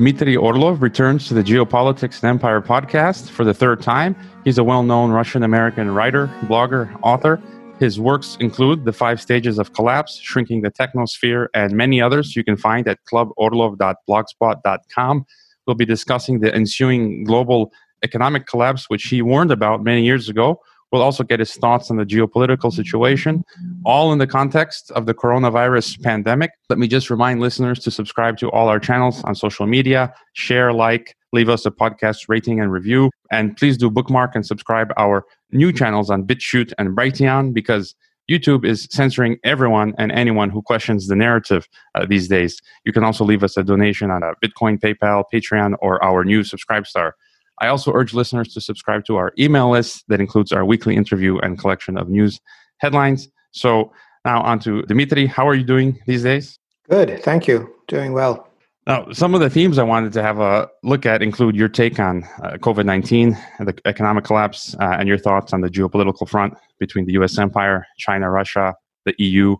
Dmitry 0.00 0.34
Orlov 0.34 0.80
returns 0.80 1.28
to 1.28 1.34
the 1.34 1.42
Geopolitics 1.42 2.22
and 2.22 2.30
Empire 2.30 2.62
podcast 2.62 3.28
for 3.28 3.44
the 3.44 3.52
third 3.52 3.82
time. 3.82 4.16
He's 4.44 4.56
a 4.56 4.64
well 4.64 4.82
known 4.82 5.10
Russian 5.10 5.42
American 5.42 5.90
writer, 5.90 6.28
blogger, 6.44 6.98
author. 7.02 7.38
His 7.78 8.00
works 8.00 8.38
include 8.40 8.86
The 8.86 8.94
Five 8.94 9.20
Stages 9.20 9.58
of 9.58 9.74
Collapse, 9.74 10.16
Shrinking 10.16 10.62
the 10.62 10.70
Technosphere, 10.70 11.48
and 11.52 11.74
many 11.74 12.00
others 12.00 12.34
you 12.34 12.42
can 12.42 12.56
find 12.56 12.88
at 12.88 12.98
cluborlov.blogspot.com. 13.12 15.26
We'll 15.66 15.76
be 15.76 15.84
discussing 15.84 16.40
the 16.40 16.54
ensuing 16.54 17.24
global 17.24 17.70
economic 18.02 18.46
collapse, 18.46 18.88
which 18.88 19.04
he 19.04 19.20
warned 19.20 19.52
about 19.52 19.84
many 19.84 20.02
years 20.02 20.30
ago. 20.30 20.62
We'll 20.92 21.02
also 21.02 21.22
get 21.22 21.38
his 21.38 21.54
thoughts 21.54 21.90
on 21.90 21.96
the 21.96 22.04
geopolitical 22.04 22.72
situation, 22.72 23.44
all 23.84 24.12
in 24.12 24.18
the 24.18 24.26
context 24.26 24.90
of 24.92 25.06
the 25.06 25.14
coronavirus 25.14 26.02
pandemic. 26.02 26.50
Let 26.68 26.78
me 26.78 26.88
just 26.88 27.10
remind 27.10 27.40
listeners 27.40 27.78
to 27.80 27.90
subscribe 27.90 28.38
to 28.38 28.50
all 28.50 28.68
our 28.68 28.80
channels 28.80 29.22
on 29.24 29.34
social 29.34 29.66
media, 29.66 30.12
share, 30.32 30.72
like, 30.72 31.16
leave 31.32 31.48
us 31.48 31.64
a 31.64 31.70
podcast 31.70 32.24
rating 32.28 32.60
and 32.60 32.72
review, 32.72 33.10
and 33.30 33.56
please 33.56 33.78
do 33.78 33.88
bookmark 33.88 34.34
and 34.34 34.44
subscribe 34.44 34.92
our 34.96 35.24
new 35.52 35.72
channels 35.72 36.10
on 36.10 36.24
BitChute 36.24 36.72
and 36.76 36.96
Brighteon 36.96 37.54
because 37.54 37.94
YouTube 38.30 38.64
is 38.64 38.86
censoring 38.90 39.38
everyone 39.44 39.92
and 39.98 40.12
anyone 40.12 40.50
who 40.50 40.62
questions 40.62 41.08
the 41.08 41.16
narrative 41.16 41.68
uh, 41.94 42.06
these 42.06 42.28
days. 42.28 42.60
You 42.84 42.92
can 42.92 43.02
also 43.02 43.24
leave 43.24 43.42
us 43.42 43.56
a 43.56 43.64
donation 43.64 44.10
on 44.10 44.22
a 44.22 44.34
Bitcoin, 44.44 44.78
PayPal, 44.78 45.24
Patreon, 45.32 45.74
or 45.80 46.02
our 46.04 46.24
new 46.24 46.42
Subscribestar. 46.42 47.12
I 47.60 47.68
also 47.68 47.92
urge 47.92 48.14
listeners 48.14 48.52
to 48.54 48.60
subscribe 48.60 49.04
to 49.06 49.16
our 49.16 49.32
email 49.38 49.70
list 49.70 50.04
that 50.08 50.20
includes 50.20 50.52
our 50.52 50.64
weekly 50.64 50.96
interview 50.96 51.38
and 51.38 51.58
collection 51.58 51.98
of 51.98 52.08
news 52.08 52.40
headlines. 52.78 53.28
So 53.52 53.92
now 54.24 54.42
on 54.42 54.58
to 54.60 54.82
Dimitri. 54.82 55.26
How 55.26 55.46
are 55.48 55.54
you 55.54 55.64
doing 55.64 55.98
these 56.06 56.22
days? 56.22 56.58
Good, 56.88 57.22
thank 57.22 57.46
you. 57.46 57.74
Doing 57.88 58.12
well. 58.12 58.46
Now, 58.86 59.12
some 59.12 59.34
of 59.34 59.40
the 59.40 59.50
themes 59.50 59.78
I 59.78 59.82
wanted 59.82 60.12
to 60.14 60.22
have 60.22 60.40
a 60.40 60.68
look 60.82 61.04
at 61.04 61.22
include 61.22 61.54
your 61.54 61.68
take 61.68 62.00
on 62.00 62.24
uh, 62.42 62.56
COVID 62.58 62.86
19, 62.86 63.36
the 63.60 63.78
economic 63.84 64.24
collapse, 64.24 64.74
uh, 64.80 64.96
and 64.98 65.06
your 65.06 65.18
thoughts 65.18 65.52
on 65.52 65.60
the 65.60 65.68
geopolitical 65.68 66.28
front 66.28 66.54
between 66.78 67.04
the 67.04 67.12
US 67.12 67.38
empire, 67.38 67.86
China, 67.98 68.30
Russia, 68.30 68.74
the 69.04 69.14
EU, 69.18 69.56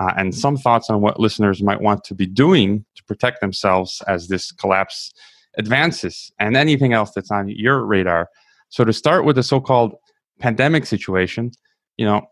uh, 0.00 0.12
and 0.16 0.34
some 0.34 0.56
thoughts 0.56 0.90
on 0.90 1.00
what 1.00 1.20
listeners 1.20 1.62
might 1.62 1.80
want 1.80 2.02
to 2.04 2.14
be 2.14 2.26
doing 2.26 2.84
to 2.96 3.04
protect 3.04 3.40
themselves 3.40 4.02
as 4.08 4.28
this 4.28 4.50
collapse 4.50 5.12
advances 5.58 6.32
and 6.38 6.56
anything 6.56 6.92
else 6.92 7.12
that's 7.14 7.30
on 7.30 7.48
your 7.48 7.84
radar. 7.84 8.28
So 8.68 8.84
to 8.84 8.92
start 8.92 9.24
with 9.24 9.36
the 9.36 9.42
so-called 9.42 9.94
pandemic 10.40 10.86
situation, 10.86 11.52
you 11.96 12.06
know, 12.06 12.22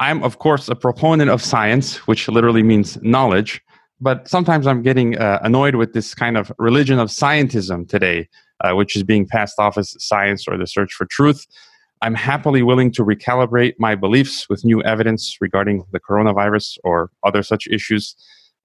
I'm 0.00 0.22
of 0.22 0.38
course 0.38 0.68
a 0.68 0.74
proponent 0.74 1.30
of 1.30 1.42
science, 1.42 2.06
which 2.06 2.28
literally 2.28 2.62
means 2.62 3.00
knowledge, 3.02 3.60
but 4.00 4.28
sometimes 4.28 4.66
I'm 4.66 4.82
getting 4.82 5.16
uh, 5.16 5.38
annoyed 5.42 5.76
with 5.76 5.92
this 5.92 6.14
kind 6.14 6.36
of 6.36 6.52
religion 6.58 6.98
of 6.98 7.08
scientism 7.08 7.88
today, 7.88 8.28
uh, 8.62 8.72
which 8.72 8.96
is 8.96 9.04
being 9.04 9.26
passed 9.26 9.58
off 9.58 9.78
as 9.78 9.94
science 10.02 10.46
or 10.48 10.58
the 10.58 10.66
search 10.66 10.92
for 10.92 11.06
truth. 11.06 11.46
I'm 12.02 12.14
happily 12.14 12.62
willing 12.62 12.90
to 12.92 13.04
recalibrate 13.04 13.74
my 13.78 13.94
beliefs 13.94 14.48
with 14.48 14.64
new 14.64 14.82
evidence 14.82 15.36
regarding 15.40 15.84
the 15.92 16.00
coronavirus 16.00 16.78
or 16.82 17.10
other 17.22 17.44
such 17.44 17.68
issues. 17.68 18.16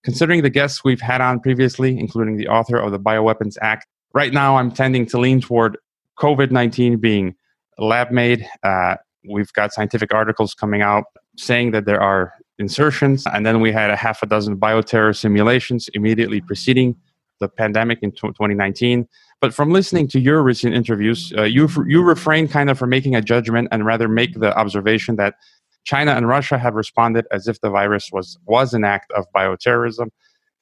Considering 0.04 0.42
the 0.42 0.50
guests 0.50 0.84
we've 0.84 1.02
had 1.02 1.22
on 1.22 1.40
previously, 1.40 2.00
including 2.00 2.38
the 2.38 2.48
author 2.48 2.78
of 2.78 2.92
the 2.92 3.00
Bioweapons 3.00 3.58
Act, 3.62 3.86
right 4.18 4.34
now 4.34 4.58
I'm 4.58 4.72
tending 4.72 5.06
to 5.12 5.20
lean 5.20 5.40
toward 5.42 5.78
COVID 6.18 6.50
19 6.50 6.98
being 6.98 7.36
lab 7.78 8.10
made. 8.10 8.48
Uh, 8.64 8.96
we've 9.30 9.54
got 9.54 9.72
scientific 9.72 10.12
articles 10.12 10.56
coming 10.56 10.82
out 10.82 11.04
saying 11.38 11.70
that 11.72 11.86
there 11.86 12.02
are 12.02 12.34
insertions, 12.58 13.26
and 13.32 13.46
then 13.46 13.62
we 13.62 13.72
had 13.72 13.92
a 13.92 13.96
half 13.96 14.24
a 14.24 14.26
dozen 14.26 14.58
bioterror 14.58 15.16
simulations 15.16 15.88
immediately 15.94 16.42
preceding 16.42 16.96
the 17.40 17.48
pandemic 17.48 18.00
in 18.02 18.12
2019. 18.12 19.08
But 19.40 19.54
from 19.54 19.70
listening 19.70 20.08
to 20.08 20.20
your 20.20 20.42
recent 20.42 20.74
interviews, 20.74 21.32
uh, 21.38 21.44
you 21.44 21.70
you 21.86 22.02
refrain 22.02 22.48
kind 22.48 22.72
of 22.72 22.80
from 22.80 22.90
making 22.90 23.16
a 23.16 23.22
judgment 23.22 23.68
and 23.72 23.86
rather 23.86 24.08
make 24.08 24.34
the 24.34 24.52
observation 24.58 25.18
that 25.18 25.36
China 25.84 26.14
and 26.14 26.28
Russia 26.28 26.58
have 26.58 26.74
responded 26.74 27.28
as 27.32 27.48
if 27.48 27.62
the 27.62 27.70
virus 27.70 28.10
was 28.12 28.40
was 28.48 28.74
an 28.74 28.84
act 28.84 29.12
of 29.12 29.26
bioterrorism. 29.36 30.10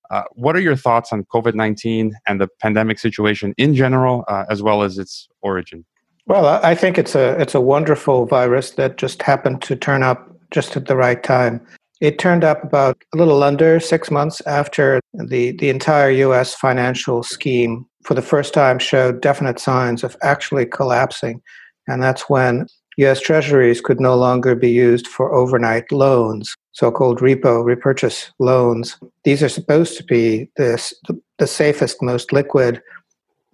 Uh, 0.09 0.23
what 0.33 0.55
are 0.55 0.61
your 0.61 0.75
thoughts 0.75 1.11
on 1.11 1.23
COVID 1.25 1.55
19 1.55 2.13
and 2.27 2.41
the 2.41 2.47
pandemic 2.59 2.99
situation 2.99 3.53
in 3.57 3.75
general, 3.75 4.23
uh, 4.27 4.45
as 4.49 4.61
well 4.61 4.83
as 4.83 4.97
its 4.97 5.27
origin? 5.41 5.85
Well, 6.27 6.47
I 6.63 6.73
think 6.73 6.97
it's 6.97 7.15
a 7.15 7.39
it's 7.39 7.53
a 7.53 7.61
wonderful 7.61 8.25
virus 8.25 8.71
that 8.71 8.97
just 8.97 9.21
happened 9.21 9.61
to 9.63 9.75
turn 9.75 10.01
up 10.01 10.35
just 10.51 10.75
at 10.75 10.87
the 10.87 10.95
right 10.95 11.21
time. 11.21 11.61
It 12.01 12.19
turned 12.19 12.43
up 12.43 12.63
about 12.63 12.97
a 13.13 13.17
little 13.17 13.43
under 13.43 13.79
six 13.79 14.11
months 14.11 14.41
after 14.45 14.99
the, 15.13 15.51
the 15.51 15.69
entire 15.69 16.09
US 16.09 16.53
financial 16.53 17.23
scheme, 17.23 17.85
for 18.03 18.13
the 18.13 18.21
first 18.21 18.53
time, 18.53 18.79
showed 18.79 19.21
definite 19.21 19.59
signs 19.59 20.03
of 20.03 20.17
actually 20.21 20.65
collapsing. 20.65 21.41
And 21.87 22.03
that's 22.03 22.29
when 22.29 22.67
US 22.97 23.21
treasuries 23.21 23.81
could 23.81 23.99
no 23.99 24.15
longer 24.15 24.55
be 24.55 24.69
used 24.69 25.07
for 25.07 25.33
overnight 25.33 25.91
loans 25.91 26.55
so-called 26.75 27.19
repo 27.19 27.63
repurchase 27.63 28.31
loans. 28.37 28.97
These 29.23 29.41
are 29.41 29.49
supposed 29.49 29.97
to 29.97 30.03
be 30.03 30.49
the, 30.57 30.93
the 31.37 31.47
safest, 31.47 32.01
most 32.01 32.33
liquid 32.33 32.81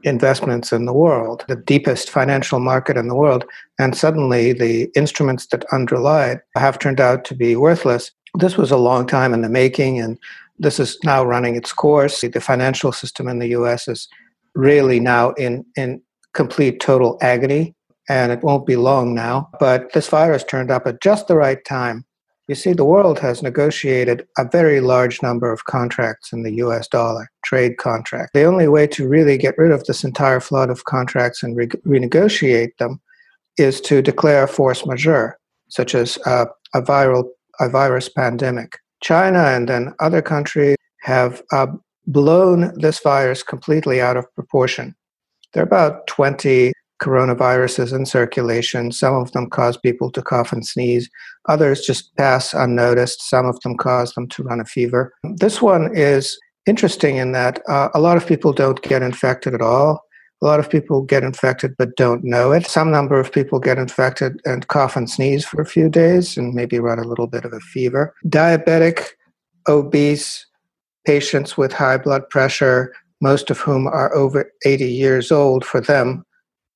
investments 0.04 0.74
in 0.74 0.86
the 0.86 0.94
world, 0.94 1.46
the 1.48 1.56
deepest 1.56 2.09
financial 2.09 2.59
market 2.59 2.98
in 2.98 3.08
the 3.08 3.16
world, 3.16 3.46
and 3.78 3.96
suddenly 3.96 4.54
the 4.54 4.90
instruments 4.96 5.46
that 5.48 5.64
underlie 5.72 6.32
it 6.32 6.42
have 6.56 6.80
turned 6.80 7.00
out 7.00 7.24
to 7.26 7.36
be 7.36 7.56
worthless. 7.56 8.12
This 8.34 8.58
was 8.58 8.72
a 8.72 8.78
long 8.78 9.06
time 9.06 9.36
in 9.36 9.42
the 9.42 9.50
making, 9.50 10.00
and 10.00 10.18
this 10.58 10.80
is 10.80 10.98
now 11.03 11.24
running 11.24 11.56
its 11.56 11.72
course. 11.72 12.22
The 12.22 12.42
financial 12.42 12.92
system 12.92 13.28
in 13.28 13.38
the 13.38 13.50
US 13.50 13.88
is 13.88 14.08
really 14.56 15.00
now 15.00 15.32
in, 15.34 15.64
in 15.76 16.02
complete 16.34 16.80
total 16.80 17.20
agony, 17.22 17.76
and 18.09 18.32
it 18.32 18.42
won't 18.42 18.66
be 18.66 18.78
long 18.78 19.14
now. 19.14 19.48
But 19.59 19.94
this 19.94 20.09
virus 20.09 20.44
turned 20.44 20.72
up 20.72 20.88
at 20.88 21.02
just 21.02 21.28
the 21.28 21.36
right 21.36 21.64
time 21.64 22.03
you 22.52 22.56
see, 22.56 22.74
the 22.74 22.84
world 22.84 23.18
has 23.20 23.42
negotiated 23.42 24.28
a 24.38 24.44
very 24.44 24.82
large 24.82 25.22
number 25.22 25.54
of 25.54 25.64
contracts 25.64 26.34
in 26.34 26.44
the 26.44 26.56
US 26.56 26.86
dollar, 26.86 27.32
trade 27.46 27.78
contracts. 27.78 28.32
The 28.34 28.44
only 28.44 28.68
way 28.68 28.88
to 28.88 29.08
really 29.08 29.38
get 29.38 29.58
rid 29.58 29.72
of 29.72 29.86
this 29.86 30.04
entire 30.04 30.42
flood 30.42 30.70
of 30.70 30.84
contracts 30.84 31.44
and 31.44 31.56
re- 31.56 31.68
renegotiate 31.68 32.76
them 32.78 33.00
is 33.58 33.80
to 33.82 34.02
declare 34.02 34.48
force 34.48 34.86
majeure, 34.86 35.38
such 35.70 35.96
as 35.96 36.18
uh, 36.26 36.48
a 36.74 36.82
viral 36.82 37.24
a 37.62 37.70
virus 37.70 38.10
pandemic. 38.10 38.78
China 39.02 39.44
and 39.56 39.70
then 39.70 39.94
other 40.02 40.22
countries 40.22 40.76
have 41.04 41.42
uh, 41.54 41.68
blown 42.06 42.78
this 42.78 43.00
virus 43.00 43.44
completely 43.44 44.02
out 44.02 44.18
of 44.18 44.26
proportion. 44.36 44.94
There 45.54 45.64
are 45.64 45.72
about 45.74 46.06
20 46.08 46.74
coronaviruses 47.02 47.94
in 47.94 48.06
circulation. 48.06 48.92
Some 48.92 49.16
of 49.16 49.32
them 49.32 49.50
cause 49.50 49.76
people 49.76 50.12
to 50.12 50.22
cough 50.22 50.54
and 50.54 50.66
sneeze. 50.66 51.10
Others 51.50 51.86
just 51.86 52.16
pass 52.16 52.54
unnoticed. 52.54 53.28
Some 53.28 53.48
of 53.48 53.60
them 53.62 53.76
cause 53.76 54.14
them 54.14 54.28
to 54.30 54.44
run 54.44 54.60
a 54.60 54.66
fever. 54.66 55.14
This 55.24 55.62
one 55.62 55.96
is 55.96 56.38
interesting 56.66 57.18
in 57.18 57.32
that 57.32 57.62
uh, 57.68 57.90
a 57.94 58.00
lot 58.00 58.18
of 58.18 58.28
people 58.28 58.54
don't 58.54 58.82
get 58.82 59.02
infected 59.02 59.54
at 59.54 59.62
all. 59.62 60.06
A 60.44 60.46
lot 60.46 60.60
of 60.60 60.70
people 60.70 61.02
get 61.04 61.24
infected 61.24 61.76
but 61.78 61.96
don't 61.96 62.24
know 62.24 62.52
it. 62.52 62.66
Some 62.66 62.92
number 62.92 63.20
of 63.20 63.32
people 63.32 63.60
get 63.60 63.78
infected 63.78 64.40
and 64.46 64.68
cough 64.68 64.96
and 64.96 65.10
sneeze 65.10 65.46
for 65.46 65.62
a 65.62 65.66
few 65.66 65.90
days 65.90 66.38
and 66.38 66.54
maybe 66.54 66.80
run 66.80 67.00
a 67.00 67.08
little 67.08 67.28
bit 67.28 67.46
of 67.46 67.54
a 67.54 67.60
fever. 67.60 68.16
Diabetic, 68.26 69.10
obese, 69.68 70.46
patients 71.06 71.58
with 71.58 71.74
high 71.74 71.98
blood 71.98 72.28
pressure, 72.30 72.94
most 73.22 73.52
of 73.52 73.60
whom 73.60 73.88
are 73.88 74.14
over 74.16 74.52
80 74.66 74.86
years 74.92 75.32
old, 75.32 75.64
for 75.64 75.80
them, 75.80 76.26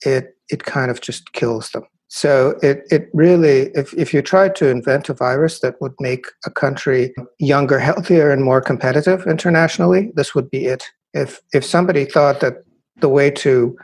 it 0.06 0.36
it 0.50 0.64
kind 0.64 0.92
of 0.92 1.02
just 1.02 1.34
kills 1.34 1.70
them. 1.72 1.84
So 2.08 2.58
it 2.62 2.84
it 2.92 3.10
really 3.14 3.72
if 3.74 3.94
if 3.94 4.14
you 4.14 4.22
tried 4.22 4.56
to 4.58 4.70
invent 4.70 5.10
a 5.10 5.14
virus 5.14 5.60
that 5.60 5.82
would 5.82 5.94
make 6.00 6.28
a 6.46 6.52
country 6.52 7.14
younger, 7.40 7.80
healthier, 7.90 8.32
and 8.32 8.44
more 8.44 8.62
competitive 8.62 9.26
internationally, 9.28 10.12
this 10.16 10.36
would 10.36 10.50
be 10.50 10.66
it. 10.66 10.84
If 11.14 11.42
if 11.54 11.66
somebody 11.66 12.06
thought 12.06 12.40
that 12.40 12.64
the 13.02 13.10
way 13.10 13.32
to 13.32 13.76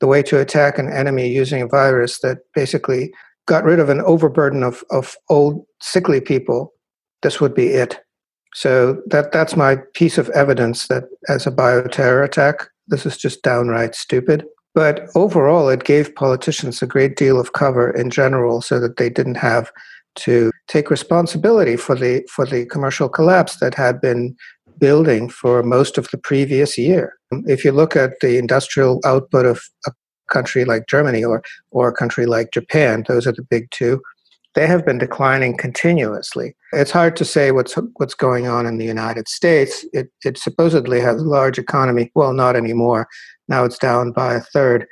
the 0.00 0.06
way 0.06 0.22
to 0.22 0.38
attack 0.38 0.78
an 0.78 0.92
enemy 0.92 1.28
using 1.28 1.62
a 1.62 1.66
virus 1.66 2.20
that 2.20 2.38
basically 2.54 3.12
got 3.46 3.64
rid 3.64 3.78
of 3.78 3.88
an 3.88 4.00
overburden 4.02 4.62
of, 4.62 4.84
of 4.90 5.16
old 5.30 5.64
sickly 5.80 6.20
people, 6.20 6.74
this 7.22 7.40
would 7.40 7.54
be 7.54 7.68
it. 7.68 8.00
So 8.54 9.02
that 9.06 9.32
that's 9.32 9.56
my 9.56 9.76
piece 9.94 10.18
of 10.18 10.28
evidence 10.30 10.88
that 10.88 11.04
as 11.28 11.46
a 11.46 11.50
bioterror 11.50 12.24
attack, 12.24 12.68
this 12.88 13.06
is 13.06 13.16
just 13.16 13.42
downright 13.42 13.94
stupid. 13.94 14.44
But 14.76 15.08
overall, 15.14 15.70
it 15.70 15.84
gave 15.84 16.14
politicians 16.14 16.82
a 16.82 16.86
great 16.86 17.16
deal 17.16 17.40
of 17.40 17.54
cover 17.54 17.90
in 17.90 18.10
general 18.10 18.60
so 18.60 18.78
that 18.78 18.98
they 18.98 19.08
didn't 19.08 19.38
have 19.38 19.72
to 20.16 20.52
take 20.68 20.90
responsibility 20.90 21.76
for 21.76 21.94
the, 21.94 22.28
for 22.30 22.44
the 22.44 22.66
commercial 22.66 23.08
collapse 23.08 23.56
that 23.60 23.74
had 23.74 24.02
been 24.02 24.36
building 24.78 25.30
for 25.30 25.62
most 25.62 25.96
of 25.96 26.10
the 26.10 26.18
previous 26.18 26.76
year. 26.76 27.14
If 27.46 27.64
you 27.64 27.72
look 27.72 27.96
at 27.96 28.20
the 28.20 28.36
industrial 28.36 29.00
output 29.06 29.46
of 29.46 29.62
a 29.86 29.92
country 30.30 30.66
like 30.66 30.88
Germany 30.88 31.24
or, 31.24 31.42
or 31.70 31.88
a 31.88 31.94
country 31.94 32.26
like 32.26 32.52
Japan, 32.52 33.02
those 33.08 33.26
are 33.26 33.32
the 33.32 33.46
big 33.48 33.70
two, 33.70 34.02
they 34.54 34.66
have 34.66 34.84
been 34.84 34.98
declining 34.98 35.56
continuously. 35.56 36.54
It's 36.72 36.90
hard 36.90 37.14
to 37.16 37.24
say 37.26 37.52
what's 37.52 37.74
what's 37.96 38.14
going 38.14 38.46
on 38.46 38.64
in 38.64 38.78
the 38.78 38.86
United 38.86 39.28
States. 39.28 39.84
It 39.92 40.10
it 40.24 40.38
supposedly 40.38 40.98
has 41.00 41.20
a 41.20 41.24
large 41.24 41.58
economy. 41.58 42.10
Well, 42.14 42.32
not 42.32 42.56
anymore. 42.56 43.06
Now 43.48 43.64
it's 43.64 43.78
down 43.78 44.12
by 44.12 44.34
a 44.34 44.40
third, 44.40 44.86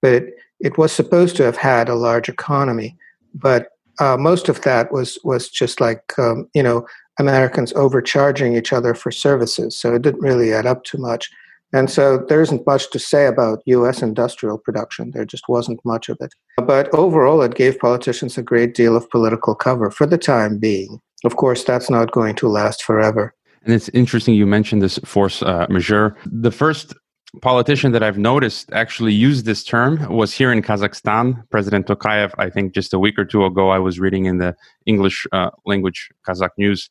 but 0.00 0.12
it, 0.12 0.34
it 0.60 0.78
was 0.78 0.92
supposed 0.92 1.36
to 1.36 1.44
have 1.44 1.56
had 1.56 1.88
a 1.88 1.94
large 1.94 2.28
economy, 2.28 2.96
but 3.34 3.68
uh, 4.00 4.16
most 4.16 4.48
of 4.48 4.62
that 4.62 4.92
was 4.92 5.18
was 5.24 5.48
just 5.48 5.80
like 5.80 6.18
um, 6.18 6.48
you 6.54 6.62
know 6.62 6.86
Americans 7.18 7.72
overcharging 7.74 8.56
each 8.56 8.72
other 8.72 8.94
for 8.94 9.10
services. 9.10 9.76
So 9.76 9.94
it 9.94 10.02
didn't 10.02 10.20
really 10.20 10.52
add 10.52 10.66
up 10.66 10.84
too 10.84 10.98
much. 10.98 11.30
And 11.74 11.90
so 11.90 12.18
there 12.28 12.42
isn't 12.42 12.66
much 12.66 12.90
to 12.90 12.98
say 12.98 13.26
about 13.26 13.62
US 13.66 14.02
industrial 14.02 14.58
production. 14.58 15.10
There 15.10 15.24
just 15.24 15.48
wasn't 15.48 15.80
much 15.84 16.08
of 16.08 16.18
it. 16.20 16.34
But 16.58 16.92
overall, 16.94 17.40
it 17.42 17.54
gave 17.54 17.78
politicians 17.78 18.36
a 18.36 18.42
great 18.42 18.74
deal 18.74 18.94
of 18.94 19.08
political 19.10 19.54
cover 19.54 19.90
for 19.90 20.06
the 20.06 20.18
time 20.18 20.58
being. 20.58 21.00
Of 21.24 21.36
course, 21.36 21.64
that's 21.64 21.88
not 21.88 22.12
going 22.12 22.34
to 22.36 22.48
last 22.48 22.82
forever. 22.82 23.34
And 23.64 23.72
it's 23.72 23.88
interesting 23.90 24.34
you 24.34 24.46
mentioned 24.46 24.82
this 24.82 24.98
force 25.04 25.42
uh, 25.42 25.66
majeure. 25.70 26.16
The 26.26 26.50
first 26.50 26.94
politician 27.40 27.92
that 27.92 28.02
I've 28.02 28.18
noticed 28.18 28.70
actually 28.72 29.14
used 29.14 29.46
this 29.46 29.64
term 29.64 30.06
was 30.14 30.34
here 30.34 30.52
in 30.52 30.60
Kazakhstan. 30.60 31.48
President 31.50 31.86
Tokayev, 31.86 32.32
I 32.36 32.50
think 32.50 32.74
just 32.74 32.92
a 32.92 32.98
week 32.98 33.18
or 33.18 33.24
two 33.24 33.44
ago, 33.44 33.70
I 33.70 33.78
was 33.78 33.98
reading 33.98 34.26
in 34.26 34.38
the 34.38 34.54
English 34.84 35.26
uh, 35.32 35.50
language 35.64 36.10
Kazakh 36.28 36.50
news, 36.58 36.90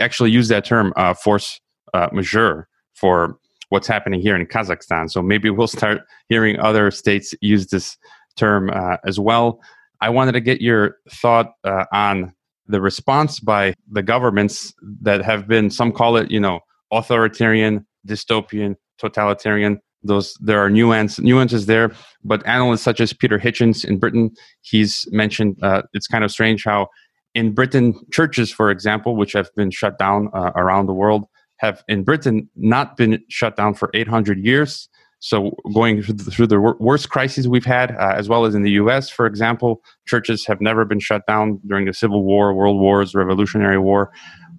actually 0.00 0.30
used 0.30 0.50
that 0.50 0.64
term, 0.64 0.92
uh, 0.96 1.14
force 1.14 1.60
uh, 1.94 2.08
majeure, 2.12 2.68
for 2.94 3.38
what's 3.70 3.86
happening 3.86 4.20
here 4.20 4.36
in 4.36 4.44
Kazakhstan. 4.46 5.10
So 5.10 5.22
maybe 5.22 5.50
we'll 5.50 5.66
start 5.66 6.02
hearing 6.28 6.58
other 6.58 6.90
states 6.90 7.34
use 7.40 7.68
this 7.68 7.96
term 8.36 8.70
uh, 8.70 8.96
as 9.06 9.18
well. 9.18 9.60
I 10.00 10.10
wanted 10.10 10.32
to 10.32 10.40
get 10.40 10.60
your 10.60 10.96
thought 11.10 11.52
uh, 11.64 11.84
on 11.92 12.34
the 12.66 12.80
response 12.80 13.40
by 13.40 13.74
the 13.90 14.02
governments 14.02 14.74
that 15.02 15.22
have 15.22 15.48
been, 15.48 15.70
some 15.70 15.92
call 15.92 16.16
it, 16.16 16.30
you 16.30 16.40
know, 16.40 16.60
authoritarian, 16.92 17.86
dystopian, 18.06 18.76
totalitarian. 18.98 19.80
Those 20.02 20.34
there 20.40 20.60
are 20.60 20.70
nuance, 20.70 21.18
nuances 21.18 21.66
there, 21.66 21.90
but 22.22 22.46
analysts 22.46 22.82
such 22.82 23.00
as 23.00 23.12
Peter 23.12 23.38
Hitchens 23.38 23.84
in 23.84 23.98
Britain, 23.98 24.30
he's 24.60 25.04
mentioned 25.10 25.56
uh, 25.62 25.82
it's 25.92 26.06
kind 26.06 26.22
of 26.22 26.30
strange 26.30 26.64
how 26.64 26.88
in 27.34 27.52
Britain 27.52 27.94
churches, 28.12 28.52
for 28.52 28.70
example, 28.70 29.16
which 29.16 29.32
have 29.32 29.50
been 29.56 29.70
shut 29.70 29.98
down 29.98 30.28
uh, 30.34 30.52
around 30.54 30.86
the 30.86 30.94
world, 30.94 31.24
have 31.58 31.82
in 31.88 32.04
Britain 32.04 32.48
not 32.56 32.96
been 32.96 33.22
shut 33.28 33.56
down 33.56 33.74
for 33.74 33.90
800 33.94 34.38
years. 34.44 34.88
So, 35.20 35.50
going 35.74 36.02
through 36.02 36.46
the 36.46 36.60
worst 36.78 37.10
crises 37.10 37.48
we've 37.48 37.64
had, 37.64 37.90
uh, 37.92 38.14
as 38.14 38.28
well 38.28 38.44
as 38.44 38.54
in 38.54 38.62
the 38.62 38.70
US, 38.72 39.10
for 39.10 39.26
example, 39.26 39.82
churches 40.06 40.46
have 40.46 40.60
never 40.60 40.84
been 40.84 41.00
shut 41.00 41.26
down 41.26 41.60
during 41.66 41.86
the 41.86 41.92
Civil 41.92 42.22
War, 42.22 42.54
World 42.54 42.80
Wars, 42.80 43.14
Revolutionary 43.14 43.78
War. 43.78 44.12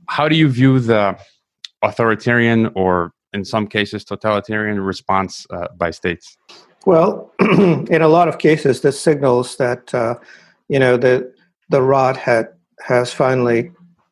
How 0.09 0.27
do 0.27 0.35
you 0.35 0.49
view 0.49 0.81
the 0.81 1.17
authoritarian 1.81 2.71
or, 2.75 3.13
in 3.33 3.45
some 3.45 3.67
cases, 3.67 4.03
totalitarian 4.03 4.79
response 4.79 5.45
uh, 5.49 5.67
by 5.77 5.91
states? 5.91 6.37
Well, 6.85 7.31
in 7.39 8.01
a 8.01 8.07
lot 8.07 8.27
of 8.27 8.39
cases, 8.39 8.81
this 8.81 8.99
signals 8.99 9.57
that 9.57 9.93
uh, 9.93 10.15
you 10.67 10.79
know 10.79 10.97
the 10.97 11.31
the 11.69 11.81
rot 11.81 12.17
had 12.17 12.47
has 12.81 13.13
finally 13.13 13.71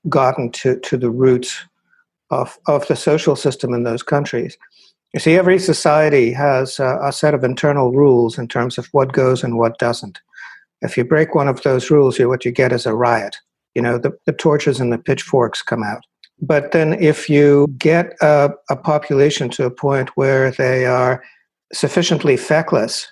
gotten 0.10 0.52
to 0.52 0.80
to 0.80 0.98
the 0.98 1.10
roots 1.10 1.66
of, 2.30 2.58
of 2.68 2.88
the 2.88 2.96
social 2.96 3.36
system 3.36 3.74
in 3.74 3.84
those 3.84 4.04
countries. 4.04 4.58
You 5.14 5.20
see, 5.20 5.36
every 5.36 5.60
society 5.60 6.34
has 6.34 6.80
a, 6.80 7.00
a 7.02 7.12
set 7.12 7.34
of 7.34 7.44
internal 7.44 7.92
rules 7.92 8.38
in 8.38 8.48
terms 8.48 8.78
of 8.78 8.88
what 8.88 9.14
goes 9.14 9.44
and 9.44 9.58
what 9.58 9.80
doesn't. 9.80 10.20
If 10.82 10.98
you 10.98 11.06
break 11.06 11.34
one 11.34 11.48
of 11.48 11.64
those 11.64 11.90
rules, 11.90 12.20
you, 12.20 12.28
what 12.28 12.46
you 12.46 12.52
get 12.52 12.72
is 12.72 12.86
a 12.86 12.94
riot. 12.94 13.38
You 13.74 13.82
know, 13.82 13.98
the, 13.98 14.12
the 14.26 14.34
torches 14.34 14.80
and 14.80 14.92
the 14.92 14.98
pitchforks 14.98 15.62
come 15.62 15.84
out. 15.84 16.04
But 16.40 16.72
then, 16.72 16.94
if 16.94 17.30
you 17.30 17.68
get 17.78 18.14
a, 18.22 18.52
a 18.70 18.76
population 18.76 19.50
to 19.52 19.66
a 19.66 19.72
point 19.72 20.10
where 20.16 20.52
they 20.52 20.86
are 20.86 21.24
sufficiently 21.74 22.38
feckless 22.38 23.08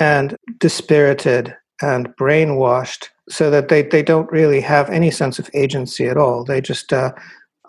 and 0.00 0.36
dispirited 0.58 1.54
and 1.82 2.08
brainwashed 2.16 3.08
so 3.28 3.50
that 3.50 3.68
they, 3.68 3.82
they 3.82 4.02
don't 4.02 4.30
really 4.32 4.60
have 4.60 4.88
any 4.90 5.10
sense 5.10 5.38
of 5.38 5.50
agency 5.54 6.06
at 6.06 6.16
all, 6.16 6.44
they 6.44 6.60
just 6.60 6.92
uh, 6.92 7.12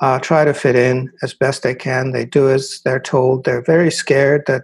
uh, 0.01 0.19
try 0.19 0.45
to 0.45 0.53
fit 0.53 0.75
in 0.75 1.12
as 1.24 1.33
best 1.33 1.63
they 1.63 1.75
can. 1.75 2.12
They 2.12 2.25
do 2.25 2.50
as 2.50 2.81
they're 2.83 3.00
told. 3.00 3.44
They're 3.44 3.63
very 3.63 3.91
scared 3.91 4.44
that 4.48 4.63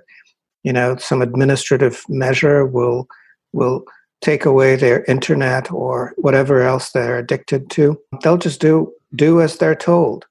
you 0.63 0.73
know 0.73 0.95
some 0.97 1.21
administrative 1.21 2.03
measure 2.07 2.65
will 2.65 3.07
will 3.53 3.83
take 4.21 4.45
away 4.45 4.75
their 4.75 5.03
internet 5.05 5.71
or 5.71 6.13
whatever 6.17 6.61
else 6.61 6.91
they're 6.91 7.17
addicted 7.17 7.69
to. 7.71 7.99
They'll 8.21 8.37
just 8.37 8.61
do 8.61 8.93
do 9.15 9.41
as 9.41 9.57
they're 9.57 9.75
told. 9.75 10.25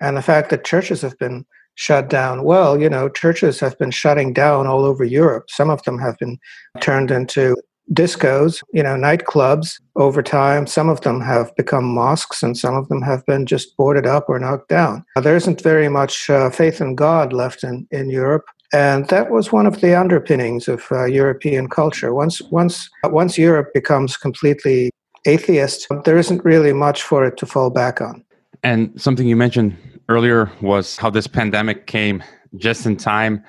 And 0.00 0.16
the 0.16 0.22
fact 0.22 0.50
that 0.50 0.64
churches 0.64 1.02
have 1.02 1.18
been 1.18 1.46
shut 1.74 2.08
down, 2.08 2.44
well, 2.44 2.80
you 2.80 2.88
know, 2.88 3.08
churches 3.08 3.60
have 3.60 3.78
been 3.78 3.90
shutting 3.90 4.32
down 4.32 4.66
all 4.66 4.84
over 4.84 5.04
Europe. 5.04 5.46
Some 5.48 5.70
of 5.70 5.82
them 5.84 5.98
have 5.98 6.18
been 6.18 6.38
turned 6.80 7.10
into 7.10 7.56
discos, 7.92 8.62
you 8.72 8.82
know, 8.82 8.96
nightclubs 8.96 9.80
over 9.94 10.22
time. 10.22 10.66
Some 10.66 10.88
of 10.88 11.02
them 11.02 11.20
have 11.20 11.54
become 11.56 11.84
mosques 11.84 12.42
and 12.42 12.56
some 12.56 12.74
of 12.74 12.88
them 12.88 13.02
have 13.02 13.24
been 13.26 13.46
just 13.46 13.76
boarded 13.76 14.06
up 14.06 14.28
or 14.28 14.38
knocked 14.38 14.68
down. 14.68 15.04
There 15.22 15.36
isn't 15.36 15.60
very 15.60 15.88
much 15.88 16.28
uh, 16.28 16.50
faith 16.50 16.80
in 16.80 16.94
God 16.94 17.32
left 17.32 17.62
in, 17.62 17.86
in 17.90 18.10
Europe. 18.10 18.44
And 18.72 19.08
that 19.08 19.30
was 19.30 19.52
one 19.52 19.66
of 19.66 19.80
the 19.80 19.94
underpinnings 19.94 20.66
of 20.66 20.86
uh, 20.90 21.04
European 21.04 21.68
culture. 21.68 22.12
Once, 22.12 22.42
once, 22.42 22.90
once 23.04 23.38
Europe 23.38 23.68
becomes 23.72 24.16
completely 24.16 24.90
atheist, 25.24 25.86
there 26.04 26.18
isn't 26.18 26.44
really 26.44 26.72
much 26.72 27.02
for 27.02 27.24
it 27.24 27.36
to 27.38 27.46
fall 27.46 27.70
back 27.70 28.00
on. 28.00 28.24
And 28.66 29.00
something 29.00 29.28
you 29.28 29.36
mentioned 29.36 29.76
earlier 30.08 30.50
was 30.60 30.96
how 30.96 31.08
this 31.08 31.28
pandemic 31.28 31.86
came 31.86 32.20
just 32.56 32.84
in 32.84 32.96
time 32.96 33.44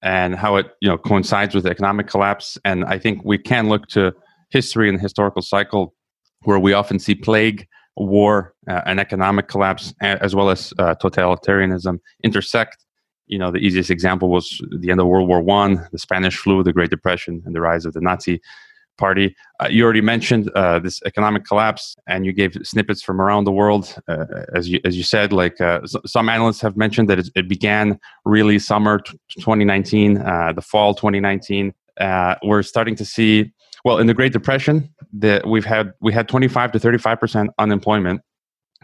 and 0.00 0.36
how 0.36 0.54
it 0.54 0.66
you 0.80 0.88
know 0.88 0.96
coincides 0.96 1.56
with 1.56 1.64
the 1.64 1.70
economic 1.70 2.06
collapse. 2.06 2.56
And 2.64 2.84
I 2.84 2.96
think 2.96 3.24
we 3.24 3.36
can 3.36 3.68
look 3.68 3.88
to 3.88 4.12
history 4.50 4.88
and 4.88 4.96
the 4.96 5.02
historical 5.02 5.42
cycle 5.42 5.92
where 6.44 6.60
we 6.60 6.72
often 6.72 7.00
see 7.00 7.16
plague, 7.16 7.66
war, 7.96 8.54
uh, 8.68 8.82
and 8.86 9.00
economic 9.00 9.48
collapse, 9.48 9.92
as 10.02 10.36
well 10.36 10.50
as 10.50 10.72
uh, 10.78 10.94
totalitarianism 11.02 11.98
intersect. 12.22 12.76
You 13.26 13.40
know, 13.40 13.50
the 13.50 13.58
easiest 13.58 13.90
example 13.90 14.28
was 14.30 14.62
the 14.78 14.92
end 14.92 15.00
of 15.00 15.08
World 15.08 15.28
War 15.28 15.42
One, 15.42 15.84
the 15.90 15.98
Spanish 15.98 16.36
flu, 16.36 16.62
the 16.62 16.72
Great 16.72 16.90
Depression, 16.90 17.42
and 17.44 17.56
the 17.56 17.60
rise 17.60 17.86
of 17.86 17.92
the 17.92 18.00
Nazi 18.00 18.40
Party. 19.00 19.34
Uh, 19.58 19.68
you 19.68 19.82
already 19.82 20.02
mentioned 20.02 20.50
uh, 20.54 20.78
this 20.78 21.00
economic 21.06 21.44
collapse, 21.44 21.96
and 22.06 22.24
you 22.26 22.32
gave 22.32 22.56
snippets 22.62 23.02
from 23.02 23.20
around 23.20 23.44
the 23.44 23.52
world. 23.52 23.96
Uh, 24.06 24.26
as 24.54 24.68
you 24.68 24.78
as 24.84 24.96
you 24.96 25.02
said, 25.02 25.32
like 25.32 25.60
uh, 25.60 25.80
some 26.06 26.28
analysts 26.28 26.60
have 26.60 26.76
mentioned 26.76 27.08
that 27.08 27.18
it, 27.18 27.28
it 27.34 27.48
began 27.48 27.98
really 28.24 28.58
summer 28.58 28.98
t- 28.98 29.18
2019, 29.40 30.18
uh, 30.18 30.52
the 30.52 30.62
fall 30.62 30.94
2019. 30.94 31.74
Uh, 31.98 32.34
we're 32.44 32.62
starting 32.62 32.94
to 32.94 33.04
see. 33.04 33.50
Well, 33.82 33.96
in 33.98 34.06
the 34.06 34.14
Great 34.14 34.34
Depression, 34.34 34.94
that 35.14 35.46
we've 35.46 35.64
had 35.64 35.94
we 36.00 36.12
had 36.12 36.28
25 36.28 36.72
to 36.72 36.78
35 36.78 37.18
percent 37.18 37.50
unemployment 37.58 38.20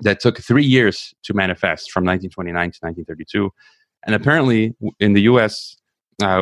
that 0.01 0.21
took 0.21 0.39
three 0.39 0.65
years 0.65 1.15
to 1.23 1.35
manifest 1.35 1.93
from 1.93 2.05
1929 2.05 2.55
to 2.55 2.79
1932, 2.81 3.51
and 4.07 4.15
apparently 4.15 4.75
in 4.99 5.13
the 5.13 5.23
U.S. 5.23 5.77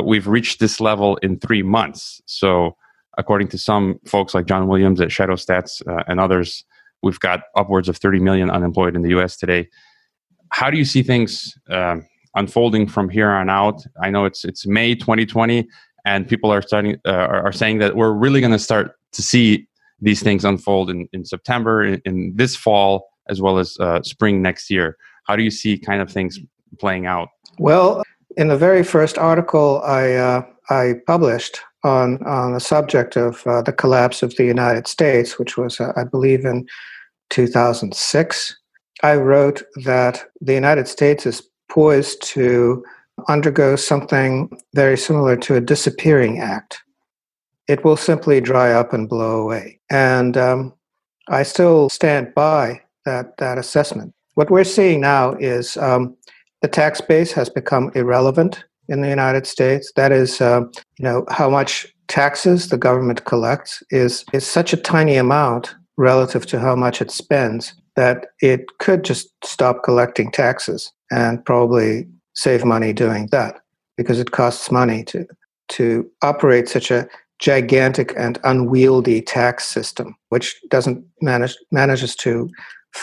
we've 0.04 0.28
reached 0.28 0.60
this 0.60 0.80
level 0.80 1.16
in 1.16 1.38
three 1.40 1.62
months. 1.62 2.22
So 2.26 2.76
according 3.18 3.48
to 3.48 3.58
some 3.58 3.98
folks 4.06 4.34
like 4.34 4.46
John 4.46 4.66
Williams 4.68 5.00
at 5.00 5.12
Shadow 5.12 5.34
Stats 5.34 5.86
uh, 5.86 6.04
and 6.06 6.20
others, 6.20 6.64
we've 7.02 7.20
got 7.20 7.42
upwards 7.56 7.88
of 7.88 7.96
30 7.96 8.20
million 8.20 8.50
unemployed 8.50 8.96
in 8.96 9.02
the 9.02 9.10
US 9.18 9.36
today. 9.36 9.68
How 10.50 10.70
do 10.70 10.78
you 10.78 10.84
see 10.84 11.02
things 11.02 11.56
uh, 11.70 11.96
unfolding 12.34 12.86
from 12.86 13.08
here 13.08 13.30
on 13.30 13.50
out? 13.50 13.82
I 14.02 14.10
know 14.10 14.24
it's 14.24 14.44
it's 14.44 14.66
May 14.66 14.94
2020, 14.94 15.68
and 16.04 16.28
people 16.28 16.50
are 16.50 16.62
starting 16.62 16.96
uh, 17.06 17.10
are 17.10 17.52
saying 17.52 17.78
that 17.78 17.96
we're 17.96 18.12
really 18.12 18.40
going 18.40 18.52
to 18.52 18.58
start 18.58 18.92
to 19.12 19.22
see 19.22 19.66
these 20.00 20.22
things 20.22 20.44
unfold 20.44 20.90
in, 20.90 21.08
in 21.12 21.24
September, 21.24 21.82
in, 21.82 22.00
in 22.04 22.32
this 22.36 22.54
fall, 22.54 23.08
as 23.28 23.40
well 23.40 23.58
as 23.58 23.76
uh, 23.80 24.02
spring 24.02 24.42
next 24.42 24.70
year. 24.70 24.96
How 25.26 25.36
do 25.36 25.42
you 25.42 25.50
see 25.50 25.78
kind 25.78 26.02
of 26.02 26.10
things 26.10 26.38
playing 26.78 27.06
out? 27.06 27.28
Well, 27.58 28.02
in 28.36 28.48
the 28.48 28.56
very 28.56 28.82
first 28.82 29.18
article 29.18 29.80
I 29.82 30.12
uh, 30.12 30.42
I 30.70 30.94
published, 31.06 31.60
on, 31.84 32.22
on 32.24 32.54
the 32.54 32.60
subject 32.60 33.16
of 33.16 33.46
uh, 33.46 33.62
the 33.62 33.72
collapse 33.72 34.22
of 34.22 34.34
the 34.36 34.44
United 34.44 34.86
States, 34.88 35.38
which 35.38 35.56
was, 35.56 35.78
uh, 35.80 35.92
I 35.96 36.04
believe, 36.04 36.44
in 36.44 36.66
2006. 37.30 38.56
I 39.02 39.16
wrote 39.16 39.62
that 39.84 40.24
the 40.40 40.54
United 40.54 40.88
States 40.88 41.26
is 41.26 41.42
poised 41.68 42.22
to 42.22 42.84
undergo 43.28 43.76
something 43.76 44.50
very 44.74 44.96
similar 44.96 45.36
to 45.36 45.56
a 45.56 45.60
disappearing 45.60 46.40
act. 46.40 46.82
It 47.68 47.84
will 47.84 47.96
simply 47.96 48.40
dry 48.40 48.72
up 48.72 48.92
and 48.92 49.08
blow 49.08 49.42
away. 49.42 49.80
And 49.90 50.36
um, 50.36 50.74
I 51.28 51.42
still 51.42 51.88
stand 51.88 52.34
by 52.34 52.82
that, 53.04 53.36
that 53.38 53.58
assessment. 53.58 54.14
What 54.34 54.50
we're 54.50 54.64
seeing 54.64 55.00
now 55.00 55.34
is 55.34 55.76
um, 55.76 56.16
the 56.62 56.68
tax 56.68 57.00
base 57.00 57.32
has 57.32 57.48
become 57.48 57.90
irrelevant 57.94 58.64
in 58.88 59.00
the 59.00 59.08
United 59.08 59.46
States. 59.46 59.92
That 59.96 60.12
is, 60.12 60.40
uh, 60.40 60.62
you 60.98 61.04
know, 61.04 61.24
how 61.30 61.50
much 61.50 61.86
taxes 62.08 62.68
the 62.68 62.76
government 62.76 63.24
collects 63.24 63.82
is 63.90 64.24
is 64.32 64.46
such 64.46 64.72
a 64.72 64.76
tiny 64.76 65.16
amount 65.16 65.74
relative 65.96 66.46
to 66.46 66.60
how 66.60 66.76
much 66.76 67.00
it 67.00 67.10
spends 67.10 67.74
that 67.96 68.26
it 68.40 68.66
could 68.78 69.04
just 69.04 69.28
stop 69.44 69.84
collecting 69.84 70.30
taxes 70.30 70.92
and 71.10 71.44
probably 71.44 72.06
save 72.34 72.64
money 72.64 72.92
doing 72.92 73.28
that 73.30 73.60
because 73.96 74.18
it 74.18 74.32
costs 74.32 74.70
money 74.70 75.04
to 75.04 75.26
to 75.68 76.08
operate 76.22 76.68
such 76.68 76.90
a 76.90 77.08
gigantic 77.38 78.12
and 78.16 78.38
unwieldy 78.44 79.20
tax 79.20 79.66
system, 79.66 80.14
which 80.28 80.60
doesn't 80.68 81.04
manage 81.20 81.56
manages 81.70 82.14
to 82.16 82.48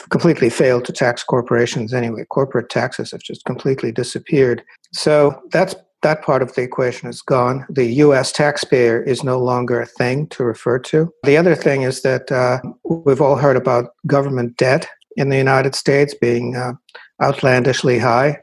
completely 0.10 0.50
failed 0.50 0.86
to 0.86 0.94
tax 0.94 1.24
corporations 1.24 1.94
anyway. 1.94 2.26
Corporate 2.30 2.70
taxes 2.70 3.12
have 3.12 3.22
just 3.22 3.46
completely 3.46 3.92
disappeared. 3.92 4.64
So 4.94 5.42
that's 5.52 5.76
that 6.02 6.24
part 6.24 6.42
of 6.42 6.54
the 6.56 6.64
equation 6.64 7.10
is 7.10 7.22
gone. 7.22 7.66
The 7.70 7.86
U.S. 7.86 8.32
taxpayer 8.32 9.02
is 9.04 9.24
no 9.24 9.38
longer 9.38 9.80
a 9.80 9.86
thing 9.86 10.28
to 10.30 10.44
refer 10.44 10.80
to. 10.80 11.14
The 11.24 11.38
other 11.38 11.56
thing 11.56 11.84
is 11.84 12.02
that 12.02 12.32
uh, 12.32 12.60
we've 12.84 13.22
all 13.22 13.36
heard 13.36 13.56
about 13.56 13.92
government 14.08 14.58
debt 14.58 14.88
in 15.16 15.30
the 15.30 15.38
United 15.38 15.76
States 15.76 16.16
being 16.16 16.56
uh, 16.56 16.74
outlandishly 17.22 18.00
high, 18.00 18.40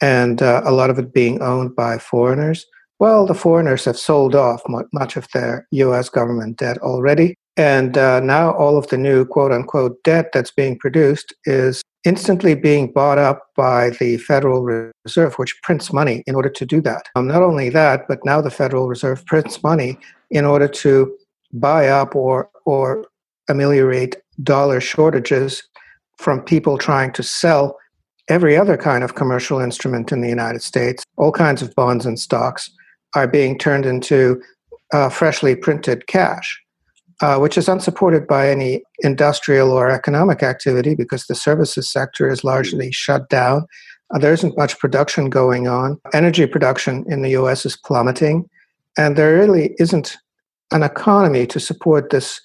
and 0.00 0.42
uh, 0.42 0.62
a 0.64 0.72
lot 0.72 0.90
of 0.90 0.98
it 0.98 1.12
being 1.12 1.42
owned 1.42 1.74
by 1.74 1.98
foreigners. 1.98 2.64
Well, 3.00 3.26
the 3.26 3.34
foreigners 3.34 3.84
have 3.86 3.98
sold 3.98 4.34
off 4.34 4.62
much 4.92 5.16
of 5.16 5.26
their 5.34 5.66
US 5.72 6.08
government 6.08 6.58
debt 6.58 6.78
already. 6.78 7.34
And 7.56 7.96
uh, 7.96 8.20
now 8.20 8.52
all 8.52 8.76
of 8.76 8.88
the 8.88 8.98
new 8.98 9.24
quote 9.24 9.52
unquote 9.52 10.02
debt 10.02 10.30
that's 10.32 10.50
being 10.50 10.78
produced 10.78 11.32
is 11.44 11.82
instantly 12.04 12.54
being 12.54 12.92
bought 12.92 13.18
up 13.18 13.48
by 13.56 13.90
the 13.90 14.18
Federal 14.18 14.62
Reserve, 14.62 15.34
which 15.34 15.60
prints 15.62 15.92
money 15.92 16.22
in 16.26 16.34
order 16.34 16.50
to 16.50 16.66
do 16.66 16.80
that. 16.82 17.08
Um, 17.14 17.28
not 17.28 17.42
only 17.42 17.70
that, 17.70 18.06
but 18.08 18.24
now 18.24 18.40
the 18.40 18.50
Federal 18.50 18.88
Reserve 18.88 19.24
prints 19.26 19.62
money 19.62 19.98
in 20.30 20.44
order 20.44 20.68
to 20.68 21.16
buy 21.52 21.88
up 21.88 22.14
or, 22.14 22.50
or 22.66 23.06
ameliorate 23.48 24.16
dollar 24.42 24.80
shortages 24.80 25.62
from 26.18 26.40
people 26.40 26.76
trying 26.76 27.12
to 27.12 27.22
sell 27.22 27.78
every 28.28 28.56
other 28.56 28.76
kind 28.76 29.04
of 29.04 29.14
commercial 29.14 29.60
instrument 29.60 30.12
in 30.12 30.20
the 30.20 30.28
United 30.28 30.62
States, 30.62 31.04
all 31.16 31.32
kinds 31.32 31.62
of 31.62 31.74
bonds 31.74 32.06
and 32.06 32.18
stocks 32.18 32.70
are 33.14 33.28
being 33.28 33.58
turned 33.58 33.86
into 33.86 34.42
uh, 34.92 35.08
freshly 35.08 35.54
printed 35.54 36.06
cash, 36.06 36.60
uh, 37.20 37.38
which 37.38 37.56
is 37.56 37.68
unsupported 37.68 38.26
by 38.26 38.48
any 38.48 38.82
industrial 39.00 39.70
or 39.70 39.90
economic 39.90 40.42
activity 40.42 40.94
because 40.94 41.26
the 41.26 41.34
services 41.34 41.90
sector 41.90 42.28
is 42.28 42.44
largely 42.44 42.90
shut 42.92 43.28
down. 43.28 43.66
Uh, 44.14 44.18
there 44.18 44.32
isn't 44.32 44.58
much 44.58 44.78
production 44.78 45.30
going 45.30 45.68
on. 45.68 46.00
Energy 46.12 46.46
production 46.46 47.04
in 47.08 47.22
the 47.22 47.30
US 47.30 47.64
is 47.64 47.76
plummeting, 47.76 48.48
and 48.98 49.16
there 49.16 49.34
really 49.34 49.74
isn't 49.78 50.16
an 50.72 50.82
economy 50.82 51.46
to 51.46 51.60
support 51.60 52.10
this 52.10 52.40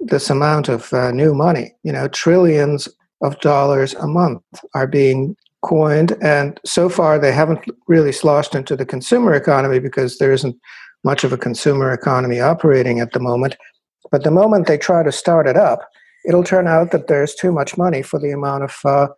this 0.00 0.28
amount 0.28 0.68
of 0.68 0.92
uh, 0.92 1.10
new 1.12 1.34
money. 1.34 1.74
You 1.82 1.92
know, 1.92 2.08
trillions 2.08 2.88
of 3.22 3.38
dollars 3.40 3.94
a 3.94 4.06
month 4.06 4.42
are 4.74 4.86
being 4.86 5.36
coined, 5.62 6.16
and 6.20 6.60
so 6.64 6.88
far 6.88 7.18
they 7.18 7.32
haven't 7.32 7.60
really 7.88 8.12
sloshed 8.12 8.54
into 8.54 8.76
the 8.76 8.86
consumer 8.86 9.34
economy 9.34 9.78
because 9.78 10.18
there 10.18 10.32
isn't 10.32 10.56
much 11.04 11.22
of 11.22 11.32
a 11.32 11.38
consumer 11.38 11.92
economy 11.92 12.40
operating 12.40 12.98
at 12.98 13.12
the 13.12 13.20
moment. 13.20 13.56
But 14.10 14.24
the 14.24 14.30
moment 14.30 14.66
they 14.66 14.78
try 14.78 15.02
to 15.02 15.12
start 15.12 15.46
it 15.46 15.56
up, 15.56 15.88
it'll 16.24 16.44
turn 16.44 16.66
out 16.66 16.90
that 16.92 17.06
there's 17.06 17.34
too 17.34 17.52
much 17.52 17.76
money 17.76 18.02
for 18.02 18.18
the 18.18 18.30
amount 18.30 18.64
of 18.64 18.76
uh, 18.84 19.08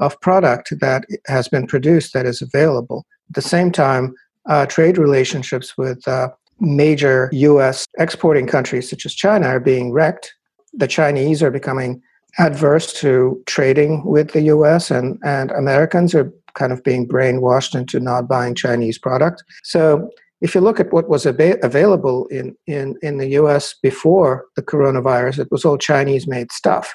of 0.00 0.20
product 0.20 0.72
that 0.80 1.04
has 1.26 1.48
been 1.48 1.66
produced 1.66 2.12
that 2.12 2.26
is 2.26 2.42
available. 2.42 3.06
At 3.30 3.36
the 3.36 3.42
same 3.42 3.70
time, 3.70 4.14
uh, 4.46 4.66
trade 4.66 4.98
relationships 4.98 5.78
with 5.78 6.06
uh, 6.08 6.30
major 6.60 7.30
U.S. 7.32 7.86
exporting 7.98 8.46
countries 8.46 8.90
such 8.90 9.06
as 9.06 9.14
China 9.14 9.46
are 9.46 9.60
being 9.60 9.92
wrecked. 9.92 10.34
The 10.72 10.88
Chinese 10.88 11.42
are 11.42 11.50
becoming 11.50 12.02
adverse 12.38 12.92
to 13.00 13.40
trading 13.46 14.04
with 14.04 14.32
the 14.32 14.42
US, 14.42 14.90
and, 14.90 15.18
and 15.24 15.50
Americans 15.52 16.14
are 16.14 16.32
kind 16.54 16.72
of 16.72 16.82
being 16.82 17.06
brainwashed 17.06 17.74
into 17.74 18.00
not 18.00 18.28
buying 18.28 18.54
Chinese 18.54 18.98
product. 18.98 19.42
So 19.62 20.10
if 20.44 20.54
you 20.54 20.60
look 20.60 20.78
at 20.78 20.92
what 20.92 21.08
was 21.08 21.24
ab- 21.26 21.58
available 21.62 22.26
in, 22.26 22.54
in, 22.66 22.96
in 23.00 23.16
the 23.16 23.30
US 23.40 23.74
before 23.82 24.44
the 24.56 24.62
coronavirus, 24.62 25.38
it 25.38 25.48
was 25.50 25.64
all 25.64 25.78
Chinese 25.78 26.26
made 26.26 26.52
stuff. 26.52 26.94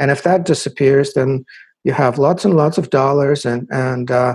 And 0.00 0.10
if 0.10 0.24
that 0.24 0.44
disappears, 0.44 1.14
then 1.14 1.44
you 1.84 1.92
have 1.92 2.18
lots 2.18 2.44
and 2.44 2.54
lots 2.56 2.76
of 2.76 2.90
dollars 2.90 3.46
and, 3.46 3.68
and 3.70 4.10
uh, 4.10 4.34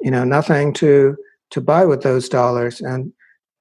you 0.00 0.12
know, 0.12 0.22
nothing 0.22 0.72
to, 0.74 1.16
to 1.50 1.60
buy 1.60 1.84
with 1.84 2.02
those 2.02 2.28
dollars. 2.28 2.80
And, 2.80 3.12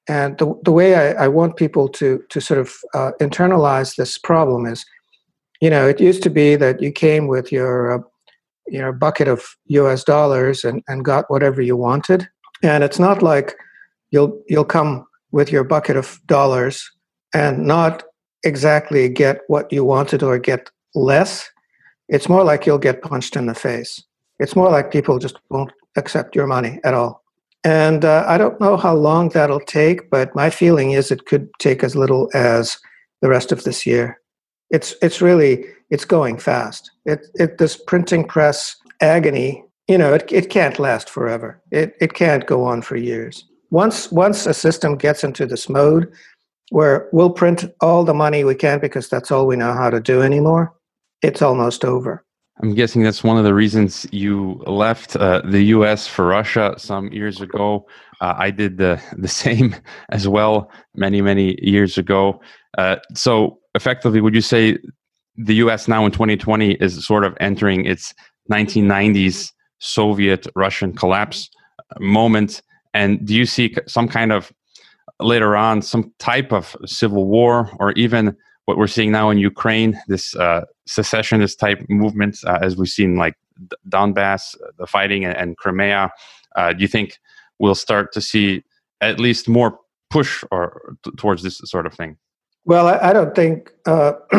and 0.07 0.37
the, 0.37 0.53
the 0.63 0.71
way 0.71 0.93
I, 0.93 1.25
I 1.25 1.27
want 1.27 1.57
people 1.57 1.89
to, 1.89 2.23
to 2.29 2.39
sort 2.39 2.59
of 2.59 2.73
uh, 2.93 3.11
internalize 3.19 3.95
this 3.95 4.19
problem 4.19 4.67
is 4.67 4.85
you 5.61 5.69
know, 5.69 5.87
it 5.87 5.99
used 5.99 6.23
to 6.23 6.29
be 6.29 6.55
that 6.55 6.81
you 6.81 6.91
came 6.91 7.27
with 7.27 7.51
your 7.51 7.91
uh, 7.91 8.03
your 8.67 8.91
bucket 8.91 9.27
of 9.27 9.43
U.S. 9.67 10.03
dollars 10.03 10.63
and, 10.63 10.83
and 10.87 11.05
got 11.05 11.31
whatever 11.31 11.61
you 11.61 11.75
wanted, 11.75 12.27
and 12.61 12.83
it's 12.83 12.99
not 12.99 13.23
like 13.23 13.55
you'll 14.11 14.41
you'll 14.47 14.65
come 14.65 15.05
with 15.31 15.51
your 15.51 15.63
bucket 15.63 15.97
of 15.97 16.19
dollars 16.25 16.89
and 17.33 17.65
not 17.65 18.03
exactly 18.43 19.09
get 19.09 19.41
what 19.47 19.71
you 19.71 19.83
wanted 19.83 20.23
or 20.23 20.39
get 20.39 20.69
less. 20.95 21.49
It's 22.07 22.29
more 22.29 22.43
like 22.43 22.65
you'll 22.65 22.77
get 22.77 23.01
punched 23.01 23.35
in 23.35 23.47
the 23.47 23.53
face. 23.53 24.01
It's 24.39 24.55
more 24.55 24.69
like 24.69 24.91
people 24.91 25.19
just 25.19 25.37
won't 25.49 25.73
accept 25.95 26.35
your 26.35 26.47
money 26.47 26.79
at 26.83 26.93
all. 26.93 27.23
And 27.63 28.05
uh, 28.05 28.23
I 28.27 28.37
don't 28.37 28.61
know 28.61 28.77
how 28.77 28.95
long 28.95 29.29
that'll 29.29 29.59
take, 29.59 30.09
but 30.09 30.33
my 30.35 30.49
feeling 30.49 30.91
is 30.91 31.11
it 31.11 31.25
could 31.25 31.49
take 31.59 31.83
as 31.83 31.95
little 31.95 32.29
as 32.33 32.77
the 33.21 33.27
rest 33.27 33.51
of 33.51 33.63
this 33.63 33.85
year 33.85 34.19
it's 34.69 34.95
it's 35.01 35.21
really 35.21 35.65
it's 35.89 36.05
going 36.05 36.37
fast. 36.37 36.91
It, 37.05 37.27
it 37.35 37.57
this 37.57 37.77
printing 37.77 38.25
press 38.25 38.75
agony, 39.01 39.63
you 39.87 39.97
know, 39.97 40.13
it, 40.13 40.29
it 40.31 40.49
can't 40.49 40.79
last 40.79 41.09
forever. 41.09 41.61
It 41.71 41.95
it 42.01 42.13
can't 42.13 42.45
go 42.45 42.63
on 42.63 42.81
for 42.81 42.95
years. 42.95 43.45
Once 43.69 44.11
once 44.11 44.45
a 44.45 44.53
system 44.53 44.95
gets 44.95 45.23
into 45.23 45.45
this 45.45 45.67
mode 45.69 46.11
where 46.69 47.07
we'll 47.11 47.29
print 47.29 47.65
all 47.81 48.03
the 48.03 48.13
money 48.13 48.43
we 48.43 48.55
can 48.55 48.79
because 48.79 49.07
that's 49.09 49.31
all 49.31 49.47
we 49.47 49.55
know 49.55 49.73
how 49.73 49.89
to 49.89 49.99
do 49.99 50.21
anymore, 50.21 50.73
it's 51.21 51.41
almost 51.41 51.85
over. 51.85 52.23
I'm 52.61 52.73
guessing 52.73 53.03
that's 53.03 53.23
one 53.23 53.37
of 53.37 53.43
the 53.43 53.53
reasons 53.53 54.07
you 54.11 54.63
left 54.65 55.15
uh, 55.15 55.41
the 55.45 55.61
U.S. 55.65 56.07
for 56.07 56.25
Russia 56.25 56.73
some 56.77 57.11
years 57.13 57.39
ago. 57.39 57.85
Uh, 58.19 58.33
I 58.35 58.49
did 58.51 58.77
the 58.77 59.01
the 59.17 59.27
same 59.43 59.75
as 60.09 60.27
well 60.27 60.71
many 60.95 61.21
many 61.21 61.57
years 61.61 61.97
ago. 61.97 62.41
Uh, 62.77 62.97
so 63.13 63.59
effectively, 63.75 64.21
would 64.21 64.35
you 64.35 64.41
say 64.41 64.77
the 65.35 65.55
U.S. 65.55 65.87
now 65.87 66.05
in 66.05 66.11
2020 66.11 66.73
is 66.73 67.05
sort 67.05 67.23
of 67.23 67.37
entering 67.39 67.85
its 67.85 68.13
1990s 68.51 69.51
Soviet 69.79 70.47
Russian 70.55 70.93
collapse 70.93 71.49
moment? 71.99 72.61
And 72.97 73.23
do 73.23 73.35
you 73.35 73.45
see 73.45 73.75
some 73.85 74.07
kind 74.07 74.31
of 74.31 74.51
later 75.19 75.55
on 75.55 75.83
some 75.83 76.11
type 76.17 76.51
of 76.51 76.75
civil 76.87 77.25
war 77.27 77.69
or 77.79 77.91
even 77.91 78.35
what 78.65 78.75
we're 78.77 78.87
seeing 78.87 79.11
now 79.11 79.29
in 79.29 79.37
Ukraine, 79.37 79.99
this 80.07 80.35
uh, 80.35 80.61
secessionist 80.87 81.59
type 81.59 81.79
movements, 81.89 82.43
uh, 82.43 82.57
as 82.59 82.75
we've 82.75 82.89
seen 82.89 83.15
like 83.15 83.35
Donbass, 83.87 84.55
the 84.79 84.87
fighting, 84.87 85.25
and, 85.25 85.37
and 85.37 85.57
Crimea? 85.57 86.11
Uh, 86.55 86.73
do 86.73 86.81
you 86.81 86.87
think 86.87 87.19
we'll 87.59 87.75
start 87.75 88.11
to 88.13 88.19
see 88.19 88.63
at 88.99 89.19
least 89.19 89.47
more 89.47 89.79
push 90.09 90.43
or 90.49 90.95
t- 91.03 91.11
towards 91.17 91.43
this 91.43 91.59
sort 91.65 91.85
of 91.85 91.93
thing? 91.93 92.17
Well, 92.65 92.87
I, 92.87 93.09
I 93.09 93.13
don't 93.13 93.35
think 93.35 93.71
uh, 93.85 94.13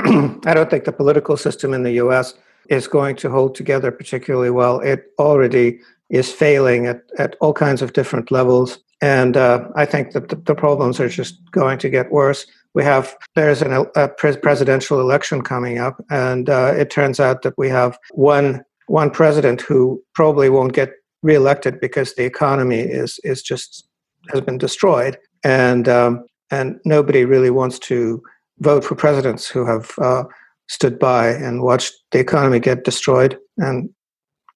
I 0.51 0.53
don't 0.53 0.69
think 0.69 0.85
the 0.85 0.93
political 0.93 1.37
system 1.37 1.73
in 1.73 1.85
the 1.85 1.93
U.S. 2.05 2.35
is 2.69 2.89
going 2.89 3.15
to 3.23 3.31
hold 3.31 3.55
together 3.55 3.93
particularly 3.93 4.51
well. 4.51 4.81
It 4.81 5.13
already 5.19 5.79
is 6.11 6.33
failing 6.33 6.87
at, 6.87 7.03
at 7.19 7.37
all 7.41 7.53
kinds 7.53 7.83
of 7.83 7.93
different 7.93 8.31
levels, 8.31 8.79
and 9.01 9.37
uh, 9.37 9.65
I 9.77 9.85
think 9.85 10.13
that 10.13 10.29
the, 10.29 10.37
the, 10.37 10.55
problems 10.55 10.99
are 10.99 11.09
just 11.09 11.39
going 11.53 11.79
to 11.79 11.89
get 11.89 12.11
worse. 12.11 12.47
We 12.75 12.83
have 12.85 13.17
there's 13.35 13.63
an, 13.63 13.87
a 13.95 14.09
presidential 14.09 15.01
election 15.01 15.43
coming 15.43 15.79
up, 15.79 16.05
and 16.11 16.51
uh, 16.51 16.75
it 16.77 16.91
turns 16.91 17.21
out 17.21 17.43
that 17.43 17.57
we 17.57 17.69
have 17.69 17.99
one 18.13 18.65
one 18.87 19.11
president 19.11 19.61
who 19.61 20.03
probably 20.15 20.49
won't 20.49 20.73
get 20.73 20.91
reelected 21.23 21.81
because 21.81 22.15
the 22.15 22.25
economy 22.25 22.81
is 22.81 23.21
is 23.23 23.43
just 23.43 23.87
has 24.31 24.41
been 24.41 24.59
destroyed, 24.59 25.17
and 25.45 25.89
um, 25.89 26.25
and 26.51 26.81
nobody 26.85 27.25
really 27.25 27.51
wants 27.51 27.79
to 27.79 28.23
vote 28.61 28.85
for 28.85 28.95
presidents 28.95 29.49
who 29.49 29.65
have 29.65 29.93
uh, 29.99 30.25
stood 30.69 30.99
by 30.99 31.29
and 31.29 31.63
watched 31.63 31.95
the 32.11 32.19
economy 32.19 32.59
get 32.59 32.85
destroyed. 32.85 33.39
And 33.59 33.91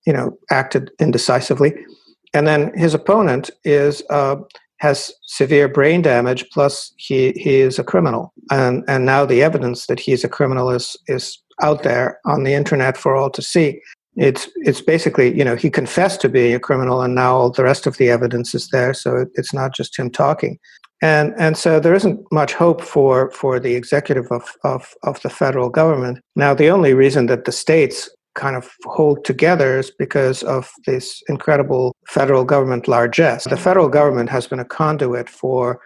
you 0.06 0.12
know 0.12 0.36
acted 0.50 0.90
indecisively. 0.98 1.74
And 2.34 2.46
then 2.46 2.72
his 2.76 2.94
opponent 2.94 3.50
is 3.64 4.02
uh, 4.10 4.36
has 4.78 5.12
severe 5.26 5.68
brain 5.68 6.02
damage 6.02 6.44
plus 6.52 6.92
he 6.96 7.32
he 7.36 7.60
is 7.60 7.78
a 7.78 7.84
criminal. 7.84 8.32
And 8.50 8.84
and 8.88 9.06
now 9.06 9.24
the 9.24 9.42
evidence 9.42 9.86
that 9.86 10.00
he's 10.00 10.24
a 10.24 10.28
criminal 10.28 10.70
is 10.70 10.96
is 11.06 11.38
out 11.62 11.84
there 11.84 12.18
on 12.24 12.42
the 12.42 12.54
internet 12.54 12.96
for 12.96 13.14
all 13.14 13.30
to 13.30 13.42
see. 13.42 13.80
It's 14.16 14.48
it's 14.56 14.80
basically 14.80 15.36
you 15.36 15.44
know 15.44 15.56
he 15.56 15.70
confessed 15.70 16.20
to 16.22 16.28
being 16.28 16.54
a 16.54 16.60
criminal 16.60 17.00
and 17.00 17.14
now 17.14 17.36
all 17.36 17.50
the 17.50 17.62
rest 17.62 17.86
of 17.86 17.96
the 17.96 18.10
evidence 18.10 18.54
is 18.54 18.68
there 18.68 18.92
so 18.92 19.26
it's 19.34 19.54
not 19.54 19.74
just 19.74 19.98
him 19.98 20.10
talking. 20.10 20.58
And 21.00 21.34
and 21.38 21.56
so 21.56 21.80
there 21.80 21.94
isn't 21.94 22.20
much 22.32 22.52
hope 22.52 22.80
for 22.80 23.30
for 23.30 23.60
the 23.60 23.74
executive 23.74 24.26
of 24.30 24.44
of, 24.64 24.94
of 25.02 25.22
the 25.22 25.30
federal 25.30 25.70
government. 25.70 26.20
Now 26.36 26.54
the 26.54 26.70
only 26.70 26.94
reason 26.94 27.26
that 27.26 27.44
the 27.44 27.52
states 27.52 28.10
kind 28.34 28.56
of 28.56 28.70
hold 28.84 29.24
together 29.24 29.78
is 29.78 29.90
because 29.90 30.42
of 30.42 30.70
this 30.86 31.22
incredible 31.28 31.94
federal 32.06 32.44
government 32.44 32.88
largesse 32.88 33.44
the 33.44 33.56
federal 33.56 33.88
government 33.88 34.30
has 34.30 34.46
been 34.46 34.60
a 34.60 34.64
conduit 34.64 35.28
for 35.28 35.80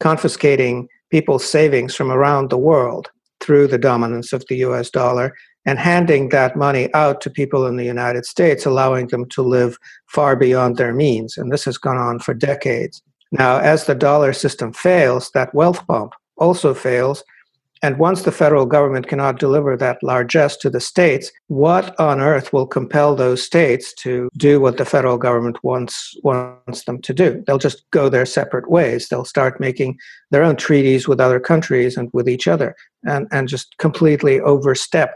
confiscating 0.00 0.88
people's 1.10 1.44
savings 1.44 1.94
from 1.94 2.10
around 2.10 2.50
the 2.50 2.58
world 2.58 3.10
through 3.40 3.66
the 3.66 3.78
dominance 3.78 4.32
of 4.32 4.44
the 4.48 4.56
US 4.56 4.90
dollar 4.90 5.34
and 5.66 5.80
handing 5.80 6.28
that 6.28 6.56
money 6.56 6.92
out 6.94 7.20
to 7.20 7.28
people 7.28 7.66
in 7.66 7.76
the 7.76 7.84
United 7.84 8.24
States, 8.24 8.64
allowing 8.64 9.08
them 9.08 9.28
to 9.30 9.42
live 9.42 9.76
far 10.06 10.36
beyond 10.36 10.76
their 10.76 10.94
means. 10.94 11.36
And 11.36 11.52
this 11.52 11.64
has 11.64 11.76
gone 11.76 11.96
on 11.98 12.20
for 12.20 12.32
decades. 12.32 13.02
Now, 13.32 13.58
as 13.58 13.84
the 13.84 13.94
dollar 13.94 14.32
system 14.32 14.72
fails, 14.72 15.30
that 15.34 15.52
wealth 15.54 15.84
pump 15.88 16.12
also 16.38 16.72
fails. 16.72 17.24
And 17.82 17.98
once 17.98 18.22
the 18.22 18.32
federal 18.32 18.66
government 18.66 19.06
cannot 19.06 19.38
deliver 19.38 19.76
that 19.76 20.02
largesse 20.02 20.56
to 20.58 20.70
the 20.70 20.80
states, 20.80 21.30
what 21.48 21.98
on 22.00 22.20
earth 22.20 22.52
will 22.52 22.66
compel 22.66 23.14
those 23.14 23.42
states 23.42 23.92
to 23.94 24.30
do 24.36 24.60
what 24.60 24.78
the 24.78 24.84
federal 24.84 25.18
government 25.18 25.62
wants 25.62 26.16
wants 26.22 26.84
them 26.84 27.00
to 27.02 27.12
do? 27.12 27.42
They'll 27.46 27.58
just 27.58 27.88
go 27.90 28.08
their 28.08 28.26
separate 28.26 28.70
ways. 28.70 29.08
They'll 29.08 29.24
start 29.24 29.60
making 29.60 29.98
their 30.30 30.42
own 30.42 30.56
treaties 30.56 31.06
with 31.06 31.20
other 31.20 31.38
countries 31.38 31.96
and 31.96 32.08
with 32.12 32.28
each 32.28 32.48
other 32.48 32.74
and, 33.04 33.28
and 33.30 33.46
just 33.48 33.76
completely 33.78 34.40
overstep 34.40 35.14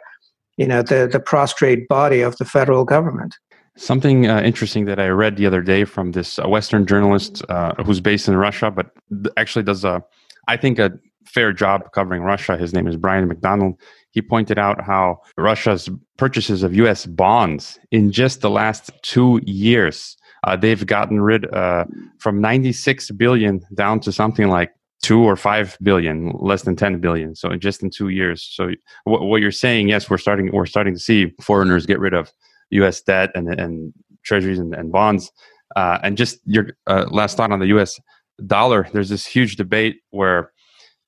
you 0.60 0.66
know 0.66 0.82
the 0.82 1.08
the 1.10 1.18
prostrate 1.18 1.88
body 1.88 2.20
of 2.20 2.36
the 2.36 2.44
federal 2.44 2.84
government. 2.84 3.34
Something 3.76 4.28
uh, 4.28 4.42
interesting 4.42 4.84
that 4.84 5.00
I 5.00 5.08
read 5.08 5.36
the 5.36 5.46
other 5.46 5.62
day 5.62 5.84
from 5.84 6.12
this 6.12 6.38
uh, 6.38 6.46
Western 6.46 6.84
journalist 6.84 7.42
uh, 7.48 7.72
who's 7.84 8.00
based 8.00 8.28
in 8.28 8.36
Russia, 8.36 8.70
but 8.70 8.90
actually 9.38 9.62
does 9.62 9.84
a, 9.84 10.04
I 10.48 10.58
think, 10.58 10.78
a 10.78 10.92
fair 11.26 11.52
job 11.52 11.92
covering 11.92 12.22
Russia. 12.22 12.56
His 12.56 12.72
name 12.72 12.86
is 12.86 12.96
Bryan 12.96 13.28
MacDonald. 13.28 13.74
He 14.10 14.22
pointed 14.22 14.58
out 14.58 14.82
how 14.82 15.20
Russia's 15.36 15.88
purchases 16.16 16.62
of 16.62 16.74
U.S. 16.76 17.06
bonds 17.06 17.78
in 17.90 18.10
just 18.10 18.40
the 18.40 18.50
last 18.50 18.90
two 19.02 19.40
years, 19.44 20.16
uh, 20.44 20.56
they've 20.56 20.84
gotten 20.86 21.20
rid 21.20 21.52
uh, 21.54 21.84
from 22.18 22.40
96 22.40 23.10
billion 23.12 23.60
down 23.74 24.00
to 24.00 24.12
something 24.12 24.48
like 24.48 24.72
two 25.02 25.20
or 25.20 25.36
five 25.36 25.78
billion, 25.82 26.30
less 26.40 26.62
than 26.62 26.76
10 26.76 27.00
billion. 27.00 27.34
So 27.34 27.56
just 27.56 27.82
in 27.82 27.90
two 27.90 28.08
years. 28.08 28.42
So 28.42 28.70
what, 29.04 29.22
what 29.22 29.40
you're 29.40 29.50
saying, 29.50 29.88
yes, 29.88 30.10
we're 30.10 30.18
starting, 30.18 30.50
we're 30.52 30.66
starting 30.66 30.94
to 30.94 31.00
see 31.00 31.32
foreigners 31.40 31.86
get 31.86 32.00
rid 32.00 32.14
of 32.14 32.32
U.S. 32.70 33.00
debt 33.00 33.30
and, 33.34 33.48
and 33.58 33.92
treasuries 34.24 34.58
and, 34.58 34.74
and 34.74 34.92
bonds. 34.92 35.30
Uh, 35.76 35.98
and 36.02 36.16
just 36.16 36.38
your 36.44 36.76
uh, 36.86 37.06
last 37.10 37.36
thought 37.36 37.52
on 37.52 37.60
the 37.60 37.68
U.S. 37.68 37.98
dollar, 38.46 38.88
there's 38.92 39.08
this 39.08 39.24
huge 39.24 39.56
debate 39.56 40.00
where 40.10 40.52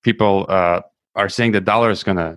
people 0.02 0.46
uh, 0.48 0.80
are 1.14 1.28
saying 1.28 1.52
the 1.52 1.60
dollar 1.60 1.90
is 1.90 2.02
going 2.02 2.16
to 2.16 2.36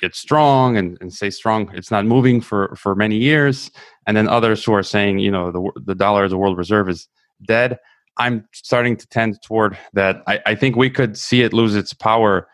get 0.00 0.14
strong 0.14 0.76
and, 0.76 0.96
and 1.00 1.12
stay 1.12 1.30
strong. 1.30 1.70
It's 1.74 1.90
not 1.90 2.06
moving 2.06 2.40
for, 2.40 2.74
for 2.76 2.94
many 2.94 3.16
years. 3.16 3.70
And 4.06 4.16
then 4.16 4.28
others 4.28 4.64
who 4.64 4.72
are 4.72 4.82
saying, 4.82 5.18
you 5.18 5.30
know, 5.30 5.50
the, 5.50 5.70
the 5.84 5.94
dollar 5.94 6.24
as 6.24 6.32
a 6.32 6.38
world 6.38 6.56
reserve 6.56 6.88
is 6.88 7.08
dead. 7.46 7.78
I'm 8.16 8.46
starting 8.52 8.96
to 8.96 9.06
tend 9.06 9.40
toward 9.42 9.78
that. 9.92 10.22
I, 10.26 10.40
I, 10.46 10.54
think 10.54 10.76
we 10.76 10.90
could 10.90 11.16
see 11.16 11.42
it 11.42 11.52
lose 11.52 11.74
its 11.74 11.92
power 11.94 12.48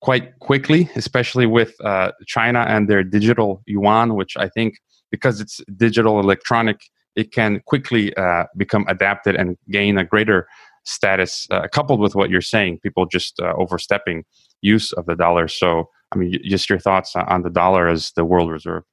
quite 0.00 0.38
quickly, 0.40 0.90
especially 0.96 1.46
with 1.46 1.74
uh, 1.84 2.12
China 2.26 2.60
and 2.68 2.88
their 2.88 3.04
digital 3.04 3.62
yuan, 3.66 4.14
which 4.14 4.36
I 4.36 4.48
think 4.48 4.78
because 5.10 5.40
it's 5.40 5.60
digital 5.76 6.18
electronic, 6.18 6.80
it 7.14 7.32
can 7.32 7.60
quickly 7.66 8.14
uh, 8.16 8.44
become 8.56 8.84
adapted 8.88 9.36
and 9.36 9.56
gain 9.70 9.98
a 9.98 10.04
greater 10.04 10.48
status. 10.86 11.46
Uh, 11.50 11.66
coupled 11.72 12.00
with 12.00 12.14
what 12.14 12.30
you're 12.30 12.40
saying, 12.40 12.78
people 12.82 13.06
just 13.06 13.38
uh, 13.40 13.52
overstepping 13.56 14.24
use 14.62 14.92
of 14.92 15.06
the 15.06 15.14
dollar. 15.14 15.48
So, 15.48 15.90
I 16.12 16.18
mean, 16.18 16.38
just 16.44 16.70
your 16.70 16.78
thoughts 16.78 17.14
on 17.14 17.42
the 17.42 17.50
dollar 17.50 17.88
as 17.88 18.12
the 18.16 18.24
world 18.24 18.50
reserve. 18.50 18.84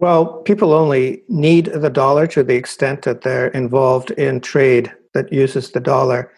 Well, 0.00 0.42
people 0.42 0.72
only 0.72 1.22
need 1.28 1.66
the 1.66 1.90
dollar 1.90 2.26
to 2.28 2.44
the 2.44 2.54
extent 2.54 3.02
that 3.02 3.22
they're 3.22 3.48
involved 3.48 4.12
in 4.12 4.40
trade 4.40 4.92
that 5.14 5.32
uses 5.32 5.72
the 5.72 5.80
dollar 5.80 6.32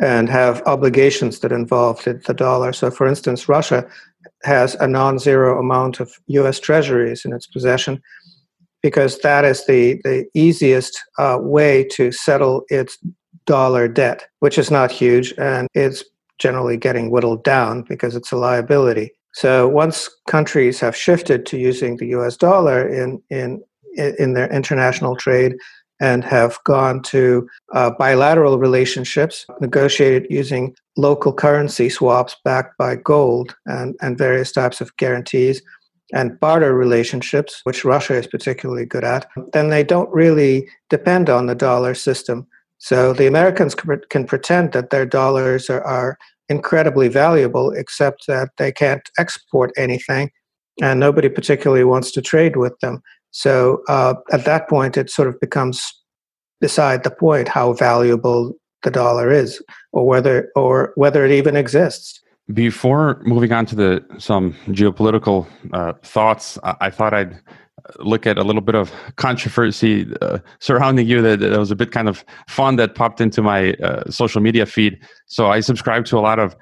and 0.00 0.28
have 0.28 0.62
obligations 0.66 1.40
that 1.40 1.52
involve 1.52 2.04
the 2.04 2.34
dollar. 2.34 2.72
So, 2.72 2.90
for 2.90 3.06
instance, 3.06 3.48
Russia 3.48 3.88
has 4.44 4.74
a 4.76 4.86
non 4.86 5.18
zero 5.18 5.58
amount 5.58 6.00
of 6.00 6.12
US 6.28 6.60
treasuries 6.60 7.24
in 7.24 7.32
its 7.32 7.46
possession 7.46 8.00
because 8.82 9.18
that 9.18 9.44
is 9.44 9.66
the, 9.66 10.00
the 10.04 10.26
easiest 10.34 10.98
uh, 11.18 11.38
way 11.40 11.84
to 11.84 12.12
settle 12.12 12.62
its 12.68 12.96
dollar 13.46 13.88
debt, 13.88 14.26
which 14.40 14.58
is 14.58 14.70
not 14.70 14.90
huge 14.90 15.34
and 15.38 15.68
it's 15.74 16.04
generally 16.38 16.76
getting 16.76 17.10
whittled 17.10 17.44
down 17.44 17.82
because 17.82 18.16
it's 18.16 18.32
a 18.32 18.36
liability. 18.36 19.12
So 19.34 19.68
once 19.68 20.08
countries 20.26 20.80
have 20.80 20.96
shifted 20.96 21.46
to 21.46 21.58
using 21.58 21.96
the 21.96 22.08
US 22.08 22.36
dollar 22.36 22.88
in, 22.88 23.22
in, 23.30 23.62
in 23.96 24.34
their 24.34 24.50
international 24.52 25.16
trade, 25.16 25.56
and 26.00 26.24
have 26.24 26.58
gone 26.64 27.02
to 27.02 27.46
uh, 27.74 27.90
bilateral 27.90 28.58
relationships 28.58 29.46
negotiated 29.60 30.26
using 30.30 30.74
local 30.96 31.32
currency 31.32 31.88
swaps 31.88 32.36
backed 32.42 32.76
by 32.78 32.96
gold 32.96 33.54
and, 33.66 33.94
and 34.00 34.18
various 34.18 34.50
types 34.50 34.80
of 34.80 34.96
guarantees 34.96 35.62
and 36.12 36.40
barter 36.40 36.74
relationships, 36.74 37.60
which 37.62 37.84
Russia 37.84 38.14
is 38.14 38.26
particularly 38.26 38.84
good 38.84 39.04
at, 39.04 39.28
then 39.52 39.68
they 39.68 39.84
don't 39.84 40.12
really 40.12 40.68
depend 40.88 41.30
on 41.30 41.46
the 41.46 41.54
dollar 41.54 41.94
system. 41.94 42.46
So 42.80 43.12
the 43.12 43.26
Americans 43.26 43.74
can 43.74 44.26
pretend 44.26 44.72
that 44.72 44.90
their 44.90 45.06
dollars 45.06 45.70
are, 45.70 45.82
are 45.84 46.18
incredibly 46.48 47.08
valuable, 47.08 47.70
except 47.70 48.26
that 48.26 48.50
they 48.58 48.72
can't 48.72 49.08
export 49.18 49.70
anything 49.76 50.30
and 50.80 51.00
nobody 51.00 51.28
particularly 51.28 51.84
wants 51.84 52.10
to 52.12 52.22
trade 52.22 52.56
with 52.56 52.78
them. 52.80 53.02
So 53.30 53.82
uh, 53.88 54.14
at 54.32 54.44
that 54.44 54.68
point, 54.68 54.96
it 54.96 55.10
sort 55.10 55.28
of 55.28 55.38
becomes 55.40 55.82
beside 56.60 57.04
the 57.04 57.10
point 57.10 57.48
how 57.48 57.72
valuable 57.72 58.54
the 58.82 58.90
dollar 58.90 59.30
is, 59.30 59.62
or 59.92 60.06
whether 60.06 60.50
or 60.56 60.92
whether 60.96 61.24
it 61.24 61.32
even 61.32 61.54
exists. 61.54 62.20
Before 62.52 63.20
moving 63.24 63.52
on 63.52 63.66
to 63.66 63.76
the 63.76 64.04
some 64.18 64.54
geopolitical 64.68 65.46
uh, 65.72 65.92
thoughts, 66.02 66.58
I, 66.64 66.76
I, 66.80 66.90
thought 66.90 67.14
I'd 67.14 67.38
look 67.98 68.26
at 68.26 68.38
a 68.38 68.42
little 68.42 68.62
bit 68.62 68.74
of 68.74 68.92
controversy 69.16 70.06
uh, 70.20 70.38
surrounding 70.58 71.06
you 71.06 71.22
that, 71.22 71.40
that, 71.40 71.58
was 71.58 71.70
a 71.70 71.76
bit 71.76 71.90
kind 71.92 72.08
of 72.08 72.24
fun 72.48 72.76
that 72.76 72.94
popped 72.94 73.20
into 73.20 73.42
my 73.42 73.72
uh, 73.74 74.10
social 74.10 74.40
media 74.40 74.66
feed. 74.66 74.98
So 75.26 75.48
I 75.48 75.60
subscribe 75.60 76.04
to 76.06 76.18
a 76.18 76.20
lot 76.20 76.38
of 76.38 76.56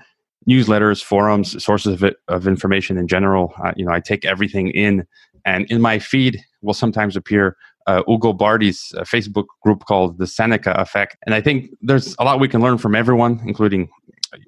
newsletters, 0.49 1.03
forums, 1.03 1.63
sources 1.63 1.95
of, 1.95 2.05
it, 2.05 2.17
of 2.29 2.47
information 2.47 2.97
in 2.97 3.07
general. 3.07 3.53
Uh, 3.63 3.73
you 3.77 3.85
know, 3.85 3.93
I 3.93 4.01
take 4.01 4.25
everything 4.25 4.71
in, 4.71 5.07
and 5.45 5.71
in 5.71 5.81
my 5.81 5.99
feed 5.99 6.41
will 6.63 6.75
sometimes 6.75 7.17
appear 7.17 7.57
uh, 7.87 8.03
Ugo 8.09 8.33
Bardi's 8.33 8.93
uh, 8.97 9.03
Facebook 9.03 9.47
group 9.63 9.85
called 9.87 10.19
the 10.19 10.27
Seneca 10.27 10.73
Effect, 10.73 11.17
and 11.25 11.35
I 11.35 11.41
think 11.41 11.71
there's 11.81 12.15
a 12.19 12.25
lot 12.25 12.39
we 12.39 12.49
can 12.49 12.61
learn 12.61 12.77
from 12.77 12.95
everyone, 12.95 13.41
including 13.47 13.89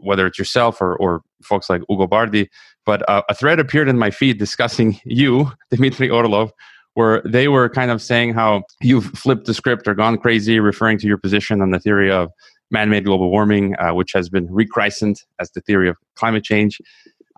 whether 0.00 0.26
it's 0.26 0.38
yourself 0.38 0.80
or, 0.80 0.96
or 0.96 1.22
folks 1.42 1.70
like 1.70 1.82
Ugo 1.90 2.06
Bardi. 2.06 2.48
But 2.86 3.08
uh, 3.08 3.22
a 3.28 3.34
thread 3.34 3.60
appeared 3.60 3.88
in 3.88 3.98
my 3.98 4.10
feed 4.10 4.38
discussing 4.38 5.00
you, 5.04 5.52
Dmitry 5.70 6.10
Orlov, 6.10 6.52
where 6.94 7.22
they 7.24 7.48
were 7.48 7.68
kind 7.68 7.90
of 7.90 8.02
saying 8.02 8.34
how 8.34 8.62
you've 8.80 9.06
flipped 9.06 9.46
the 9.46 9.54
script 9.54 9.86
or 9.86 9.94
gone 9.94 10.18
crazy, 10.18 10.60
referring 10.60 10.98
to 10.98 11.06
your 11.06 11.18
position 11.18 11.62
on 11.62 11.70
the 11.70 11.78
theory 11.78 12.10
of 12.10 12.30
man-made 12.70 13.04
global 13.04 13.30
warming, 13.30 13.74
uh, 13.78 13.92
which 13.92 14.12
has 14.12 14.28
been 14.28 14.46
rechristened 14.52 15.22
as 15.40 15.50
the 15.52 15.60
theory 15.60 15.88
of 15.88 15.96
climate 16.16 16.44
change. 16.44 16.80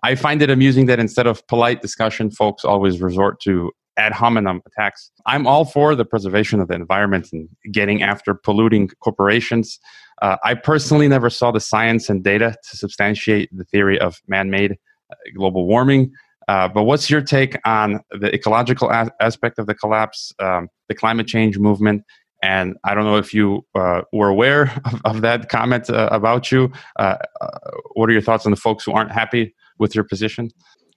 I 0.03 0.15
find 0.15 0.43
it 0.43 0.51
amusing 0.51 0.87
that 0.87 0.99
instead 0.99 1.27
of 1.27 1.47
polite 1.47 1.81
discussion, 1.81 2.31
folks 2.31 2.65
always 2.65 3.01
resort 3.01 3.41
to 3.43 3.73
ad 3.97 4.13
hominem 4.13 4.63
attacks. 4.67 5.11
I'm 5.27 5.47
all 5.47 5.65
for 5.65 5.95
the 5.95 6.05
preservation 6.05 6.61
of 6.61 6.69
the 6.69 6.75
environment 6.75 7.29
and 7.33 7.49
getting 7.71 8.03
after 8.03 8.35
polluting 8.35 8.89
corporations. 9.01 9.79
Uh, 10.23 10.37
I 10.45 10.55
personally 10.55 11.09
never 11.09 11.29
saw 11.29 11.51
the 11.51 11.61
science 11.61 12.09
and 12.09 12.23
data 12.23 12.55
to 12.71 12.77
substantiate 12.77 13.51
the 13.53 13.65
theory 13.65 13.99
of 13.99 14.21
man 14.29 14.51
made 14.51 14.79
uh, 15.11 15.17
global 15.37 15.67
warming. 15.67 16.13
Uh, 16.49 16.69
but 16.69 16.85
what's 16.85 17.11
your 17.11 17.21
take 17.21 17.59
on 17.67 18.01
the 18.11 18.33
ecological 18.33 18.89
a- 18.91 19.11
aspect 19.21 19.59
of 19.59 19.67
the 19.67 19.75
collapse, 19.75 20.33
um, 20.39 20.69
the 20.89 20.95
climate 20.95 21.27
change 21.27 21.59
movement? 21.59 22.05
And 22.41 22.77
I 22.85 22.95
don't 22.95 23.05
know 23.05 23.17
if 23.17 23.35
you 23.35 23.67
uh, 23.75 24.03
were 24.13 24.29
aware 24.29 24.73
of, 24.85 25.01
of 25.05 25.21
that 25.23 25.49
comment 25.49 25.91
uh, 25.91 26.09
about 26.13 26.53
you. 26.53 26.73
Uh, 26.99 27.17
what 27.95 28.09
are 28.09 28.13
your 28.13 28.23
thoughts 28.23 28.47
on 28.47 28.53
the 28.53 28.57
folks 28.57 28.85
who 28.85 28.93
aren't 28.93 29.11
happy 29.13 29.55
with 29.79 29.95
your 29.95 30.05
position? 30.05 30.51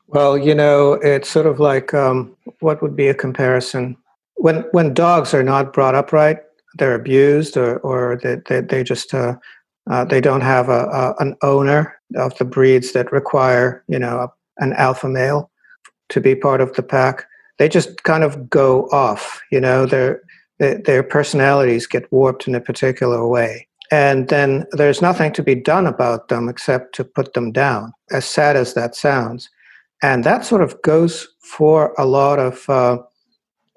Well, 0.07 0.37
you 0.37 0.53
know, 0.53 0.93
it's 0.93 1.29
sort 1.29 1.47
of 1.47 1.59
like 1.59 1.95
um, 1.95 2.35
what 2.59 2.83
would 2.83 2.95
be 2.95 3.07
a 3.07 3.15
comparison 3.15 3.97
when 4.35 4.57
when 4.71 4.93
dogs 4.93 5.33
are 5.33 5.43
not 5.43 5.73
brought 5.73 5.95
up 5.95 6.11
right, 6.11 6.39
they're 6.75 6.95
abused, 6.95 7.57
or 7.57 7.77
or 7.79 8.19
they 8.21 8.37
they, 8.47 8.61
they 8.61 8.83
just 8.83 9.13
uh, 9.13 9.35
uh, 9.89 10.05
they 10.05 10.21
don't 10.21 10.41
have 10.41 10.69
a, 10.69 10.85
a, 10.85 11.15
an 11.19 11.35
owner 11.41 11.95
of 12.15 12.37
the 12.37 12.45
breeds 12.45 12.91
that 12.93 13.11
require 13.11 13.83
you 13.87 13.99
know 13.99 14.27
an 14.57 14.73
alpha 14.73 15.09
male 15.09 15.51
to 16.09 16.21
be 16.21 16.35
part 16.35 16.61
of 16.61 16.73
the 16.73 16.83
pack. 16.83 17.25
they 17.57 17.69
just 17.69 18.03
kind 18.03 18.23
of 18.23 18.49
go 18.49 18.87
off. 18.91 19.41
You 19.51 19.61
know, 19.61 19.85
their 19.85 20.21
their 20.59 21.03
personalities 21.03 21.87
get 21.87 22.11
warped 22.11 22.47
in 22.47 22.55
a 22.55 22.61
particular 22.61 23.27
way, 23.27 23.67
and 23.91 24.27
then 24.29 24.65
there's 24.71 25.01
nothing 25.01 25.31
to 25.33 25.43
be 25.43 25.55
done 25.55 25.87
about 25.87 26.27
them 26.27 26.49
except 26.49 26.95
to 26.95 27.03
put 27.03 27.33
them 27.33 27.51
down. 27.51 27.93
As 28.11 28.25
sad 28.25 28.55
as 28.55 28.73
that 28.73 28.95
sounds, 28.95 29.49
and 30.01 30.23
that 30.23 30.45
sort 30.45 30.61
of 30.61 30.81
goes 30.81 31.27
for 31.41 31.93
a 31.97 32.05
lot 32.05 32.39
of. 32.39 32.69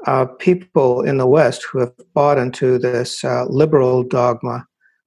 Uh, 0.07 0.27
people 0.39 1.03
in 1.03 1.19
the 1.19 1.27
West 1.27 1.65
who 1.65 1.81
have 1.81 1.93
bought 2.15 2.39
into 2.39 2.79
this 2.79 3.25
uh, 3.25 3.45
liberal 3.47 4.05
dogma, 4.05 4.65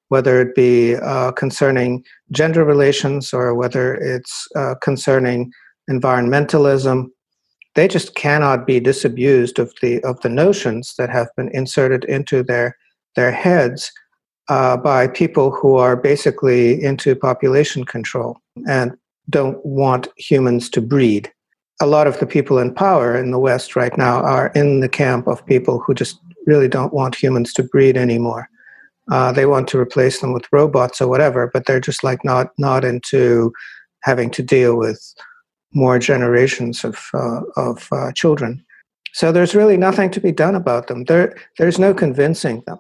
whether 0.10 0.42
it 0.42 0.54
be 0.54 0.96
uh, 0.96 1.32
concerning 1.32 2.04
gender 2.32 2.66
relations 2.66 3.34
or 3.34 3.56
whether 3.56 3.96
it's 3.96 4.48
uh, 4.56 4.76
concerning 4.82 5.52
environmentalism 5.90 7.08
they 7.76 7.88
just 7.88 8.16
cannot 8.16 8.68
be 8.68 8.80
disabused 8.80 9.60
of 9.60 9.74
the 9.82 10.04
of 10.04 10.20
the 10.22 10.30
notions 10.30 10.96
that 10.98 11.10
have 11.10 11.30
been 11.38 11.50
inserted 11.54 12.04
into 12.06 12.44
their 12.44 12.78
their 13.16 13.32
heads 13.32 13.92
uh, 14.50 14.78
by 14.78 15.08
people 15.08 15.52
who 15.52 15.76
are 15.76 15.96
basically 15.96 16.82
into 16.84 17.16
population 17.16 17.84
control 17.84 18.38
and 18.68 18.92
don't 19.30 19.64
want 19.66 20.08
humans 20.18 20.70
to 20.70 20.82
breed. 20.82 21.32
A 21.82 21.88
lot 21.88 22.08
of 22.08 22.20
the 22.20 22.28
people 22.28 22.60
in 22.60 22.74
power 22.74 23.18
in 23.18 23.32
the 23.32 23.40
West 23.40 23.76
right 23.76 23.98
now 23.98 24.22
are 24.22 24.52
in 24.54 24.80
the 24.80 24.90
camp 24.90 25.28
of 25.28 25.46
people 25.46 25.80
who 25.80 25.94
just 25.94 26.20
really 26.46 26.68
don't 26.68 26.94
want 26.94 27.16
humans 27.16 27.54
to 27.54 27.64
breed 27.64 27.98
anymore. 27.98 28.48
Uh, 29.12 29.32
they 29.32 29.46
want 29.46 29.68
to 29.68 29.80
replace 29.80 30.22
them 30.22 30.32
with 30.32 30.52
robots 30.52 31.02
or 31.02 31.08
whatever, 31.08 31.50
but 31.52 31.66
they're 31.66 31.80
just 31.80 32.04
like 32.04 32.24
not 32.24 32.52
not 32.58 32.86
into 32.86 33.52
having 34.04 34.30
to 34.32 34.44
deal 34.44 34.78
with 34.78 35.02
more 35.74 36.00
generations 36.00 36.84
of 36.84 37.10
uh, 37.14 37.42
of 37.58 37.88
uh, 37.92 38.12
children. 38.14 38.64
So 39.14 39.32
there's 39.32 39.56
really 39.56 39.78
nothing 39.78 40.12
to 40.12 40.22
be 40.22 40.32
done 40.32 40.56
about 40.56 40.88
them. 40.88 41.06
There 41.06 41.36
there's 41.58 41.80
no 41.80 41.94
convincing 41.94 42.64
them, 42.68 42.78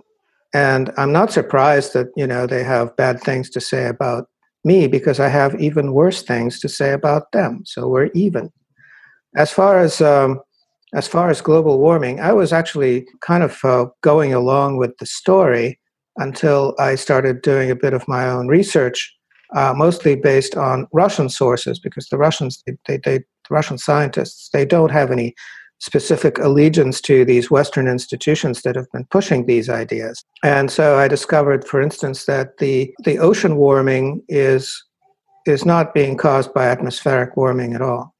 and 0.53 0.91
I'm 0.97 1.11
not 1.11 1.31
surprised 1.31 1.93
that 1.93 2.07
you 2.15 2.27
know 2.27 2.45
they 2.47 2.63
have 2.63 2.95
bad 2.95 3.19
things 3.19 3.49
to 3.51 3.61
say 3.61 3.87
about 3.87 4.29
me 4.63 4.87
because 4.87 5.19
I 5.19 5.27
have 5.27 5.59
even 5.59 5.93
worse 5.93 6.21
things 6.21 6.59
to 6.59 6.69
say 6.69 6.93
about 6.93 7.31
them. 7.31 7.63
So 7.65 7.87
we're 7.87 8.11
even. 8.13 8.51
As 9.35 9.51
far 9.51 9.79
as 9.79 10.01
um, 10.01 10.41
as 10.93 11.07
far 11.07 11.29
as 11.29 11.41
global 11.41 11.79
warming, 11.79 12.19
I 12.19 12.33
was 12.33 12.51
actually 12.51 13.07
kind 13.21 13.43
of 13.43 13.63
uh, 13.63 13.85
going 14.01 14.33
along 14.33 14.77
with 14.77 14.97
the 14.97 15.05
story 15.05 15.79
until 16.17 16.75
I 16.77 16.95
started 16.95 17.41
doing 17.41 17.71
a 17.71 17.75
bit 17.75 17.93
of 17.93 18.07
my 18.07 18.27
own 18.27 18.47
research 18.47 19.15
uh, 19.55 19.73
mostly 19.75 20.15
based 20.15 20.55
on 20.55 20.87
Russian 20.93 21.29
sources, 21.29 21.79
because 21.79 22.07
the 22.07 22.17
Russians, 22.17 22.63
they, 22.65 22.77
they, 22.87 22.97
they, 22.97 23.17
the 23.19 23.25
Russian 23.49 23.77
scientists, 23.77 24.49
they 24.53 24.65
don't 24.65 24.91
have 24.91 25.11
any 25.11 25.33
specific 25.79 26.37
allegiance 26.37 27.01
to 27.01 27.25
these 27.25 27.49
Western 27.49 27.87
institutions 27.87 28.61
that 28.61 28.75
have 28.75 28.91
been 28.93 29.05
pushing 29.09 29.45
these 29.45 29.69
ideas. 29.69 30.23
And 30.43 30.69
so 30.69 30.97
I 30.97 31.07
discovered, 31.07 31.67
for 31.67 31.81
instance, 31.81 32.25
that 32.25 32.59
the, 32.59 32.93
the 33.03 33.17
ocean 33.17 33.55
warming 33.55 34.23
is, 34.29 34.81
is 35.47 35.65
not 35.65 35.93
being 35.93 36.17
caused 36.17 36.53
by 36.53 36.67
atmospheric 36.67 37.35
warming 37.35 37.73
at 37.73 37.81
all, 37.81 38.13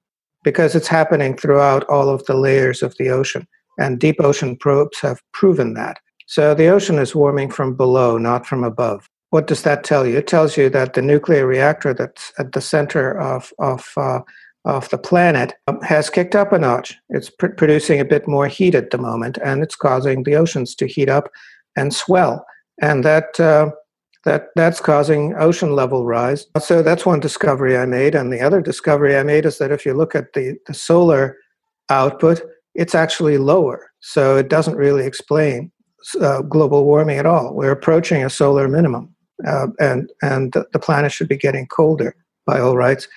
because 0.44 0.76
it's 0.76 0.88
happening 0.88 1.38
throughout 1.38 1.84
all 1.90 2.10
of 2.10 2.26
the 2.26 2.36
layers 2.36 2.82
of 2.82 2.96
the 2.98 3.10
ocean. 3.10 3.48
And 3.80 4.00
deep 4.00 4.18
ocean 4.20 4.58
probes 4.58 5.00
have 5.00 5.22
proven 5.34 5.74
that. 5.76 5.98
So 6.28 6.54
the 6.54 6.68
ocean 6.68 7.00
is 7.00 7.16
warming 7.16 7.52
from 7.52 7.76
below, 7.76 8.18
not 8.18 8.46
from 8.46 8.64
above 8.64 9.08
what 9.32 9.48
does 9.48 9.64
that 9.64 9.84
tell 9.84 10.06
you? 10.06 10.18
It 10.18 10.28
tells 10.28 10.56
you 10.58 10.70
that 10.70 10.94
the 10.94 11.02
nuclear 11.02 11.48
reactor 11.48 11.94
that's 11.94 12.32
at 12.38 12.52
the 12.52 12.62
center 12.62 13.20
of 13.20 13.52
of 13.60 13.92
uh, 13.98 14.20
of 14.66 14.90
the 14.90 14.98
planet 14.98 15.54
um, 15.68 15.82
has 15.82 16.10
kicked 16.10 16.36
up 16.36 16.52
a 16.52 16.60
notch. 16.60 16.96
It's 17.10 17.30
pr- 17.30 17.48
producing 17.48 18.00
a 18.00 18.06
bit 18.06 18.28
more 18.28 18.48
heat 18.48 18.76
at 18.76 18.92
the 18.92 18.98
moment, 18.98 19.40
and 19.44 19.64
it's 19.64 19.76
causing 19.76 20.24
the 20.24 20.36
oceans 20.36 20.76
to 20.76 20.86
heat 20.86 21.10
up 21.10 21.30
and 21.76 21.94
swell, 21.94 22.46
and 22.82 23.04
that. 23.04 23.40
Uh, 23.40 23.72
that 24.26 24.50
that's 24.56 24.80
causing 24.80 25.34
ocean 25.36 25.76
level 25.76 26.06
rise. 26.06 26.48
So 26.60 26.82
that's 26.84 27.06
one 27.06 27.20
discovery 27.20 27.78
I 27.78 27.86
made, 27.86 28.16
and 28.16 28.32
the 28.32 28.42
other 28.42 28.62
discovery 28.62 29.16
I 29.16 29.24
made 29.24 29.46
is 29.46 29.58
that 29.58 29.72
if 29.72 29.86
you 29.86 29.94
look 29.94 30.16
at 30.16 30.34
the, 30.34 30.58
the 30.68 30.74
solar 30.74 31.38
output, 31.90 32.42
it's 32.76 32.96
actually 32.96 33.38
lower. 33.38 33.92
So 34.00 34.38
it 34.38 34.50
doesn't 34.50 34.76
really 34.76 35.06
explain 35.06 35.72
uh, 36.20 36.42
global 36.42 36.86
warming 36.86 37.20
at 37.20 37.26
all. 37.26 37.54
We're 37.54 37.72
approaching 37.72 38.24
a 38.24 38.30
solar 38.30 38.68
minimum 38.68 39.14
uh, 39.48 39.68
and 39.80 40.10
and 40.22 40.54
the 40.54 40.80
planet 40.80 41.12
should 41.12 41.28
be 41.28 41.38
getting 41.38 41.68
colder 41.68 42.16
by 42.46 42.60
all 42.60 42.78
rights. 42.78 43.08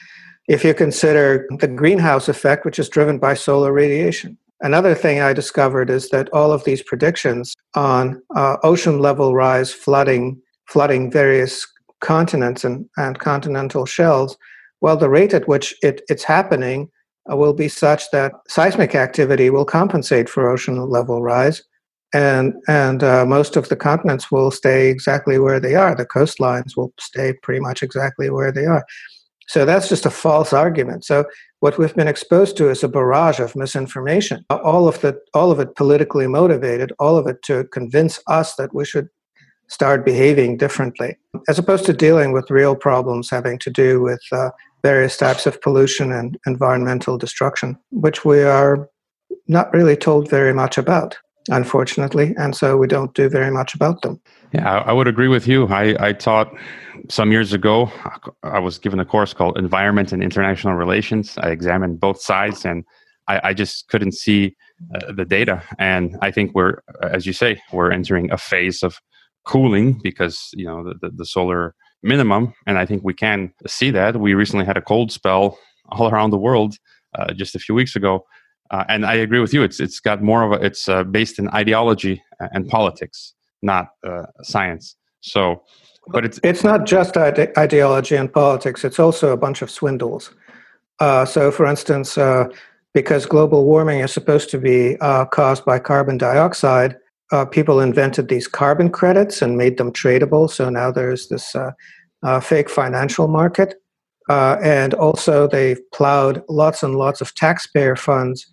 If 0.48 0.64
you 0.64 0.74
consider 0.74 1.46
the 1.58 1.68
greenhouse 1.68 2.28
effect, 2.28 2.64
which 2.64 2.78
is 2.78 2.88
driven 2.88 3.18
by 3.18 3.34
solar 3.34 3.72
radiation. 3.72 4.36
Another 4.60 4.94
thing 4.94 5.20
I 5.20 5.32
discovered 5.32 5.90
is 5.90 6.10
that 6.10 6.28
all 6.32 6.52
of 6.52 6.64
these 6.64 6.82
predictions 6.82 7.54
on 7.74 8.22
uh, 8.36 8.56
ocean 8.62 9.00
level 9.00 9.34
rise, 9.34 9.72
flooding, 9.72 10.40
flooding 10.66 11.10
various 11.10 11.66
continents 12.00 12.64
and, 12.64 12.86
and 12.96 13.18
continental 13.18 13.86
shelves, 13.86 14.36
well, 14.80 14.96
the 14.96 15.08
rate 15.08 15.32
at 15.32 15.48
which 15.48 15.74
it, 15.82 16.02
it's 16.08 16.24
happening 16.24 16.88
uh, 17.30 17.36
will 17.36 17.54
be 17.54 17.68
such 17.68 18.10
that 18.10 18.32
seismic 18.48 18.94
activity 18.94 19.50
will 19.50 19.64
compensate 19.64 20.28
for 20.28 20.50
ocean 20.50 20.78
level 20.88 21.22
rise 21.22 21.62
and 22.14 22.54
and 22.68 23.02
uh, 23.02 23.26
most 23.26 23.56
of 23.56 23.68
the 23.68 23.76
continents 23.76 24.30
will 24.30 24.50
stay 24.50 24.88
exactly 24.88 25.38
where 25.38 25.58
they 25.58 25.74
are. 25.74 25.94
The 25.94 26.06
coastlines 26.06 26.76
will 26.76 26.94
stay 27.00 27.34
pretty 27.42 27.60
much 27.60 27.82
exactly 27.82 28.30
where 28.30 28.52
they 28.52 28.64
are. 28.64 28.86
So 29.48 29.66
that's 29.66 29.88
just 29.88 30.06
a 30.06 30.10
false 30.10 30.52
argument. 30.52 31.04
So 31.04 31.24
what 31.60 31.76
we've 31.76 31.94
been 31.94 32.08
exposed 32.08 32.56
to 32.56 32.70
is 32.70 32.82
a 32.82 32.88
barrage 32.88 33.40
of 33.40 33.56
misinformation. 33.56 34.44
All 34.48 34.88
of 34.88 35.00
the 35.00 35.18
all 35.34 35.50
of 35.50 35.58
it 35.58 35.74
politically 35.74 36.28
motivated. 36.28 36.92
All 36.98 37.18
of 37.18 37.26
it 37.26 37.42
to 37.42 37.64
convince 37.64 38.20
us 38.28 38.54
that 38.54 38.72
we 38.72 38.84
should 38.84 39.08
start 39.68 40.04
behaving 40.04 40.56
differently, 40.56 41.16
as 41.48 41.58
opposed 41.58 41.84
to 41.86 41.92
dealing 41.92 42.32
with 42.32 42.50
real 42.50 42.76
problems 42.76 43.30
having 43.30 43.58
to 43.58 43.70
do 43.70 44.00
with 44.00 44.22
uh, 44.32 44.50
various 44.82 45.16
types 45.16 45.46
of 45.46 45.60
pollution 45.62 46.12
and 46.12 46.38
environmental 46.46 47.16
destruction, 47.18 47.78
which 47.90 48.24
we 48.24 48.42
are 48.42 48.88
not 49.48 49.72
really 49.72 49.96
told 49.96 50.28
very 50.28 50.52
much 50.52 50.78
about 50.78 51.16
unfortunately, 51.50 52.34
and 52.38 52.56
so 52.56 52.76
we 52.76 52.86
don't 52.86 53.14
do 53.14 53.28
very 53.28 53.50
much 53.50 53.74
about 53.74 54.02
them. 54.02 54.20
Yeah, 54.52 54.78
I, 54.80 54.92
would 54.92 55.08
agree 55.08 55.28
with 55.28 55.46
you. 55.46 55.66
I, 55.66 56.08
I 56.08 56.12
taught 56.12 56.54
some 57.08 57.32
years 57.32 57.52
ago, 57.52 57.90
I 58.42 58.58
was 58.58 58.78
given 58.78 59.00
a 59.00 59.04
course 59.04 59.34
called 59.34 59.58
Environment 59.58 60.12
and 60.12 60.22
International 60.22 60.74
Relations. 60.74 61.36
I 61.38 61.50
examined 61.50 62.00
both 62.00 62.20
sides 62.20 62.64
and 62.64 62.84
I, 63.26 63.40
I 63.44 63.54
just 63.54 63.88
couldn't 63.88 64.12
see 64.12 64.56
uh, 64.94 65.12
the 65.12 65.24
data. 65.24 65.62
And 65.78 66.16
I 66.22 66.30
think 66.30 66.54
we're, 66.54 66.78
as 67.02 67.26
you 67.26 67.32
say, 67.32 67.60
we're 67.72 67.90
entering 67.90 68.30
a 68.30 68.38
phase 68.38 68.82
of 68.82 69.00
cooling 69.44 70.00
because, 70.02 70.50
you 70.54 70.66
know, 70.66 70.84
the, 70.84 70.94
the, 71.00 71.10
the 71.10 71.26
solar 71.26 71.74
minimum. 72.02 72.54
And 72.66 72.78
I 72.78 72.86
think 72.86 73.02
we 73.02 73.14
can 73.14 73.52
see 73.66 73.90
that. 73.90 74.20
We 74.20 74.34
recently 74.34 74.64
had 74.64 74.76
a 74.76 74.82
cold 74.82 75.10
spell 75.10 75.58
all 75.88 76.08
around 76.12 76.30
the 76.30 76.38
world 76.38 76.76
uh, 77.18 77.32
just 77.32 77.54
a 77.54 77.58
few 77.58 77.74
weeks 77.74 77.96
ago. 77.96 78.24
Uh, 78.70 78.84
and 78.88 79.04
I 79.04 79.14
agree 79.14 79.40
with 79.40 79.52
you. 79.52 79.62
It's 79.62 79.78
it's 79.78 80.00
got 80.00 80.22
more 80.22 80.42
of 80.42 80.52
a 80.52 80.64
it's 80.64 80.88
uh, 80.88 81.04
based 81.04 81.38
in 81.38 81.48
ideology 81.50 82.22
and 82.40 82.66
politics, 82.66 83.34
not 83.62 83.88
uh, 84.06 84.24
science. 84.42 84.96
So, 85.20 85.62
but 86.08 86.24
it's 86.24 86.40
it's 86.42 86.64
not 86.64 86.86
just 86.86 87.16
ide- 87.16 87.56
ideology 87.58 88.16
and 88.16 88.32
politics. 88.32 88.84
It's 88.84 88.98
also 88.98 89.32
a 89.32 89.36
bunch 89.36 89.60
of 89.60 89.70
swindles. 89.70 90.34
Uh, 90.98 91.24
so, 91.26 91.50
for 91.50 91.66
instance, 91.66 92.16
uh, 92.16 92.48
because 92.94 93.26
global 93.26 93.64
warming 93.64 94.00
is 94.00 94.12
supposed 94.12 94.48
to 94.50 94.58
be 94.58 94.96
caused 95.30 95.64
by 95.64 95.78
carbon 95.78 96.16
dioxide, 96.16 96.96
people 97.50 97.80
invented 97.80 98.28
these 98.28 98.46
carbon 98.46 98.90
credits 98.90 99.42
and 99.42 99.56
made 99.56 99.76
them 99.76 99.92
tradable. 99.92 100.48
So 100.50 100.70
now 100.70 100.90
there's 100.90 101.28
this 101.28 101.54
fake 102.42 102.70
financial 102.70 103.28
market. 103.28 103.74
Uh, 104.28 104.56
and 104.62 104.94
also, 104.94 105.46
they've 105.46 105.80
plowed 105.92 106.42
lots 106.48 106.82
and 106.82 106.94
lots 106.96 107.20
of 107.20 107.34
taxpayer 107.34 107.94
funds 107.94 108.46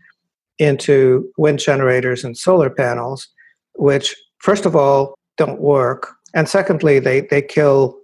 into 0.60 1.31
wind 1.38 1.60
generators 1.60 2.23
and 2.25 2.38
solar 2.38 2.69
panels, 2.69 3.27
which, 3.75 4.15
first 4.39 4.65
of 4.65 4.75
all, 4.75 5.15
don't 5.38 5.62
work, 5.62 6.10
and 6.34 6.49
secondly, 6.49 6.99
they, 6.99 7.21
they 7.21 7.41
kill 7.41 7.97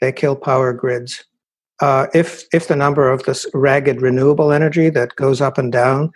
they 0.00 0.10
kill 0.10 0.34
power 0.34 0.72
grids. 0.72 1.24
Uh, 1.80 2.08
if 2.12 2.44
if 2.52 2.66
the 2.66 2.76
number 2.76 3.08
of 3.08 3.22
this 3.22 3.46
ragged 3.54 4.02
renewable 4.02 4.52
energy 4.52 4.90
that 4.90 5.14
goes 5.14 5.40
up 5.40 5.58
and 5.58 5.70
down, 5.70 6.10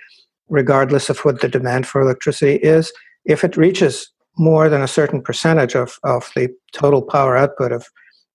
regardless 0.49 1.09
of 1.09 1.21
what 1.21 1.41
the 1.41 1.49
demand 1.49 1.87
for 1.87 2.01
electricity 2.01 2.57
is, 2.57 2.93
if 3.27 3.45
it 3.45 3.57
reaches 3.57 4.11
more 4.39 4.69
than 4.69 4.83
a 4.83 4.89
certain 4.89 5.23
percentage 5.23 5.75
of, 5.75 5.99
of 6.05 6.31
the 6.37 6.49
total 6.73 7.03
power 7.03 7.37
output 7.37 7.73
of 7.73 7.87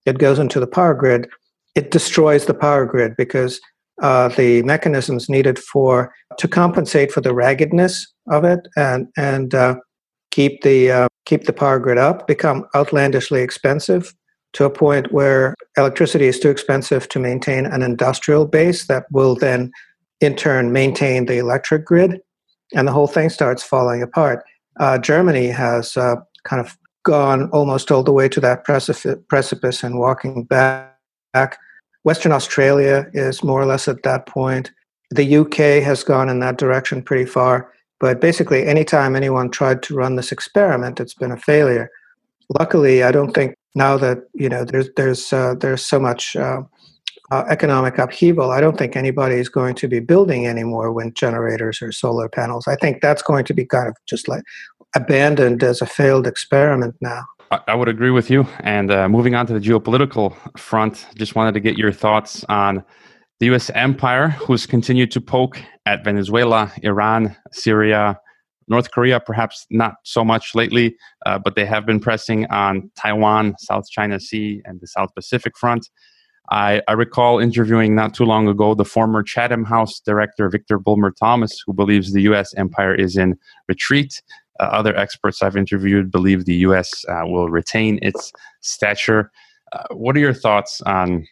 it 0.06 0.18
goes 0.18 0.40
into 0.40 0.60
the 0.60 0.68
power 0.68 0.94
grid, 0.94 1.28
it 1.76 1.92
destroys 1.92 2.46
the 2.46 2.54
power 2.54 2.86
grid 2.86 3.16
because 3.18 3.60
uh, 4.02 4.30
the 4.30 4.64
mechanisms 4.64 5.30
needed 5.30 5.60
for 5.60 6.12
to 6.40 6.48
compensate 6.48 7.12
for 7.12 7.22
the 7.22 7.34
raggedness 7.34 8.12
of 8.32 8.44
it 8.44 8.68
and 8.76 9.08
and 9.16 9.54
uh, 9.54 9.76
keep 10.32 10.64
the 10.64 10.92
uh, 10.92 11.08
keep 11.26 11.46
the 11.46 11.54
power 11.54 11.80
grid 11.80 12.00
up 12.00 12.26
become 12.26 12.66
outlandishly 12.76 13.42
expensive 13.42 14.14
to 14.54 14.66
a 14.66 14.70
point 14.70 15.14
where 15.14 15.56
electricity 15.78 16.26
is 16.26 16.40
too 16.40 16.50
expensive 16.50 17.08
to 17.10 17.20
maintain 17.20 17.66
an 17.66 17.84
industrial 17.84 18.46
base 18.46 18.88
that 18.88 19.06
will 19.12 19.36
then 19.36 19.72
in 20.20 20.36
turn 20.36 20.72
maintain 20.72 21.26
the 21.26 21.38
electric 21.38 21.86
grid 21.86 22.20
and 22.74 22.88
the 22.88 22.92
whole 22.92 23.08
thing 23.08 23.30
starts 23.30 23.64
falling 23.64 24.02
apart. 24.02 24.44
Uh, 24.80 24.98
Germany 24.98 25.48
has 25.48 25.98
uh, 25.98 26.16
kind 26.44 26.60
of 26.60 26.78
gone 27.04 27.50
almost 27.50 27.92
all 27.92 28.04
the 28.04 28.12
way 28.12 28.30
to 28.30 28.40
that 28.40 28.64
precipice 28.64 29.84
and 29.84 30.00
walking 30.00 30.44
back. 30.44 31.58
Western 32.04 32.32
Australia 32.32 33.08
is 33.14 33.44
more 33.44 33.62
or 33.62 33.66
less 33.66 33.88
at 33.88 34.04
that 34.04 34.26
point. 34.26 34.72
The 35.10 35.38
UK 35.38 35.84
has 35.84 36.04
gone 36.04 36.30
in 36.30 36.40
that 36.40 36.58
direction 36.58 37.02
pretty 37.02 37.26
far. 37.26 37.72
But 38.00 38.20
basically, 38.20 38.66
anytime 38.66 39.16
anyone 39.16 39.52
tried 39.52 39.84
to 39.84 39.96
run 39.96 40.16
this 40.16 40.32
experiment, 40.32 41.00
it's 41.00 41.14
been 41.14 41.32
a 41.32 41.38
failure. 41.38 41.92
Luckily, 42.60 43.04
I 43.04 43.12
don't 43.12 43.32
think 43.32 43.56
now 43.76 43.96
that 43.98 44.24
you 44.34 44.50
know 44.50 44.66
there's 44.66 44.90
there's 44.98 45.32
uh, 45.32 45.54
there's 45.60 45.86
so 45.86 46.00
much 46.00 46.36
uh, 46.36 46.64
uh, 47.32 47.46
economic 47.50 47.98
upheaval. 47.98 48.52
I 48.52 48.62
don't 48.62 48.78
think 48.78 48.96
anybody 48.96 49.36
is 49.36 49.50
going 49.50 49.76
to 49.76 49.88
be 49.88 50.00
building 50.00 50.46
any 50.46 50.64
more 50.64 50.92
wind 50.92 51.16
generators 51.16 51.82
or 51.82 51.92
solar 51.92 52.30
panels. 52.30 52.68
I 52.68 52.76
think 52.76 53.02
that's 53.02 53.22
going 53.22 53.46
to 53.46 53.54
be 53.54 53.66
kind 53.66 53.88
of 53.88 53.96
just 54.08 54.28
like 54.28 54.44
abandoned 54.96 55.64
as 55.64 55.82
a 55.82 55.86
failed 55.86 56.28
experiment 56.28 56.96
now. 57.02 57.24
I 57.68 57.76
would 57.76 57.90
agree 57.90 58.12
with 58.12 58.30
you. 58.30 58.48
And 58.62 58.92
uh, 58.92 59.10
moving 59.10 59.36
on 59.36 59.46
to 59.48 59.54
the 59.54 59.60
geopolitical 59.60 60.36
front, 60.58 61.06
just 61.16 61.36
wanted 61.36 61.54
to 61.54 61.60
get 61.60 61.78
your 61.78 61.92
thoughts 61.92 62.46
on 62.48 62.84
the 63.40 63.48
U.S. 63.48 63.70
empire, 63.72 64.30
who's 64.30 64.66
continued 64.66 65.12
to 65.12 65.20
poke 65.20 65.62
at 65.86 66.04
Venezuela, 66.04 66.72
Iran, 66.84 67.36
Syria, 67.52 68.18
North 68.68 68.92
Korea, 68.92 69.20
perhaps 69.20 69.66
not 69.70 69.96
so 70.04 70.24
much 70.24 70.56
lately, 70.56 70.96
uh, 71.26 71.40
but 71.40 71.56
they 71.56 71.66
have 71.66 71.86
been 71.86 72.00
pressing 72.00 72.46
on 72.48 72.90
Taiwan, 72.96 73.56
South 73.60 73.90
China 73.90 74.20
Sea, 74.20 74.62
and 74.64 74.80
the 74.80 74.88
South 74.88 75.10
Pacific 75.14 75.58
front. 75.58 75.90
I, 76.52 76.82
I, 76.90 76.94
recall 76.94 77.40
interviewing 77.40 77.96
not 77.96 78.14
too 78.14 78.26
long 78.26 78.50
ago 78.50 78.76
the 78.76 78.84
former 78.84 79.24
Chatham 79.24 79.64
House 79.64 80.02
director, 80.02 80.50
Victor 80.50 80.78
Bulmer 80.78 81.12
Thomas, 81.12 81.64
who 81.66 81.72
believes 81.72 82.12
the 82.12 82.22
U.S. 82.24 82.54
empire 82.56 82.94
is 82.94 83.16
in 83.16 83.40
retreat 83.70 84.22
uh, 84.62 84.66
other 84.66 84.96
experts 84.96 85.42
I've 85.42 85.58
interviewed 85.58 86.12
believe 86.12 86.46
the 86.46 86.56
U.S. 86.68 87.04
Uh, 87.10 87.24
will 87.26 87.50
retain 87.50 88.00
its 88.02 88.32
stature. 88.62 89.32
Uh, 89.74 89.84
what 89.92 90.16
are 90.16 90.20
your 90.20 90.34
thoughts 90.34 90.82
on 90.82 91.26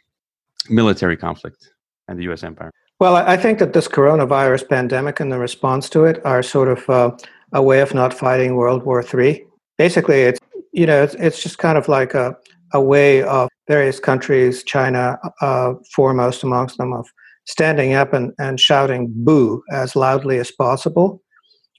military 0.69 1.15
conflict 1.15 1.69
and 2.07 2.17
the 2.17 2.23
U.S. 2.23 2.43
empire? 2.43 2.71
Well, 2.99 3.15
I 3.15 3.37
think 3.37 3.59
that 3.59 3.73
this 3.73 3.87
coronavirus 3.87 4.67
pandemic 4.67 5.19
and 5.19 5.31
the 5.31 5.39
response 5.39 5.89
to 5.91 6.05
it 6.05 6.25
are 6.25 6.43
sort 6.43 6.67
of 6.67 6.89
uh, 6.89 7.11
a 7.53 7.61
way 7.61 7.81
of 7.81 7.93
not 7.93 8.13
fighting 8.13 8.55
World 8.55 8.83
War 8.83 9.03
III. 9.03 9.45
Basically, 9.77 10.21
it's 10.21 10.39
you 10.73 10.85
know 10.85 11.03
it's, 11.03 11.15
it's 11.15 11.41
just 11.41 11.59
kind 11.59 11.77
of 11.77 11.87
like 11.87 12.13
a 12.13 12.35
a 12.73 12.81
way 12.81 13.23
of 13.23 13.49
various 13.69 14.01
countries, 14.01 14.63
China 14.63 15.17
uh, 15.39 15.75
foremost 15.95 16.43
amongst 16.43 16.77
them, 16.77 16.91
of 16.91 17.07
standing 17.45 17.93
up 17.93 18.11
and, 18.11 18.33
and 18.37 18.59
shouting 18.59 19.09
"boo" 19.15 19.63
as 19.71 19.95
loudly 19.95 20.39
as 20.39 20.51
possible 20.51 21.21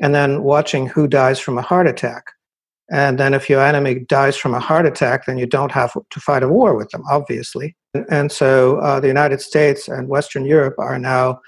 and 0.01 0.15
then 0.15 0.43
watching 0.43 0.87
who 0.87 1.07
dies 1.07 1.39
from 1.39 1.59
a 1.59 1.63
heart 1.63 1.87
attack. 1.87 2.25
And 2.91 3.19
then 3.19 3.35
if 3.35 3.49
your 3.49 3.65
enemy 3.65 4.01
dies 4.09 4.37
from 4.37 4.55
a 4.55 4.61
heart 4.61 4.87
attack, 4.87 5.27
then 5.27 5.39
you 5.39 5.47
don't 5.47 5.71
have 5.71 5.93
to 5.93 6.21
fight 6.21 6.43
a 6.43 6.49
war 6.49 6.75
with 6.75 6.91
them, 6.91 7.05
obviously. 7.09 7.77
And 8.11 8.33
so 8.33 8.79
uh, 8.79 8.99
the 8.99 9.07
United 9.07 9.41
States 9.41 9.87
and 9.87 10.09
Western 10.09 10.45
Europe 10.45 10.75
are 10.79 10.99
now 10.99 11.41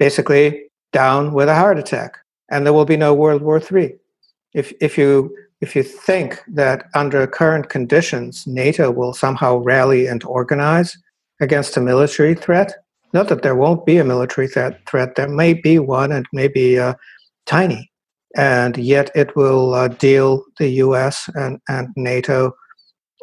basically 0.00 0.64
down 0.92 1.32
with 1.32 1.48
a 1.48 1.54
heart 1.54 1.78
attack, 1.78 2.18
and 2.50 2.66
there 2.66 2.72
will 2.72 2.84
be 2.84 2.96
no 2.96 3.14
World 3.14 3.42
War 3.42 3.60
III. 3.60 3.94
If, 4.52 4.72
if, 4.80 4.98
you, 4.98 5.36
if 5.64 5.74
you 5.74 5.82
think 5.82 6.42
that 6.46 6.78
under 6.94 7.26
current 7.26 7.70
conditions, 7.70 8.46
NATO 8.46 8.90
will 8.90 9.14
somehow 9.14 9.56
rally 9.56 10.06
and 10.06 10.22
organize 10.24 10.94
against 11.40 11.78
a 11.78 11.80
military 11.80 12.34
threat, 12.34 12.74
not 13.14 13.28
that 13.28 13.40
there 13.40 13.56
won't 13.56 13.86
be 13.86 13.96
a 13.96 14.04
military 14.04 14.46
threat, 14.46 14.86
threat 14.86 15.14
there 15.14 15.28
may 15.42 15.54
be 15.54 15.78
one, 15.78 16.12
and 16.12 16.26
maybe 16.34 16.78
uh, 16.78 16.92
tiny, 17.46 17.90
and 18.36 18.76
yet 18.76 19.10
it 19.14 19.34
will 19.36 19.72
uh, 19.72 19.88
deal 19.88 20.44
the 20.58 20.68
US 20.84 21.30
and, 21.34 21.58
and 21.66 21.88
NATO 21.96 22.52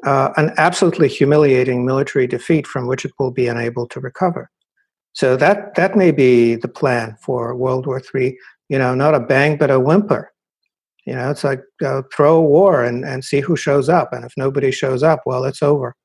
uh, 0.04 0.30
an 0.36 0.51
absolutely 0.58 1.08
humiliating 1.08 1.86
military 1.86 2.25
defeat 2.25 2.65
from 2.65 2.88
which 2.88 3.06
it 3.06 3.12
will 3.19 3.30
be 3.30 3.47
unable 3.47 3.88
to 3.89 3.99
recover. 3.99 4.49
So 5.13 5.38
that, 5.38 5.75
that 5.75 5.95
may 5.95 6.10
be 6.10 6.56
the 6.56 6.73
plan 6.80 7.17
for 7.21 7.56
World 7.56 7.86
War 7.86 8.01
III. 8.15 8.36
You 8.69 8.80
know, 8.80 8.95
not 8.95 9.13
a 9.13 9.19
bang, 9.19 9.58
but 9.58 9.69
a 9.69 9.80
whimper. 9.80 10.31
You 11.05 11.13
know, 11.13 11.31
it's 11.31 11.43
like 11.43 11.61
uh, 11.83 12.03
throw 12.13 12.35
a 12.37 12.41
war 12.41 12.83
and, 12.83 13.03
and 13.03 13.23
see 13.23 13.39
who 13.39 13.55
shows 13.55 13.89
up. 13.89 14.13
And 14.13 14.23
if 14.23 14.33
nobody 14.37 14.71
shows 14.71 15.01
up, 15.01 15.21
well, 15.25 15.43
it's 15.45 15.63
over. 15.63 15.95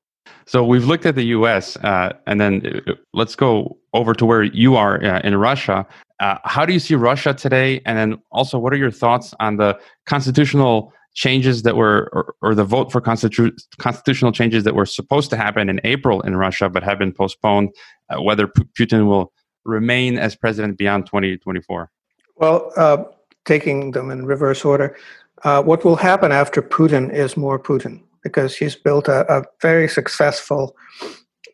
So 0.45 0.63
we've 0.63 0.85
looked 0.85 1.05
at 1.05 1.15
the 1.15 1.25
U.S. 1.25 1.77
Uh, 1.77 2.13
and 2.25 2.39
then 2.39 2.81
uh, 2.87 2.93
let's 3.13 3.35
go 3.35 3.77
over 3.93 4.13
to 4.13 4.25
where 4.25 4.43
you 4.43 4.75
are 4.75 5.03
uh, 5.03 5.19
in 5.21 5.35
Russia. 5.35 5.85
Uh, 6.19 6.37
how 6.45 6.65
do 6.65 6.73
you 6.73 6.79
see 6.79 6.95
Russia 6.95 7.33
today? 7.33 7.81
And 7.85 7.97
then 7.97 8.17
also, 8.31 8.57
what 8.57 8.73
are 8.73 8.77
your 8.77 8.91
thoughts 8.91 9.33
on 9.39 9.57
the 9.57 9.77
constitutional 10.05 10.93
changes 11.13 11.63
that 11.63 11.75
were, 11.75 12.09
or, 12.13 12.35
or 12.41 12.55
the 12.55 12.63
vote 12.63 12.91
for 12.91 13.01
constitu- 13.01 13.55
constitutional 13.77 14.31
changes 14.31 14.63
that 14.63 14.75
were 14.75 14.85
supposed 14.85 15.29
to 15.31 15.37
happen 15.37 15.69
in 15.69 15.81
April 15.83 16.21
in 16.21 16.35
Russia 16.35 16.69
but 16.69 16.81
have 16.83 16.97
been 16.97 17.13
postponed? 17.13 17.69
Uh, 18.09 18.21
whether 18.21 18.47
P- 18.47 18.63
Putin 18.77 19.07
will 19.07 19.31
remain 19.65 20.17
as 20.17 20.35
president 20.35 20.77
beyond 20.77 21.05
2024? 21.05 21.91
Well, 22.37 22.71
uh, 22.77 23.03
taking 23.47 23.91
them 23.91 24.11
in 24.11 24.27
reverse 24.27 24.63
order, 24.63 24.95
what 25.43 25.83
will 25.83 25.95
happen 25.95 26.31
after 26.31 26.61
Putin 26.61 27.11
is 27.11 27.35
more 27.35 27.57
Putin 27.57 28.03
because 28.23 28.55
he's 28.55 28.75
built 28.75 29.07
a, 29.07 29.25
a 29.33 29.43
very 29.61 29.87
successful 29.87 30.75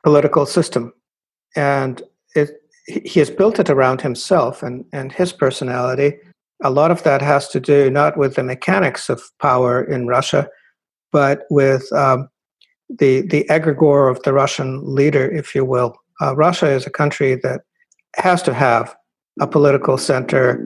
political 0.03 0.45
system. 0.45 0.93
And 1.55 2.01
it, 2.35 2.49
he 2.87 3.19
has 3.19 3.29
built 3.29 3.59
it 3.59 3.69
around 3.69 4.01
himself 4.01 4.63
and, 4.63 4.85
and 4.91 5.11
his 5.11 5.31
personality. 5.31 6.17
A 6.63 6.69
lot 6.69 6.91
of 6.91 7.03
that 7.03 7.21
has 7.21 7.47
to 7.49 7.59
do 7.59 7.89
not 7.89 8.17
with 8.17 8.35
the 8.35 8.43
mechanics 8.43 9.09
of 9.09 9.21
power 9.39 9.83
in 9.83 10.07
Russia, 10.07 10.49
but 11.11 11.43
with 11.49 11.91
um, 11.93 12.29
the, 12.89 13.21
the 13.21 13.45
egregore 13.49 14.09
of 14.09 14.21
the 14.23 14.33
Russian 14.33 14.81
leader, 14.83 15.29
if 15.29 15.53
you 15.55 15.63
will. 15.63 15.95
Uh, 16.21 16.35
Russia 16.35 16.69
is 16.69 16.85
a 16.85 16.91
country 16.91 17.35
that 17.35 17.61
has 18.15 18.41
to 18.43 18.53
have 18.53 18.95
a 19.39 19.47
political 19.47 19.97
center 19.97 20.65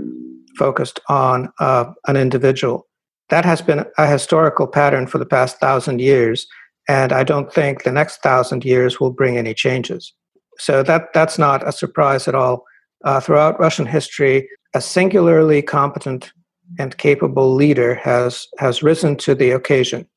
focused 0.57 0.99
on 1.09 1.49
uh, 1.59 1.85
an 2.07 2.17
individual 2.17 2.87
that 3.29 3.45
has 3.45 3.61
been 3.61 3.85
a 3.97 4.07
historical 4.07 4.67
pattern 4.67 5.07
for 5.07 5.17
the 5.17 5.25
past 5.25 5.59
thousand 5.59 5.99
years, 5.99 6.47
and 6.87 7.11
I 7.11 7.23
don't 7.23 7.51
think 7.51 7.83
the 7.83 7.91
next 7.91 8.21
thousand 8.21 8.63
years 8.63 8.99
will 8.99 9.11
bring 9.11 9.37
any 9.37 9.53
changes. 9.53 10.13
So 10.59 10.83
that 10.83 11.13
that's 11.13 11.37
not 11.37 11.67
a 11.67 11.71
surprise 11.71 12.27
at 12.27 12.35
all. 12.35 12.63
Uh, 13.03 13.19
throughout 13.19 13.59
Russian 13.59 13.85
history, 13.85 14.49
a 14.73 14.81
singularly 14.81 15.61
competent 15.61 16.31
and 16.79 16.97
capable 16.97 17.53
leader 17.53 17.95
has 17.95 18.47
has 18.57 18.83
risen 18.83 19.15
to 19.17 19.35
the 19.35 19.51
occasion, 19.51 20.07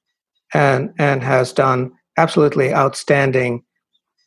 and 0.54 0.90
and 0.98 1.22
has 1.22 1.52
done 1.52 1.92
absolutely 2.16 2.72
outstanding 2.72 3.62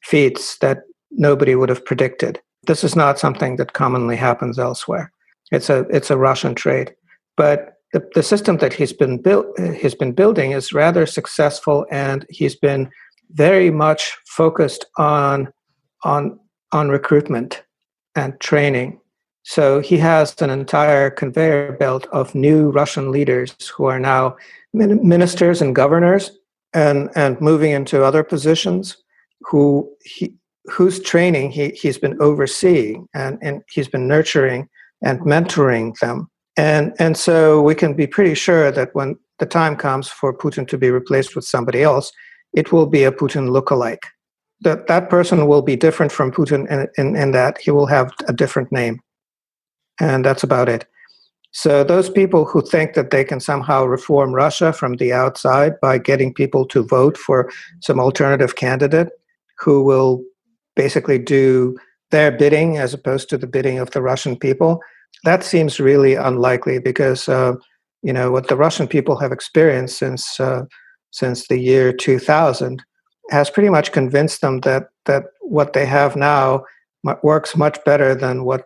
feats 0.03 0.57
that 0.59 0.83
nobody 1.11 1.55
would 1.55 1.69
have 1.69 1.85
predicted. 1.85 2.39
This 2.67 2.83
is 2.83 2.95
not 2.95 3.19
something 3.19 3.57
that 3.57 3.73
commonly 3.73 4.15
happens 4.15 4.59
elsewhere. 4.59 5.11
It's 5.51 5.69
a 5.69 5.81
it's 5.89 6.09
a 6.09 6.17
Russian 6.17 6.55
trade, 6.55 6.95
but 7.37 7.73
the, 7.93 8.07
the 8.15 8.23
system 8.23 8.57
that 8.57 8.73
he's 8.73 8.93
been 8.93 9.19
built 9.19 9.45
he's 9.59 9.95
been 9.95 10.13
building 10.13 10.51
is 10.51 10.73
rather 10.73 11.05
successful 11.05 11.85
and 11.91 12.25
he's 12.29 12.55
been 12.55 12.89
very 13.31 13.69
much 13.69 14.17
focused 14.25 14.85
on 14.97 15.47
on 16.03 16.39
on 16.71 16.89
recruitment 16.89 17.63
and 18.15 18.39
training. 18.39 18.99
So 19.43 19.79
he 19.79 19.97
has 19.97 20.41
an 20.41 20.49
entire 20.49 21.09
conveyor 21.09 21.73
belt 21.73 22.07
of 22.11 22.33
new 22.33 22.71
russian 22.71 23.11
leaders 23.11 23.53
who 23.75 23.85
are 23.85 23.99
now 23.99 24.37
ministers 24.73 25.61
and 25.61 25.75
governors 25.75 26.31
and 26.73 27.09
and 27.15 27.39
moving 27.39 27.71
into 27.71 28.03
other 28.03 28.23
positions 28.23 28.97
who 29.41 29.89
he 30.03 30.35
whose 30.65 30.99
training 31.01 31.51
he, 31.51 31.69
he's 31.69 31.97
been 31.97 32.19
overseeing 32.21 33.07
and, 33.13 33.37
and 33.41 33.61
he's 33.69 33.89
been 33.89 34.07
nurturing 34.07 34.69
and 35.03 35.19
mentoring 35.21 35.93
them 35.99 36.29
and, 36.57 36.93
and 36.99 37.17
so 37.17 37.61
we 37.61 37.75
can 37.75 37.93
be 37.93 38.07
pretty 38.07 38.35
sure 38.35 38.71
that 38.71 38.93
when 38.93 39.17
the 39.39 39.45
time 39.45 39.75
comes 39.75 40.07
for 40.07 40.35
Putin 40.35 40.67
to 40.67 40.77
be 40.77 40.91
replaced 40.91 41.35
with 41.35 41.45
somebody 41.45 41.81
else, 41.81 42.11
it 42.53 42.71
will 42.71 42.85
be 42.85 43.03
a 43.03 43.11
Putin 43.11 43.49
lookalike. 43.49 44.03
That, 44.61 44.87
that 44.87 45.09
person 45.09 45.47
will 45.47 45.61
be 45.61 45.75
different 45.75 46.11
from 46.11 46.31
Putin 46.31 46.69
in, 46.69 46.87
in, 46.97 47.15
in 47.15 47.31
that 47.31 47.57
he 47.57 47.71
will 47.71 47.87
have 47.87 48.11
a 48.27 48.33
different 48.33 48.71
name. 48.71 48.99
And 49.99 50.23
that's 50.23 50.43
about 50.43 50.69
it. 50.69 50.85
So 51.51 51.83
those 51.83 52.09
people 52.09 52.45
who 52.45 52.61
think 52.61 52.93
that 52.93 53.11
they 53.11 53.23
can 53.23 53.39
somehow 53.39 53.85
reform 53.85 54.33
Russia 54.33 54.73
from 54.73 54.95
the 54.95 55.13
outside 55.13 55.79
by 55.81 55.97
getting 55.97 56.33
people 56.33 56.65
to 56.67 56.83
vote 56.83 57.17
for 57.17 57.51
some 57.81 57.99
alternative 57.99 58.55
candidate 58.55 59.09
who 59.59 59.83
will 59.83 60.23
basically 60.75 61.19
do 61.19 61.77
their 62.13 62.31
bidding 62.31 62.77
as 62.77 62.93
opposed 62.93 63.27
to 63.29 63.37
the 63.37 63.51
bidding 63.55 63.79
of 63.81 63.89
the 63.91 64.01
Russian 64.01 64.35
people, 64.37 64.79
that 65.25 65.43
seems 65.43 65.79
really 65.89 66.15
unlikely 66.29 66.79
because 66.79 67.27
uh, 67.27 67.53
you 68.07 68.13
know 68.13 68.31
what 68.31 68.47
the 68.47 68.55
Russian 68.65 68.87
people 68.87 69.15
have 69.19 69.33
experienced 69.33 69.97
since 69.97 70.39
uh, 70.39 70.63
since 71.11 71.47
the 71.47 71.59
year 71.59 71.91
2000 71.91 72.83
has 73.31 73.49
pretty 73.49 73.69
much 73.69 73.91
convinced 73.91 74.39
them 74.41 74.61
that 74.61 74.83
that 75.05 75.23
what 75.41 75.73
they 75.73 75.85
have 75.85 76.15
now 76.15 76.63
works 77.23 77.57
much 77.57 77.77
better 77.83 78.15
than 78.15 78.45
what 78.45 78.63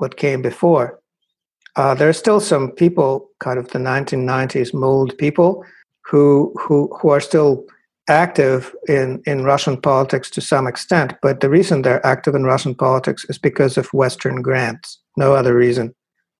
what 0.00 0.16
came 0.16 0.42
before. 0.42 0.86
uh, 1.78 1.94
there 1.94 2.08
are 2.08 2.12
still 2.24 2.40
some 2.40 2.72
people, 2.72 3.30
kind 3.38 3.58
of 3.58 3.68
the 3.68 3.78
1990s 3.78 4.74
mold 4.74 5.16
people, 5.18 5.64
who 6.04 6.52
who 6.60 6.90
who 7.00 7.08
are 7.10 7.20
still 7.20 7.64
active 8.08 8.74
in 8.88 9.22
in 9.26 9.44
Russian 9.44 9.80
politics 9.80 10.30
to 10.30 10.40
some 10.40 10.66
extent. 10.66 11.14
But 11.22 11.40
the 11.40 11.50
reason 11.50 11.82
they're 11.82 12.04
active 12.06 12.34
in 12.34 12.44
Russian 12.44 12.74
politics 12.74 13.24
is 13.28 13.38
because 13.38 13.76
of 13.76 13.92
Western 13.92 14.42
grants. 14.42 14.98
No 15.16 15.34
other 15.34 15.54
reason. 15.54 15.94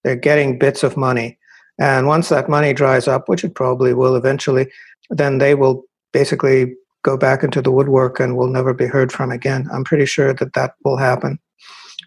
They're 0.04 0.16
getting 0.16 0.58
bits 0.58 0.82
of 0.82 0.96
money, 0.96 1.38
and 1.78 2.06
once 2.06 2.28
that 2.28 2.48
money 2.48 2.72
dries 2.72 3.08
up, 3.08 3.28
which 3.28 3.44
it 3.44 3.54
probably 3.54 3.94
will 3.94 4.16
eventually, 4.16 4.70
then 5.10 5.38
they 5.38 5.54
will 5.54 5.84
basically 6.12 6.74
go 7.02 7.16
back 7.16 7.42
into 7.42 7.62
the 7.62 7.72
woodwork 7.72 8.20
and 8.20 8.36
will 8.36 8.48
never 8.48 8.74
be 8.74 8.86
heard 8.86 9.12
from 9.12 9.30
again. 9.30 9.68
I'm 9.72 9.84
pretty 9.84 10.06
sure 10.06 10.34
that 10.34 10.52
that 10.54 10.74
will 10.84 10.96
happen. 10.96 11.38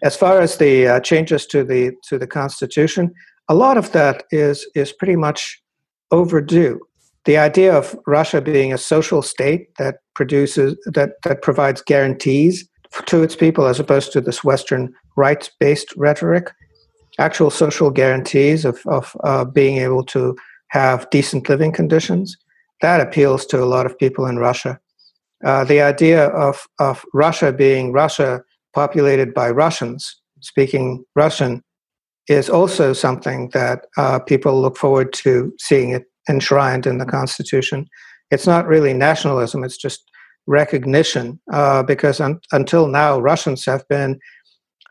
As 0.02 0.16
far 0.16 0.40
as 0.40 0.56
the 0.56 0.86
uh, 0.86 1.00
changes 1.00 1.46
to 1.46 1.64
the 1.64 1.92
to 2.08 2.18
the 2.18 2.26
constitution, 2.26 3.12
a 3.48 3.54
lot 3.54 3.76
of 3.76 3.92
that 3.92 4.24
is 4.30 4.68
is 4.74 4.92
pretty 4.92 5.16
much 5.16 5.62
overdue. 6.10 6.80
The 7.24 7.36
idea 7.38 7.76
of 7.76 7.96
Russia 8.06 8.40
being 8.40 8.72
a 8.72 8.78
social 8.78 9.22
state 9.22 9.76
that 9.78 9.96
produces 10.14 10.76
that 10.86 11.10
that 11.24 11.42
provides 11.42 11.82
guarantees 11.82 12.68
to 13.06 13.22
its 13.22 13.36
people, 13.36 13.66
as 13.66 13.80
opposed 13.80 14.12
to 14.12 14.20
this 14.20 14.42
Western 14.44 14.92
rights-based 15.16 15.94
rhetoric, 15.96 16.50
actual 17.18 17.50
social 17.50 17.90
guarantees 17.90 18.64
of 18.64 18.82
of 18.86 19.16
uh, 19.24 19.44
being 19.44 19.78
able 19.78 20.04
to 20.04 20.36
have 20.68 21.08
decent 21.10 21.48
living 21.48 21.72
conditions, 21.72 22.36
that 22.80 23.00
appeals 23.00 23.46
to 23.46 23.62
a 23.62 23.66
lot 23.66 23.86
of 23.86 23.98
people 23.98 24.26
in 24.26 24.38
Russia. 24.38 24.78
Uh, 25.44 25.64
the 25.64 25.80
idea 25.80 26.26
of 26.28 26.66
of 26.80 27.04
Russia 27.14 27.52
being 27.52 27.92
Russia 27.92 28.42
populated 28.74 29.32
by 29.34 29.50
Russians 29.50 30.22
speaking 30.40 31.04
Russian 31.14 31.62
is 32.28 32.48
also 32.50 32.92
something 32.92 33.48
that 33.50 33.86
uh, 33.96 34.18
people 34.18 34.60
look 34.60 34.76
forward 34.76 35.12
to 35.12 35.52
seeing 35.58 35.90
it 35.90 36.04
enshrined 36.28 36.86
in 36.86 36.98
the 36.98 37.06
Constitution. 37.06 37.86
It's 38.30 38.46
not 38.46 38.66
really 38.66 38.94
nationalism, 38.94 39.64
it's 39.64 39.76
just 39.76 40.10
recognition, 40.46 41.40
uh, 41.52 41.82
because 41.82 42.20
un- 42.20 42.40
until 42.52 42.88
now, 42.88 43.18
Russians 43.20 43.64
have 43.66 43.86
been 43.88 44.18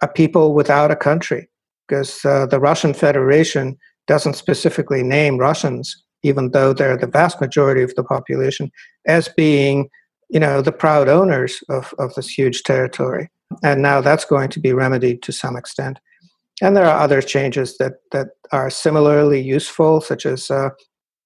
a 0.01 0.07
people 0.07 0.53
without 0.53 0.91
a 0.91 0.95
country, 0.95 1.49
because 1.87 2.23
uh, 2.25 2.45
the 2.45 2.59
Russian 2.59 2.93
Federation 2.93 3.77
doesn't 4.07 4.35
specifically 4.35 5.03
name 5.03 5.37
Russians, 5.37 5.95
even 6.23 6.51
though 6.51 6.73
they're 6.73 6.97
the 6.97 7.07
vast 7.07 7.41
majority 7.41 7.81
of 7.81 7.93
the 7.95 8.03
population, 8.03 8.71
as 9.07 9.27
being 9.29 9.89
you 10.29 10.39
know 10.39 10.61
the 10.61 10.71
proud 10.71 11.09
owners 11.09 11.61
of, 11.69 11.93
of 11.99 12.13
this 12.15 12.29
huge 12.29 12.63
territory 12.63 13.29
and 13.63 13.81
now 13.81 14.01
that's 14.01 14.25
going 14.25 14.49
to 14.49 14.59
be 14.59 14.73
remedied 14.73 15.21
to 15.23 15.31
some 15.31 15.55
extent. 15.55 15.99
And 16.61 16.75
there 16.75 16.85
are 16.85 16.99
other 16.99 17.21
changes 17.21 17.77
that, 17.77 17.93
that 18.11 18.29
are 18.51 18.69
similarly 18.69 19.41
useful, 19.41 20.01
such 20.01 20.25
as 20.25 20.51
uh, 20.51 20.69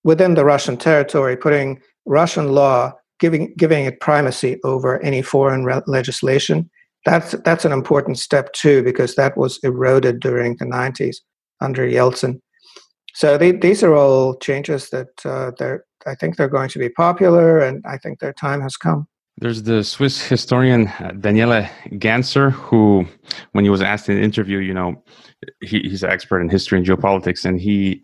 within 0.05 0.35
the 0.35 0.45
Russian 0.45 0.77
territory, 0.77 1.35
putting 1.35 1.81
Russian 2.05 2.53
law, 2.53 2.93
giving, 3.19 3.53
giving 3.57 3.85
it 3.85 3.99
primacy 3.99 4.59
over 4.63 5.01
any 5.01 5.21
foreign 5.21 5.65
re- 5.65 5.81
legislation. 5.87 6.69
That's, 7.05 7.31
that's 7.43 7.65
an 7.65 7.71
important 7.71 8.19
step 8.19 8.53
too, 8.53 8.83
because 8.83 9.15
that 9.15 9.35
was 9.35 9.59
eroded 9.63 10.19
during 10.21 10.55
the 10.57 10.65
90s 10.65 11.17
under 11.59 11.85
Yeltsin. 11.85 12.39
So 13.15 13.37
they, 13.37 13.51
these 13.51 13.81
are 13.83 13.95
all 13.95 14.35
changes 14.37 14.89
that 14.91 15.07
uh, 15.25 15.51
they're, 15.57 15.83
I 16.05 16.15
think 16.15 16.37
they're 16.37 16.47
going 16.47 16.69
to 16.69 16.79
be 16.79 16.89
popular, 16.89 17.59
and 17.59 17.83
I 17.87 17.97
think 17.97 18.19
their 18.19 18.33
time 18.33 18.61
has 18.61 18.77
come. 18.77 19.07
There's 19.37 19.63
the 19.63 19.83
Swiss 19.83 20.21
historian 20.21 20.87
uh, 20.87 21.13
Daniele 21.19 21.67
Ganser, 21.93 22.51
who, 22.51 23.05
when 23.53 23.65
he 23.65 23.69
was 23.69 23.81
asked 23.81 24.07
in 24.07 24.17
an 24.17 24.23
interview, 24.23 24.59
you 24.59 24.73
know, 24.73 25.03
he, 25.61 25.79
he's 25.79 26.03
an 26.03 26.11
expert 26.11 26.41
in 26.41 26.49
history 26.49 26.77
and 26.77 26.87
geopolitics, 26.87 27.43
and 27.43 27.59
he 27.59 28.03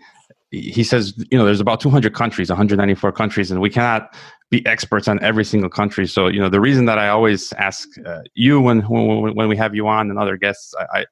he 0.51 0.83
says, 0.83 1.13
you 1.31 1.37
know, 1.37 1.45
there's 1.45 1.61
about 1.61 1.79
200 1.79 2.13
countries, 2.13 2.49
194 2.49 3.11
countries, 3.13 3.51
and 3.51 3.61
we 3.61 3.69
cannot 3.69 4.13
be 4.49 4.65
experts 4.65 5.07
on 5.07 5.21
every 5.23 5.45
single 5.45 5.69
country. 5.69 6.05
So, 6.05 6.27
you 6.27 6.41
know, 6.41 6.49
the 6.49 6.59
reason 6.59 6.85
that 6.85 6.99
I 6.99 7.07
always 7.07 7.53
ask 7.53 7.87
uh, 8.05 8.21
you 8.35 8.59
when, 8.59 8.81
when 8.81 9.33
when 9.33 9.47
we 9.47 9.55
have 9.55 9.73
you 9.73 9.87
on 9.87 10.09
and 10.09 10.19
other 10.19 10.35
guests, 10.35 10.73
I, 10.77 10.99
I 10.99 11.05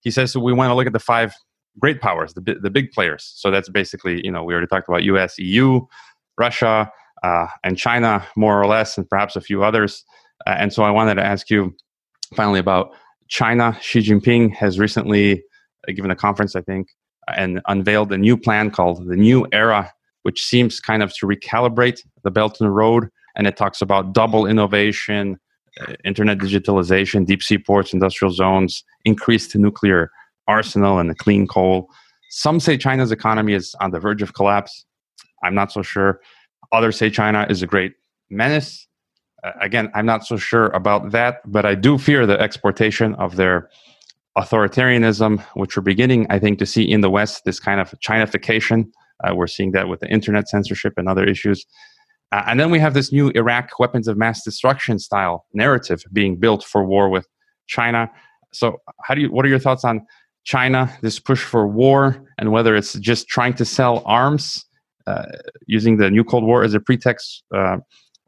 he 0.00 0.10
says 0.12 0.36
we 0.36 0.52
want 0.52 0.70
to 0.70 0.74
look 0.74 0.86
at 0.86 0.92
the 0.92 1.00
five 1.00 1.34
great 1.80 2.00
powers, 2.00 2.34
the 2.34 2.56
the 2.62 2.70
big 2.70 2.92
players. 2.92 3.32
So 3.36 3.50
that's 3.50 3.68
basically, 3.68 4.24
you 4.24 4.30
know, 4.30 4.44
we 4.44 4.54
already 4.54 4.68
talked 4.68 4.88
about 4.88 5.02
U.S., 5.02 5.38
EU, 5.38 5.80
Russia 6.38 6.90
uh, 7.24 7.46
and 7.64 7.76
China, 7.76 8.24
more 8.36 8.60
or 8.60 8.66
less, 8.66 8.96
and 8.96 9.08
perhaps 9.08 9.34
a 9.34 9.40
few 9.40 9.64
others. 9.64 10.04
Uh, 10.46 10.50
and 10.58 10.72
so 10.72 10.84
I 10.84 10.90
wanted 10.90 11.14
to 11.16 11.24
ask 11.24 11.50
you 11.50 11.74
finally 12.34 12.60
about 12.60 12.90
China. 13.28 13.76
Xi 13.80 14.00
Jinping 14.00 14.54
has 14.54 14.78
recently 14.78 15.42
uh, 15.88 15.92
given 15.92 16.10
a 16.10 16.16
conference, 16.16 16.54
I 16.54 16.60
think, 16.60 16.88
and 17.28 17.60
unveiled 17.66 18.12
a 18.12 18.18
new 18.18 18.36
plan 18.36 18.70
called 18.70 19.06
the 19.06 19.16
New 19.16 19.46
Era, 19.52 19.92
which 20.22 20.44
seems 20.44 20.80
kind 20.80 21.02
of 21.02 21.14
to 21.16 21.26
recalibrate 21.26 22.00
the 22.22 22.30
Belt 22.30 22.60
and 22.60 22.74
Road. 22.74 23.08
And 23.36 23.46
it 23.46 23.56
talks 23.56 23.82
about 23.82 24.12
double 24.12 24.46
innovation, 24.46 25.38
uh, 25.80 25.94
internet 26.04 26.38
digitalization, 26.38 27.26
deep 27.26 27.42
sea 27.42 27.58
ports, 27.58 27.92
industrial 27.92 28.32
zones, 28.32 28.84
increased 29.04 29.56
nuclear 29.56 30.10
arsenal, 30.46 30.98
and 30.98 31.16
clean 31.18 31.46
coal. 31.46 31.88
Some 32.30 32.60
say 32.60 32.76
China's 32.76 33.12
economy 33.12 33.54
is 33.54 33.74
on 33.80 33.90
the 33.90 34.00
verge 34.00 34.22
of 34.22 34.34
collapse. 34.34 34.84
I'm 35.42 35.54
not 35.54 35.72
so 35.72 35.82
sure. 35.82 36.20
Others 36.72 36.96
say 36.96 37.10
China 37.10 37.46
is 37.48 37.62
a 37.62 37.66
great 37.66 37.94
menace. 38.30 38.86
Uh, 39.42 39.52
again, 39.60 39.90
I'm 39.94 40.06
not 40.06 40.26
so 40.26 40.36
sure 40.36 40.66
about 40.68 41.10
that, 41.12 41.40
but 41.44 41.64
I 41.64 41.74
do 41.74 41.98
fear 41.98 42.26
the 42.26 42.40
exportation 42.40 43.14
of 43.16 43.36
their 43.36 43.68
authoritarianism, 44.36 45.40
which 45.54 45.76
we're 45.76 45.82
beginning, 45.82 46.26
I 46.30 46.38
think, 46.38 46.58
to 46.58 46.66
see 46.66 46.82
in 46.82 47.00
the 47.00 47.10
West, 47.10 47.42
this 47.44 47.60
kind 47.60 47.80
of 47.80 47.94
Chinafication. 48.06 48.90
Uh, 49.22 49.34
we're 49.34 49.46
seeing 49.46 49.72
that 49.72 49.88
with 49.88 50.00
the 50.00 50.08
internet 50.08 50.48
censorship 50.48 50.94
and 50.96 51.08
other 51.08 51.24
issues. 51.24 51.64
Uh, 52.32 52.42
and 52.46 52.58
then 52.58 52.70
we 52.70 52.80
have 52.80 52.94
this 52.94 53.12
new 53.12 53.30
Iraq 53.30 53.78
weapons 53.78 54.08
of 54.08 54.16
mass 54.16 54.42
destruction 54.42 54.98
style 54.98 55.46
narrative 55.54 56.02
being 56.12 56.36
built 56.36 56.64
for 56.64 56.84
war 56.84 57.08
with 57.08 57.28
China. 57.68 58.10
So, 58.52 58.78
how 59.04 59.14
do 59.14 59.20
you? 59.20 59.32
What 59.32 59.44
are 59.44 59.48
your 59.48 59.60
thoughts 59.60 59.84
on 59.84 60.04
China, 60.44 60.92
this 61.00 61.18
push 61.18 61.42
for 61.42 61.66
war, 61.66 62.22
and 62.38 62.52
whether 62.52 62.76
it's 62.76 62.94
just 62.94 63.28
trying 63.28 63.54
to 63.54 63.64
sell 63.64 64.02
arms 64.04 64.64
uh, 65.06 65.24
using 65.66 65.96
the 65.96 66.10
new 66.10 66.24
Cold 66.24 66.44
War 66.44 66.62
as 66.62 66.74
a 66.74 66.80
pretext, 66.80 67.42
uh, 67.54 67.78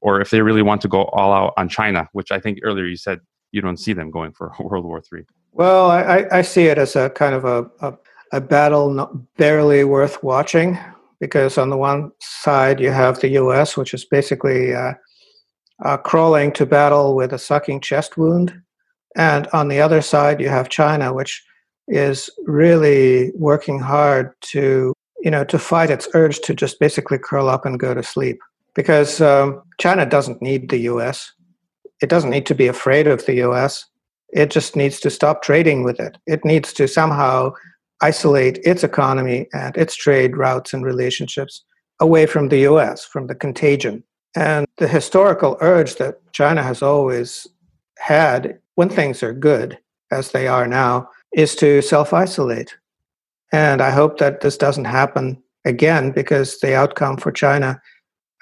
or 0.01 0.21
if 0.21 0.31
they 0.31 0.41
really 0.41 0.63
want 0.63 0.81
to 0.83 0.89
go 0.89 1.05
all 1.05 1.33
out 1.33 1.55
on 1.57 1.69
China, 1.69 2.09
which 2.13 2.31
I 2.31 2.41
think 2.41 2.59
earlier 2.63 2.87
you 2.87 2.97
said 2.97 3.21
you 3.53 3.61
don't 3.61 3.77
see 3.77 3.93
them 3.93 4.11
going 4.11 4.33
for 4.33 4.53
World 4.61 4.85
War 4.85 5.03
III. 5.13 5.25
Well, 5.57 5.91
I, 5.91 6.27
I 6.31 6.43
see 6.43 6.67
it 6.67 6.79
as 6.79 6.97
a 6.97 7.11
kind 7.11 7.35
of 7.35 7.45
a, 7.45 7.71
a, 7.81 7.95
a 8.33 8.41
battle 8.41 8.91
not 8.91 9.35
barely 9.37 9.85
worth 9.85 10.23
watching 10.23 10.79
because 11.19 11.57
on 11.57 11.71
the 11.71 11.79
one 11.79 12.13
side 12.21 12.79
you 12.79 12.91
have 12.91 13.21
the 13.21 13.31
U.S., 13.31 13.77
which 13.77 13.95
is 13.95 14.05
basically 14.05 14.75
uh, 14.75 14.93
uh, 15.83 15.97
crawling 15.97 16.53
to 16.53 16.67
battle 16.67 17.17
with 17.17 17.33
a 17.33 17.39
sucking 17.39 17.81
chest 17.81 18.19
wound, 18.19 18.61
and 19.17 19.47
on 19.55 19.69
the 19.69 19.81
other 19.81 20.03
side 20.03 20.41
you 20.41 20.49
have 20.51 20.69
China, 20.69 21.15
which 21.15 21.43
is 21.89 22.29
really 22.45 23.33
working 23.35 23.79
hard 23.79 24.35
to 24.43 24.93
you 25.27 25.31
know, 25.31 25.45
to 25.45 25.59
fight 25.59 25.91
its 25.91 26.09
urge 26.15 26.41
to 26.41 26.55
just 26.55 26.79
basically 26.79 27.19
curl 27.19 27.49
up 27.49 27.65
and 27.65 27.81
go 27.81 27.95
to 27.95 28.03
sleep. 28.03 28.39
Because 28.75 29.21
um, 29.21 29.63
China 29.79 30.07
doesn't 30.07 30.43
need 30.43 30.69
the 30.69 30.79
US. 30.91 31.33
It 32.03 32.09
doesn't 32.09 32.31
need 32.31 32.47
to 32.47 32.55
be 32.55 32.67
afraid 32.67 33.07
of 33.07 33.25
the 33.27 33.37
US. 33.47 33.87
It 34.31 34.51
just 34.51 34.77
needs 34.77 35.01
to 35.01 35.11
stop 35.11 35.43
trading 35.43 35.83
with 35.83 36.01
it. 36.01 36.19
It 36.27 36.45
needs 36.45 36.73
to 36.75 36.89
somehow 36.89 37.53
isolate 38.01 38.59
its 38.65 38.85
economy 38.85 39.49
and 39.53 39.77
its 39.77 39.97
trade 39.97 40.37
routes 40.37 40.75
and 40.75 40.85
relationships 40.85 41.65
away 42.01 42.27
from 42.27 42.49
the 42.49 42.59
US, 42.71 43.05
from 43.05 43.27
the 43.27 43.35
contagion. 43.35 44.03
And 44.35 44.67
the 44.77 44.89
historical 44.89 45.57
urge 45.61 45.97
that 45.97 46.21
China 46.33 46.63
has 46.63 46.83
always 46.83 47.47
had 47.99 48.59
when 48.75 48.91
things 48.91 49.23
are 49.23 49.33
good, 49.33 49.79
as 50.11 50.33
they 50.33 50.47
are 50.47 50.67
now, 50.67 51.09
is 51.33 51.57
to 51.57 51.81
self 51.81 52.13
isolate 52.13 52.77
and 53.53 53.81
I 53.81 53.91
hope 53.91 54.19
that 54.19 54.41
this 54.41 54.57
doesn't 54.57 54.85
happen 54.87 55.43
again 55.65 56.11
because 56.11 56.59
the 56.61 56.75
outcome 56.75 57.17
for 57.17 57.33
China 57.33 57.81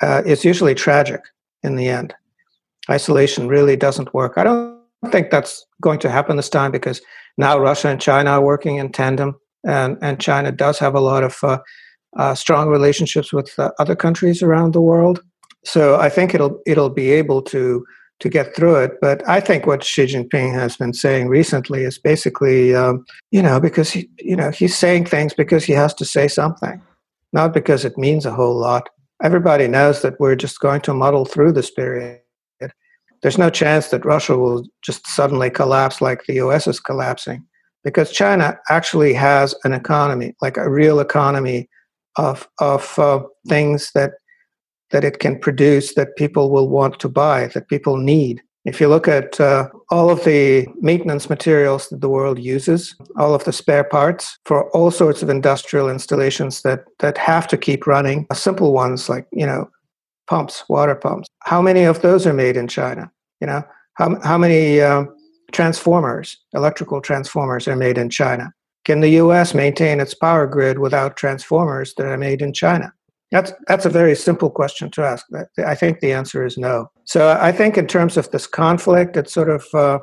uh, 0.02 0.22
is 0.24 0.44
usually 0.44 0.74
tragic 0.74 1.20
in 1.62 1.76
the 1.76 1.88
end. 1.88 2.14
Isolation 2.90 3.48
really 3.48 3.76
doesn't 3.76 4.12
work. 4.14 4.34
I 4.36 4.44
don't 4.44 4.73
think 5.10 5.30
that's 5.30 5.64
going 5.80 5.98
to 6.00 6.10
happen 6.10 6.36
this 6.36 6.48
time 6.48 6.70
because 6.70 7.00
now 7.36 7.58
Russia 7.58 7.88
and 7.88 8.00
China 8.00 8.30
are 8.30 8.42
working 8.42 8.76
in 8.76 8.92
tandem, 8.92 9.36
and, 9.66 9.96
and 10.02 10.20
China 10.20 10.52
does 10.52 10.78
have 10.78 10.94
a 10.94 11.00
lot 11.00 11.24
of 11.24 11.36
uh, 11.42 11.58
uh, 12.16 12.34
strong 12.34 12.68
relationships 12.68 13.32
with 13.32 13.52
uh, 13.58 13.70
other 13.78 13.96
countries 13.96 14.42
around 14.42 14.72
the 14.72 14.80
world. 14.80 15.20
So 15.64 15.98
I 15.98 16.10
think 16.10 16.34
it'll 16.34 16.60
it'll 16.66 16.90
be 16.90 17.10
able 17.10 17.42
to 17.42 17.84
to 18.20 18.28
get 18.28 18.54
through 18.54 18.76
it. 18.76 18.92
But 19.00 19.26
I 19.28 19.40
think 19.40 19.66
what 19.66 19.82
Xi 19.82 20.06
Jinping 20.06 20.52
has 20.54 20.76
been 20.76 20.92
saying 20.92 21.28
recently 21.28 21.82
is 21.82 21.98
basically, 21.98 22.74
um, 22.74 23.04
you 23.32 23.42
know, 23.42 23.58
because 23.60 23.90
he, 23.90 24.08
you 24.18 24.36
know, 24.36 24.50
he's 24.50 24.76
saying 24.76 25.06
things 25.06 25.34
because 25.34 25.64
he 25.64 25.72
has 25.72 25.92
to 25.94 26.04
say 26.04 26.28
something, 26.28 26.80
not 27.32 27.52
because 27.52 27.84
it 27.84 27.98
means 27.98 28.24
a 28.24 28.32
whole 28.32 28.56
lot. 28.56 28.88
Everybody 29.22 29.66
knows 29.68 30.02
that 30.02 30.20
we're 30.20 30.36
just 30.36 30.60
going 30.60 30.82
to 30.82 30.94
muddle 30.94 31.24
through 31.24 31.52
this 31.52 31.70
period. 31.70 32.20
There's 33.24 33.38
no 33.38 33.48
chance 33.48 33.88
that 33.88 34.04
Russia 34.04 34.36
will 34.36 34.66
just 34.82 35.06
suddenly 35.06 35.48
collapse 35.48 36.02
like 36.02 36.26
the 36.26 36.34
U.S. 36.34 36.66
is 36.66 36.78
collapsing. 36.78 37.42
because 37.82 38.12
China 38.12 38.58
actually 38.68 39.14
has 39.14 39.54
an 39.64 39.72
economy, 39.72 40.34
like 40.42 40.58
a 40.58 40.70
real 40.70 41.00
economy 41.00 41.68
of 42.16 42.46
of 42.60 42.98
uh, 42.98 43.20
things 43.48 43.92
that 43.94 44.12
that 44.90 45.04
it 45.04 45.20
can 45.20 45.38
produce 45.38 45.94
that 45.94 46.16
people 46.16 46.50
will 46.50 46.68
want 46.68 47.00
to 47.00 47.08
buy, 47.08 47.46
that 47.54 47.68
people 47.68 47.96
need. 47.96 48.42
If 48.66 48.78
you 48.80 48.88
look 48.88 49.08
at 49.08 49.40
uh, 49.40 49.68
all 49.90 50.10
of 50.10 50.24
the 50.24 50.66
maintenance 50.80 51.30
materials 51.30 51.88
that 51.88 52.02
the 52.02 52.10
world 52.10 52.38
uses, 52.38 52.94
all 53.16 53.34
of 53.34 53.44
the 53.44 53.52
spare 53.52 53.84
parts 53.84 54.38
for 54.44 54.70
all 54.76 54.90
sorts 54.90 55.22
of 55.22 55.30
industrial 55.30 55.88
installations 55.88 56.60
that 56.62 56.80
that 56.98 57.16
have 57.16 57.46
to 57.48 57.56
keep 57.56 57.86
running, 57.86 58.26
simple 58.34 58.74
ones 58.74 59.08
like 59.08 59.26
you 59.32 59.46
know 59.46 59.70
pumps, 60.26 60.64
water 60.68 60.94
pumps. 60.94 61.28
How 61.40 61.60
many 61.60 61.84
of 61.84 62.02
those 62.02 62.26
are 62.26 62.32
made 62.32 62.56
in 62.56 62.68
China? 62.68 63.10
You 63.40 63.46
know, 63.46 63.62
how 63.94 64.20
how 64.22 64.38
many 64.38 64.80
um, 64.80 65.14
transformers, 65.52 66.36
electrical 66.52 67.00
transformers, 67.00 67.68
are 67.68 67.76
made 67.76 67.98
in 67.98 68.10
China? 68.10 68.52
Can 68.84 69.00
the 69.00 69.10
U.S. 69.10 69.54
maintain 69.54 70.00
its 70.00 70.14
power 70.14 70.46
grid 70.46 70.78
without 70.78 71.16
transformers 71.16 71.94
that 71.94 72.06
are 72.06 72.18
made 72.18 72.42
in 72.42 72.52
China? 72.52 72.92
That's 73.30 73.52
that's 73.66 73.86
a 73.86 73.90
very 73.90 74.14
simple 74.14 74.50
question 74.50 74.90
to 74.92 75.02
ask. 75.02 75.26
I 75.66 75.74
think 75.74 76.00
the 76.00 76.12
answer 76.12 76.44
is 76.44 76.58
no. 76.58 76.90
So 77.04 77.36
I 77.40 77.50
think 77.52 77.76
in 77.76 77.86
terms 77.86 78.16
of 78.16 78.30
this 78.30 78.46
conflict, 78.46 79.16
it's 79.16 79.32
sort 79.32 79.50
of 79.50 79.66
uh, 79.74 79.98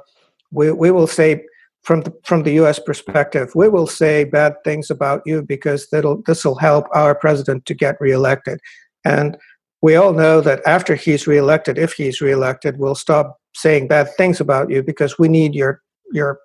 we 0.52 0.72
we 0.72 0.92
will 0.92 1.08
say 1.08 1.46
from 1.84 2.02
the 2.02 2.14
from 2.24 2.44
the 2.44 2.54
U.S. 2.54 2.80
perspective, 2.80 3.52
we 3.56 3.70
will 3.70 3.88
say 3.88 4.24
bad 4.24 4.56
things 4.64 4.90
about 4.90 5.22
you 5.26 5.42
because 5.42 5.88
this 5.90 6.44
will 6.44 6.56
help 6.56 6.88
our 6.94 7.16
president 7.16 7.66
to 7.68 7.74
get 7.74 8.02
reelected, 8.02 8.60
and 9.06 9.38
we 9.82 9.96
all 9.96 10.14
know 10.14 10.42
that 10.42 10.62
after 10.66 10.96
he's 10.96 11.28
reelected, 11.28 11.78
if 11.78 11.94
he's 11.94 12.22
reelected, 12.22 12.78
we'll 12.78 12.96
stop 12.96 13.40
saying 13.54 13.88
bad 13.88 14.10
things 14.16 14.40
about 14.40 14.70
you 14.70 14.84
because 14.84 15.18
we 15.20 15.28
need 15.28 15.54
your 15.54 15.82
your 16.14 16.40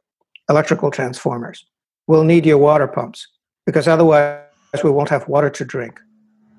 electrical 0.49 0.91
transformers. 0.91 1.67
We'll 2.07 2.25
need 2.25 2.47
your 2.47 2.59
water 2.59 2.87
pumps 2.87 3.27
because 3.67 3.89
otherwise 3.89 4.41
we 4.83 4.91
won't 4.91 5.09
have 5.09 5.29
water 5.29 5.51
to 5.51 5.65
drink. 5.65 6.01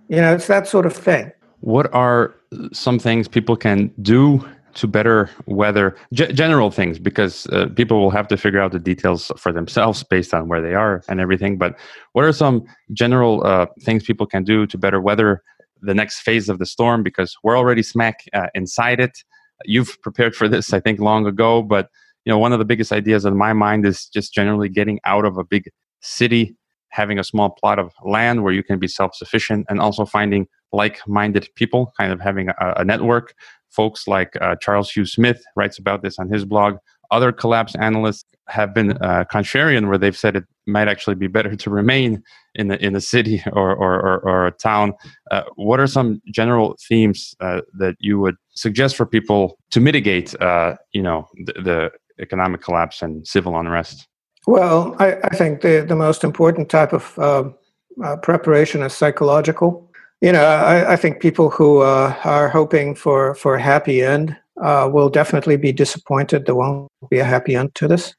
You 0.09 0.17
know, 0.17 0.33
it's 0.33 0.47
that 0.47 0.67
sort 0.67 0.85
of 0.85 0.93
thing. 0.93 1.31
What 1.61 1.91
are 1.93 2.33
some 2.71 2.99
things 2.99 3.27
people 3.27 3.55
can 3.55 3.91
do 4.01 4.47
to 4.75 4.87
better 4.87 5.29
weather 5.47 5.95
g- 6.13 6.31
general 6.33 6.69
things? 6.69 6.99
Because 6.99 7.47
uh, 7.47 7.67
people 7.75 7.99
will 7.99 8.11
have 8.11 8.27
to 8.27 8.37
figure 8.37 8.59
out 8.59 8.71
the 8.71 8.79
details 8.79 9.31
for 9.37 9.51
themselves 9.51 10.03
based 10.03 10.33
on 10.33 10.47
where 10.47 10.61
they 10.61 10.75
are 10.75 11.01
and 11.09 11.19
everything. 11.19 11.57
But 11.57 11.77
what 12.13 12.25
are 12.25 12.33
some 12.33 12.65
general 12.93 13.45
uh, 13.45 13.65
things 13.81 14.03
people 14.03 14.27
can 14.27 14.43
do 14.43 14.67
to 14.67 14.77
better 14.77 15.01
weather 15.01 15.43
the 15.81 15.93
next 15.93 16.19
phase 16.19 16.49
of 16.49 16.59
the 16.59 16.65
storm 16.65 17.03
because 17.03 17.35
we're 17.43 17.57
already 17.57 17.83
smack 17.83 18.19
uh, 18.33 18.47
inside 18.53 18.99
it. 18.99 19.17
You've 19.65 20.01
prepared 20.01 20.35
for 20.35 20.47
this, 20.47 20.73
I 20.73 20.79
think, 20.79 20.99
long 20.99 21.25
ago. 21.25 21.61
But 21.61 21.89
you 22.25 22.31
know, 22.31 22.37
one 22.37 22.53
of 22.53 22.59
the 22.59 22.65
biggest 22.65 22.91
ideas 22.91 23.25
in 23.25 23.37
my 23.37 23.53
mind 23.53 23.85
is 23.85 24.07
just 24.07 24.33
generally 24.33 24.69
getting 24.69 24.99
out 25.05 25.25
of 25.25 25.37
a 25.37 25.43
big 25.43 25.69
city, 26.01 26.55
having 26.89 27.17
a 27.17 27.23
small 27.23 27.49
plot 27.49 27.79
of 27.79 27.91
land 28.03 28.43
where 28.43 28.53
you 28.53 28.63
can 28.63 28.79
be 28.79 28.87
self-sufficient, 28.87 29.65
and 29.69 29.79
also 29.79 30.05
finding 30.05 30.47
like-minded 30.73 31.47
people, 31.55 31.93
kind 31.97 32.11
of 32.11 32.19
having 32.19 32.49
a, 32.49 32.73
a 32.77 32.83
network. 32.83 33.33
Folks 33.69 34.07
like 34.07 34.33
uh, 34.41 34.55
Charles 34.61 34.91
Hugh 34.91 35.05
Smith 35.05 35.41
writes 35.55 35.79
about 35.79 36.01
this 36.01 36.19
on 36.19 36.29
his 36.29 36.43
blog. 36.45 36.77
Other 37.11 37.31
collapse 37.31 37.75
analysts 37.75 38.25
have 38.49 38.73
been 38.73 38.91
uh, 39.01 39.25
contrarian, 39.31 39.87
where 39.87 39.97
they've 39.97 40.17
said 40.17 40.35
it 40.35 40.45
might 40.65 40.87
actually 40.87 41.15
be 41.15 41.27
better 41.27 41.55
to 41.55 41.69
remain 41.69 42.23
in 42.55 42.67
the 42.67 42.83
in 42.83 42.93
the 42.93 43.01
city 43.01 43.43
or 43.53 43.75
or, 43.75 43.95
or, 43.99 44.19
or 44.19 44.47
a 44.47 44.51
town. 44.51 44.93
Uh, 45.31 45.43
what 45.55 45.79
are 45.79 45.87
some 45.87 46.21
general 46.31 46.77
themes 46.87 47.35
uh, 47.39 47.61
that 47.77 47.95
you 47.99 48.19
would 48.19 48.35
suggest 48.55 48.95
for 48.95 49.05
people 49.05 49.57
to 49.71 49.79
mitigate, 49.79 50.39
uh, 50.41 50.75
you 50.91 51.01
know, 51.01 51.27
the, 51.45 51.53
the, 51.53 51.91
economic 52.19 52.59
collapse 52.61 53.03
and 53.03 53.27
civil 53.27 53.59
unrest? 53.59 54.07
Well, 54.47 54.95
I, 54.97 55.17
I 55.23 55.35
think 55.35 55.61
the 55.61 55.85
the 55.87 55.95
most 55.95 56.23
important 56.23 56.67
type 56.69 56.91
of 56.91 57.17
um, 57.19 57.55
uh, 58.03 58.17
preparation 58.17 58.81
is 58.81 58.93
psychological. 58.93 59.91
You 60.21 60.31
know, 60.31 60.43
I, 60.43 60.93
I 60.93 60.95
think 60.95 61.21
people 61.21 61.51
who 61.51 61.81
uh, 61.81 62.15
are 62.23 62.49
hoping 62.49 62.95
for 62.95 63.35
for 63.35 63.55
a 63.55 63.61
happy 63.61 64.01
end 64.01 64.35
uh, 64.63 64.89
will 64.91 65.09
definitely 65.09 65.57
be 65.57 65.71
disappointed. 65.71 66.45
There 66.45 66.55
won't 66.55 66.89
be 67.09 67.19
a 67.19 67.23
happy 67.23 67.55
end 67.55 67.75
to 67.75 67.87
this 67.87 68.15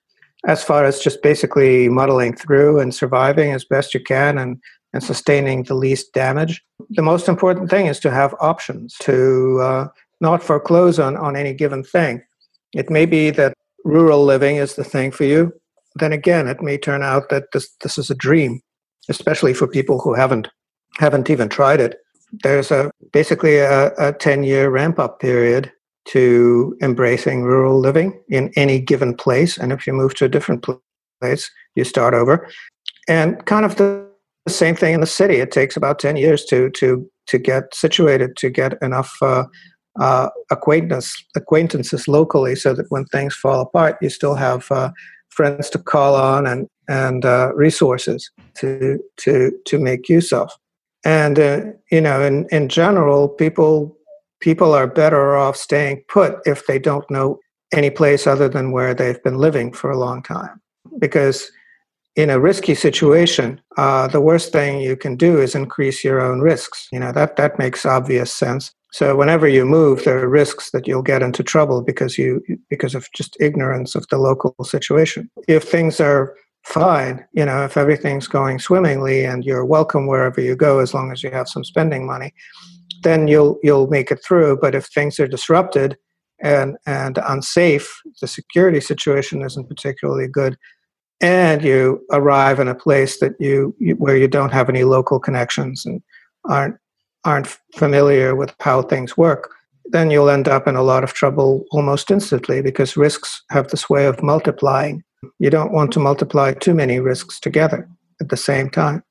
as 0.46 0.62
far 0.62 0.84
as 0.84 1.00
just 1.00 1.22
basically 1.22 1.88
muddling 1.88 2.34
through 2.34 2.78
and 2.78 2.94
surviving 2.94 3.52
as 3.52 3.64
best 3.64 3.92
you 3.92 4.00
can 4.00 4.38
and, 4.38 4.60
and 4.92 5.02
sustaining 5.02 5.64
the 5.64 5.74
least 5.74 6.12
damage. 6.12 6.62
The 6.90 7.02
most 7.02 7.28
important 7.28 7.70
thing 7.70 7.86
is 7.86 7.98
to 8.00 8.10
have 8.10 8.34
options, 8.40 8.96
to 9.02 9.60
uh, 9.60 9.88
not 10.20 10.42
foreclose 10.42 10.98
on, 10.98 11.16
on 11.16 11.36
any 11.36 11.52
given 11.54 11.82
thing. 11.82 12.22
It 12.74 12.90
may 12.90 13.06
be 13.06 13.30
that 13.30 13.54
rural 13.84 14.24
living 14.24 14.56
is 14.56 14.74
the 14.74 14.84
thing 14.84 15.10
for 15.10 15.24
you. 15.24 15.52
Then 15.96 16.12
again, 16.12 16.46
it 16.46 16.62
may 16.62 16.78
turn 16.78 17.02
out 17.02 17.28
that 17.30 17.50
this, 17.52 17.68
this 17.82 17.98
is 17.98 18.10
a 18.10 18.14
dream, 18.14 18.60
especially 19.08 19.54
for 19.54 19.66
people 19.66 19.98
who 20.00 20.14
haven't 20.14 20.48
haven't 20.98 21.30
even 21.30 21.48
tried 21.48 21.80
it. 21.80 21.96
There's 22.42 22.70
a 22.70 22.90
basically 23.12 23.58
a, 23.58 23.92
a 23.98 24.12
10 24.12 24.42
year 24.42 24.70
ramp 24.70 24.98
up 24.98 25.20
period 25.20 25.72
to 26.08 26.76
embracing 26.82 27.42
rural 27.42 27.78
living 27.78 28.18
in 28.28 28.50
any 28.56 28.80
given 28.80 29.14
place. 29.14 29.58
And 29.58 29.72
if 29.72 29.86
you 29.86 29.92
move 29.92 30.14
to 30.14 30.24
a 30.24 30.28
different 30.28 30.64
place, 31.20 31.50
you 31.74 31.84
start 31.84 32.14
over. 32.14 32.48
And 33.08 33.44
kind 33.44 33.64
of 33.64 33.76
the 33.76 34.08
same 34.48 34.74
thing 34.74 34.94
in 34.94 35.00
the 35.00 35.06
city. 35.06 35.36
It 35.36 35.52
takes 35.52 35.76
about 35.76 35.98
10 35.98 36.16
years 36.16 36.44
to, 36.46 36.70
to, 36.70 37.08
to 37.26 37.38
get 37.38 37.74
situated, 37.74 38.36
to 38.38 38.48
get 38.48 38.80
enough 38.82 39.14
uh, 39.20 39.44
uh, 40.00 40.30
acquaintance, 40.50 41.14
acquaintances 41.36 42.08
locally 42.08 42.54
so 42.54 42.72
that 42.72 42.86
when 42.88 43.04
things 43.06 43.34
fall 43.34 43.60
apart, 43.60 43.98
you 44.00 44.08
still 44.08 44.34
have 44.34 44.70
uh, 44.70 44.90
friends 45.28 45.68
to 45.70 45.78
call 45.78 46.14
on 46.14 46.46
and, 46.46 46.68
and 46.88 47.26
uh, 47.26 47.52
resources 47.54 48.30
to, 48.54 48.98
to, 49.18 49.52
to 49.66 49.78
make 49.78 50.08
use 50.08 50.32
of. 50.32 50.50
And, 51.04 51.38
uh, 51.38 51.60
you 51.90 52.00
know, 52.00 52.22
in, 52.22 52.46
in 52.50 52.68
general, 52.68 53.28
people 53.28 53.97
people 54.40 54.72
are 54.74 54.86
better 54.86 55.36
off 55.36 55.56
staying 55.56 56.02
put 56.08 56.38
if 56.46 56.66
they 56.66 56.78
don't 56.78 57.08
know 57.10 57.38
any 57.72 57.90
place 57.90 58.26
other 58.26 58.48
than 58.48 58.72
where 58.72 58.94
they've 58.94 59.22
been 59.22 59.38
living 59.38 59.72
for 59.72 59.90
a 59.90 59.98
long 59.98 60.22
time. 60.22 60.60
Because 60.98 61.50
in 62.16 62.30
a 62.30 62.40
risky 62.40 62.74
situation, 62.74 63.60
uh, 63.76 64.08
the 64.08 64.20
worst 64.20 64.52
thing 64.52 64.80
you 64.80 64.96
can 64.96 65.16
do 65.16 65.40
is 65.40 65.54
increase 65.54 66.02
your 66.02 66.20
own 66.20 66.40
risks. 66.40 66.88
You 66.90 66.98
know 66.98 67.12
that 67.12 67.36
that 67.36 67.58
makes 67.58 67.86
obvious 67.86 68.32
sense. 68.32 68.72
So 68.90 69.14
whenever 69.14 69.46
you 69.46 69.66
move, 69.66 70.04
there 70.04 70.18
are 70.18 70.28
risks 70.28 70.70
that 70.70 70.88
you'll 70.88 71.02
get 71.02 71.22
into 71.22 71.42
trouble 71.42 71.82
because 71.82 72.16
you 72.18 72.42
because 72.70 72.94
of 72.94 73.06
just 73.14 73.36
ignorance 73.38 73.94
of 73.94 74.06
the 74.08 74.18
local 74.18 74.54
situation. 74.64 75.30
If 75.46 75.64
things 75.64 76.00
are 76.00 76.34
fine, 76.64 77.24
you 77.32 77.44
know, 77.44 77.64
if 77.64 77.76
everything's 77.76 78.26
going 78.26 78.58
swimmingly 78.58 79.24
and 79.24 79.44
you're 79.44 79.64
welcome 79.64 80.06
wherever 80.06 80.40
you 80.40 80.56
go 80.56 80.80
as 80.80 80.94
long 80.94 81.12
as 81.12 81.22
you 81.22 81.30
have 81.30 81.48
some 81.48 81.64
spending 81.64 82.06
money, 82.06 82.32
then 83.02 83.28
you'll 83.28 83.58
you'll 83.62 83.88
make 83.88 84.10
it 84.10 84.20
through. 84.24 84.58
But 84.60 84.74
if 84.74 84.86
things 84.86 85.18
are 85.20 85.28
disrupted 85.28 85.96
and 86.40 86.76
and 86.86 87.18
unsafe, 87.26 88.00
the 88.20 88.28
security 88.28 88.80
situation 88.80 89.42
isn't 89.42 89.68
particularly 89.68 90.28
good, 90.28 90.56
and 91.20 91.62
you 91.62 92.00
arrive 92.12 92.60
in 92.60 92.68
a 92.68 92.74
place 92.74 93.18
that 93.20 93.32
you, 93.38 93.74
you 93.78 93.94
where 93.94 94.16
you 94.16 94.28
don't 94.28 94.52
have 94.52 94.68
any 94.68 94.84
local 94.84 95.18
connections 95.18 95.84
and 95.84 96.02
aren't 96.48 96.76
aren't 97.24 97.58
familiar 97.74 98.34
with 98.34 98.54
how 98.60 98.82
things 98.82 99.16
work, 99.16 99.50
then 99.86 100.10
you'll 100.10 100.30
end 100.30 100.48
up 100.48 100.68
in 100.68 100.76
a 100.76 100.82
lot 100.82 101.04
of 101.04 101.12
trouble 101.12 101.64
almost 101.72 102.10
instantly 102.10 102.62
because 102.62 102.96
risks 102.96 103.42
have 103.50 103.68
this 103.68 103.90
way 103.90 104.06
of 104.06 104.22
multiplying. 104.22 105.02
You 105.38 105.50
don't 105.50 105.72
want 105.72 105.92
to 105.92 106.00
multiply 106.00 106.52
too 106.54 106.74
many 106.74 107.00
risks 107.00 107.40
together 107.40 107.88
at 108.20 108.28
the 108.28 108.36
same 108.36 108.70
time. 108.70 109.02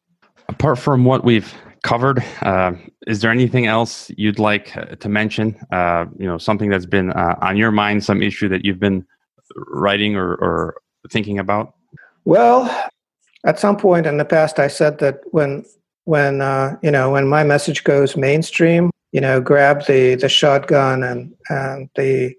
Apart 0.47 0.79
from 0.79 1.03
what 1.03 1.25
we've 1.25 1.53
covered. 1.83 2.23
Uh, 2.41 2.73
is 3.05 3.21
there 3.21 3.31
anything 3.31 3.67
else 3.67 4.11
you'd 4.17 4.39
like 4.39 4.75
uh, 4.75 4.95
to 4.95 5.09
mention? 5.09 5.55
Uh, 5.71 6.05
you 6.17 6.25
know, 6.25 6.37
something 6.37 6.69
that's 6.69 6.85
been 6.85 7.11
uh, 7.11 7.35
on 7.41 7.57
your 7.57 7.71
mind, 7.71 8.03
some 8.03 8.21
issue 8.21 8.49
that 8.49 8.65
you've 8.65 8.79
been 8.79 9.05
writing 9.55 10.15
or, 10.15 10.35
or 10.35 10.81
thinking 11.09 11.39
about? 11.39 11.73
Well, 12.25 12.89
at 13.45 13.59
some 13.59 13.77
point 13.77 14.05
in 14.05 14.17
the 14.17 14.25
past, 14.25 14.59
I 14.59 14.67
said 14.67 14.99
that 14.99 15.21
when 15.31 15.65
when 16.03 16.41
uh, 16.41 16.77
you 16.81 16.91
know 16.91 17.11
when 17.11 17.27
my 17.27 17.43
message 17.43 17.83
goes 17.83 18.17
mainstream, 18.17 18.91
you 19.11 19.21
know, 19.21 19.39
grab 19.39 19.85
the 19.85 20.15
the 20.15 20.29
shotgun 20.29 21.03
and 21.03 21.33
and 21.49 21.89
the 21.95 22.35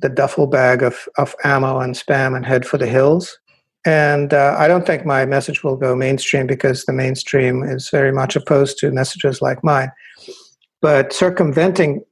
the 0.00 0.08
duffel 0.08 0.46
bag 0.46 0.82
of 0.82 1.08
of 1.18 1.34
ammo 1.44 1.80
and 1.80 1.94
spam 1.94 2.36
and 2.36 2.46
head 2.46 2.66
for 2.66 2.78
the 2.78 2.86
hills. 2.86 3.38
And 3.86 4.34
uh, 4.34 4.56
I 4.58 4.66
don't 4.66 4.84
think 4.84 5.06
my 5.06 5.24
message 5.24 5.62
will 5.62 5.76
go 5.76 5.94
mainstream 5.94 6.48
because 6.48 6.84
the 6.84 6.92
mainstream 6.92 7.62
is 7.62 7.88
very 7.88 8.12
much 8.12 8.34
opposed 8.34 8.78
to 8.78 8.90
messages 8.90 9.40
like 9.40 9.62
mine. 9.62 9.92
But 10.82 11.12
circumventing 11.12 12.02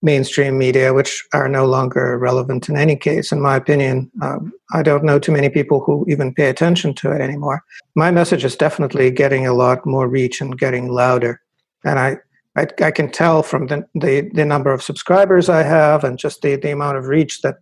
mainstream 0.00 0.58
media, 0.58 0.94
which 0.94 1.24
are 1.32 1.48
no 1.48 1.66
longer 1.66 2.16
relevant 2.18 2.68
in 2.68 2.76
any 2.76 2.94
case, 2.94 3.32
in 3.32 3.40
my 3.40 3.56
opinion, 3.56 4.12
um, 4.22 4.52
I 4.72 4.82
don't 4.82 5.02
know 5.02 5.18
too 5.18 5.32
many 5.32 5.48
people 5.48 5.80
who 5.80 6.06
even 6.08 6.32
pay 6.32 6.50
attention 6.50 6.94
to 6.96 7.10
it 7.10 7.20
anymore. 7.20 7.64
My 7.96 8.12
message 8.12 8.44
is 8.44 8.54
definitely 8.54 9.10
getting 9.10 9.46
a 9.46 9.54
lot 9.54 9.84
more 9.84 10.06
reach 10.06 10.40
and 10.40 10.56
getting 10.56 10.88
louder. 10.88 11.40
And 11.84 11.98
I, 11.98 12.18
I, 12.56 12.66
I 12.80 12.90
can 12.92 13.10
tell 13.10 13.42
from 13.42 13.66
the, 13.66 13.84
the, 13.94 14.30
the, 14.34 14.44
number 14.44 14.72
of 14.72 14.82
subscribers 14.82 15.48
I 15.48 15.64
have 15.64 16.04
and 16.04 16.18
just 16.18 16.42
the, 16.42 16.56
the 16.56 16.70
amount 16.70 16.98
of 16.98 17.06
reach 17.06 17.40
that, 17.42 17.56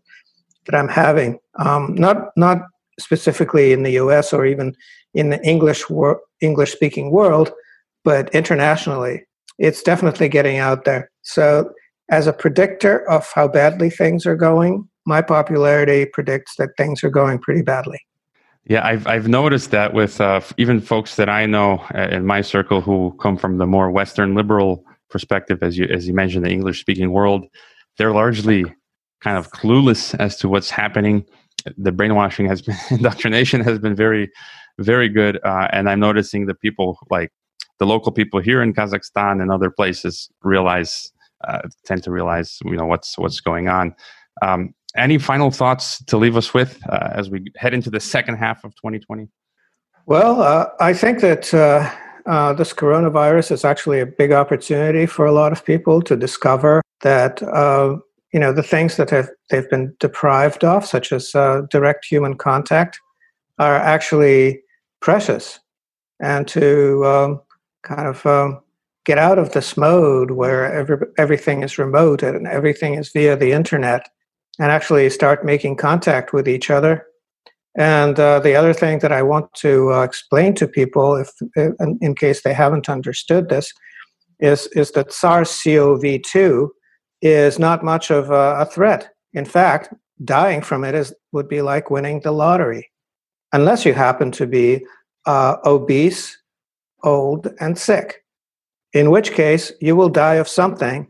that 0.67 0.75
I'm 0.75 0.89
having. 0.89 1.39
Um, 1.59 1.95
not, 1.95 2.37
not 2.37 2.59
specifically 2.99 3.73
in 3.73 3.83
the 3.83 3.93
US 3.93 4.33
or 4.33 4.45
even 4.47 4.75
in 5.15 5.31
the 5.31 5.43
English 5.43 5.89
wor- 5.89 6.21
English 6.41 6.73
speaking 6.73 7.11
world, 7.11 7.53
but 8.05 8.35
internationally, 8.35 9.25
it's 9.59 9.83
definitely 9.83 10.29
getting 10.29 10.59
out 10.59 10.85
there. 10.85 11.11
So, 11.23 11.73
as 12.11 12.27
a 12.27 12.33
predictor 12.33 13.09
of 13.09 13.31
how 13.35 13.49
badly 13.49 13.89
things 13.89 14.27
are 14.27 14.37
going, 14.37 14.89
my 15.07 15.23
popularity 15.23 16.07
predicts 16.07 16.57
that 16.57 16.71
things 16.77 17.03
are 17.03 17.11
going 17.11 17.39
pretty 17.39 17.63
badly. 17.63 18.01
Yeah, 18.65 18.87
I've 18.87 19.07
I've 19.07 19.29
noticed 19.29 19.71
that 19.73 19.93
with 19.93 20.21
uh, 20.21 20.41
even 20.57 20.81
folks 20.81 21.17
that 21.17 21.29
I 21.29 21.47
know 21.47 21.85
uh, 21.95 22.09
in 22.11 22.27
my 22.27 22.43
circle 22.43 22.81
who 22.81 23.17
come 23.21 23.37
from 23.37 23.59
the 23.59 23.67
more 23.67 23.91
Western 23.91 24.35
liberal 24.35 24.85
perspective, 25.11 25.63
as 25.63 25.77
you 25.77 25.87
as 25.87 26.07
you 26.07 26.15
mentioned, 26.15 26.47
the 26.47 26.51
English 26.51 26.81
speaking 26.81 27.11
world, 27.11 27.47
they're 27.99 28.13
largely 28.13 28.65
kind 29.21 29.37
of 29.37 29.51
clueless 29.51 30.15
as 30.19 30.37
to 30.39 30.49
what's 30.49 30.71
happening. 30.71 31.25
The 31.77 31.93
brainwashing 31.93 32.47
has 32.47 32.63
been 32.63 32.77
indoctrination 32.91 33.61
has 33.63 33.79
been 33.79 33.95
very, 33.95 34.31
very 34.79 35.09
good, 35.09 35.39
uh, 35.45 35.69
and 35.73 35.89
I'm 35.89 36.01
noticing 36.01 36.47
the 36.47 36.55
people 36.55 36.99
like 37.11 37.31
the 37.79 37.87
local 37.87 38.13
people 38.13 38.41
here 38.41 38.63
in 38.63 38.75
Kazakhstan 38.75 39.43
and 39.43 39.51
other 39.51 39.71
places 39.71 40.29
realize 40.43 41.13
uh, 41.45 41.63
tend 41.85 42.03
to 42.05 42.11
realize 42.11 42.59
you 42.65 42.77
know 42.77 42.87
what's 42.87 43.19
what's 43.19 43.41
going 43.41 43.69
on. 43.69 43.95
Um, 44.41 44.75
any 44.97 45.19
final 45.19 45.51
thoughts 45.51 46.03
to 46.05 46.17
leave 46.17 46.37
us 46.37 46.53
with 46.53 46.79
uh, 46.89 47.09
as 47.13 47.31
we 47.31 47.45
head 47.57 47.75
into 47.75 47.91
the 47.91 48.01
second 48.01 48.37
half 48.37 48.65
of 48.65 48.75
2020? 48.77 49.29
Well, 50.07 50.43
uh, 50.43 50.69
I 50.81 50.93
think 50.93 51.21
that 51.21 51.55
uh, 51.55 51.91
uh, 52.27 52.53
this 52.53 52.73
coronavirus 52.73 53.53
is 53.53 53.65
actually 53.65 54.01
a 54.01 54.07
big 54.07 54.33
opportunity 54.33 55.07
for 55.07 55.27
a 55.27 55.33
lot 55.33 55.53
of 55.53 55.65
people 55.65 56.03
to 56.03 56.17
discover 56.17 56.83
that 57.01 57.43
you 58.33 58.41
know 58.41 58.53
the 58.53 58.63
things 58.63 58.97
that 58.97 59.11
have 59.11 59.29
they've 59.51 59.69
been 59.69 59.95
deprived 60.01 60.65
of, 60.65 60.87
such 60.87 61.13
as 61.13 61.35
uh, 61.35 61.63
direct 61.71 62.05
human 62.05 62.37
contact, 62.37 62.99
are 63.59 63.77
actually 63.77 64.63
precious, 65.01 65.61
and 66.21 66.49
to 66.49 67.05
um, 67.05 67.41
kind 67.83 68.09
of 68.09 68.25
um, 68.27 68.61
get 69.05 69.19
out 69.19 69.39
of 69.39 69.53
this 69.53 69.77
mode 69.77 70.31
where 70.31 70.73
every, 70.73 70.97
everything 71.19 71.63
is 71.63 71.79
remote 71.79 72.23
and 72.23 72.47
everything 72.47 72.95
is 72.95 73.11
via 73.11 73.37
the 73.37 73.53
internet, 73.53 74.09
and 74.59 74.71
actually 74.71 75.11
start 75.11 75.45
making 75.45 75.77
contact 75.77 76.33
with 76.33 76.49
each 76.49 76.71
other. 76.71 77.07
And 77.77 78.21
uh, 78.21 78.41
the 78.41 78.55
other 78.55 78.75
thing 78.75 78.99
that 78.99 79.13
I 79.13 79.23
want 79.23 79.53
to 79.55 79.93
uh, 79.93 80.03
explain 80.03 80.55
to 80.57 80.69
people, 80.69 81.17
if 81.17 81.31
in, 81.57 81.99
in 82.01 82.15
case 82.15 82.43
they 82.43 82.53
haven't 82.53 82.89
understood 82.89 83.49
this, 83.49 83.73
is 84.41 84.67
is 84.69 84.91
that 84.93 85.13
SARS-CoV-2 85.13 86.69
is 87.23 87.59
not 87.59 87.85
much 87.85 88.11
of 88.11 88.31
a, 88.31 88.67
threat. 88.67 89.09
In 89.33 89.45
fact, 89.45 89.95
dying 90.25 90.61
from 90.61 90.85
it 90.85 90.95
is 90.95 91.15
would 91.33 91.49
be 91.49 91.63
like 91.63 91.91
winning 91.91 92.21
the 92.21 92.33
lottery, 92.33 92.91
unless 93.53 93.87
you 93.87 93.95
happen 93.95 94.31
to 94.33 94.47
be 94.47 94.85
uh, 95.25 95.57
obese, 95.65 96.37
old, 97.05 97.49
and 97.61 97.79
sick. 97.79 98.25
In 98.93 99.11
which 99.11 99.33
case, 99.33 99.73
you 99.81 99.97
will 99.97 100.11
die 100.11 100.35
of 100.35 100.49
something, 100.49 101.09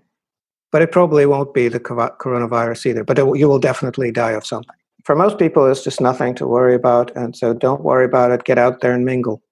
but 0.71 0.83
it 0.83 0.93
probably 0.93 1.27
won't 1.27 1.53
be 1.53 1.67
the 1.67 1.81
coronavirus 1.81 2.87
either. 2.87 3.05
But 3.05 3.19
it, 3.19 3.37
you 3.37 3.49
will 3.49 3.59
definitely 3.59 4.13
die 4.13 4.33
of 4.33 4.47
something. 4.47 4.77
For 5.05 5.17
most 5.17 5.39
people, 5.39 5.67
it's 5.67 5.83
just 5.83 6.01
nothing 6.01 6.35
to 6.37 6.47
worry 6.47 6.77
about, 6.77 7.11
and 7.17 7.35
so 7.35 7.55
don't 7.55 7.83
worry 7.83 8.05
about 8.05 8.31
it. 8.31 8.45
Get 8.45 8.59
out 8.59 8.83
there 8.83 8.93
and 8.93 9.05
mingle. 9.05 9.43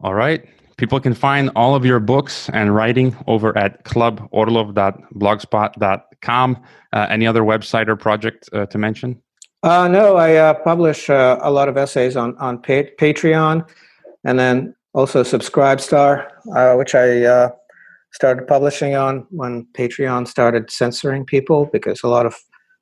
All 0.00 0.14
right. 0.14 0.44
People 0.78 0.98
can 1.00 1.12
find 1.12 1.50
all 1.56 1.74
of 1.74 1.84
your 1.84 2.00
books 2.00 2.48
and 2.50 2.74
writing 2.74 3.14
over 3.26 3.58
at 3.58 3.84
cluborlov.blogspot.com. 3.84 6.62
Uh, 6.92 7.06
any 7.10 7.26
other 7.26 7.42
website 7.42 7.88
or 7.88 7.96
project 7.96 8.48
uh, 8.52 8.66
to 8.66 8.78
mention? 8.78 9.20
Uh, 9.64 9.88
no, 9.88 10.14
I 10.16 10.36
uh, 10.36 10.54
publish 10.54 11.10
uh, 11.10 11.40
a 11.42 11.50
lot 11.50 11.68
of 11.68 11.76
essays 11.76 12.16
on, 12.16 12.36
on 12.38 12.62
pa- 12.62 12.84
Patreon 12.98 13.68
and 14.24 14.38
then 14.38 14.76
also 14.94 15.24
Subscribestar, 15.24 16.28
uh, 16.54 16.76
which 16.76 16.94
I 16.94 17.50
started 18.12 18.46
publishing 18.46 18.94
on 18.94 19.26
when 19.30 19.66
Patreon 19.76 20.28
started 20.28 20.70
censoring 20.70 21.24
people 21.24 21.68
because 21.72 22.04
a 22.04 22.08
lot 22.08 22.24
of 22.24 22.36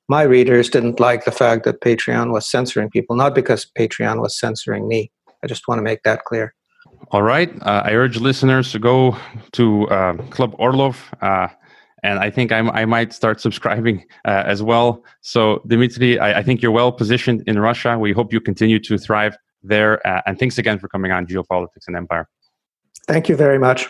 my 0.07 0.21
readers 0.21 0.69
didn't 0.69 0.99
like 0.99 1.25
the 1.25 1.31
fact 1.31 1.63
that 1.65 1.81
Patreon 1.81 2.31
was 2.31 2.47
censoring 2.47 2.91
people, 2.91 3.15
not 3.15 3.33
because 3.35 3.65
Patreon 3.77 4.21
was 4.21 4.39
censoring 4.39 4.87
me. 4.87 5.11
I 5.43 5.47
just 5.47 5.67
want 5.67 5.79
to 5.79 5.83
make 5.83 6.03
that 6.03 6.23
clear. 6.25 6.53
All 7.11 7.21
right. 7.21 7.49
Uh, 7.61 7.83
I 7.85 7.91
urge 7.93 8.17
listeners 8.17 8.71
to 8.73 8.79
go 8.79 9.17
to 9.53 9.87
uh, 9.87 10.17
Club 10.29 10.55
Orlov. 10.59 11.13
Uh, 11.21 11.47
and 12.03 12.19
I 12.19 12.29
think 12.29 12.51
I'm, 12.51 12.69
i 12.71 12.85
might 12.85 13.13
start 13.13 13.41
subscribing 13.41 14.05
uh, 14.25 14.43
as 14.45 14.61
well. 14.61 15.03
So, 15.21 15.61
Dimitri, 15.67 16.19
I, 16.19 16.39
I, 16.39 16.43
think 16.43 16.61
you're 16.61 16.71
well 16.71 16.91
positioned 16.91 17.43
in 17.47 17.59
Russia. 17.59 17.97
We 17.97 18.11
hope 18.11 18.31
you 18.31 18.39
continue 18.39 18.79
to 18.79 18.97
thrive 18.97 19.35
there. 19.63 20.05
Uh, 20.05 20.21
and 20.25 20.37
thanks 20.37 20.57
again 20.57 20.79
for 20.79 20.87
coming 20.89 21.11
on 21.11 21.25
Geopolitics 21.25 21.87
and 21.87 21.95
Empire. 21.95 22.29
Thank 23.07 23.29
you 23.29 23.35
very 23.35 23.57
much. 23.57 23.89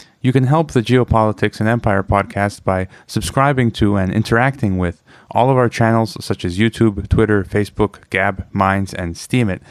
You 0.23 0.31
can 0.31 0.43
help 0.43 0.71
the 0.71 0.83
Geopolitics 0.83 1.59
and 1.59 1.67
Empire 1.67 2.03
podcast 2.03 2.63
by 2.63 2.87
subscribing 3.07 3.71
to 3.71 3.95
and 3.95 4.13
interacting 4.13 4.77
with 4.77 5.01
all 5.31 5.49
of 5.49 5.57
our 5.57 5.67
channels 5.67 6.23
such 6.23 6.45
as 6.45 6.59
YouTube, 6.59 7.09
Twitter, 7.09 7.43
Facebook, 7.43 8.07
Gab, 8.11 8.45
Minds, 8.53 8.93
and 8.93 9.15
Steemit. 9.15 9.61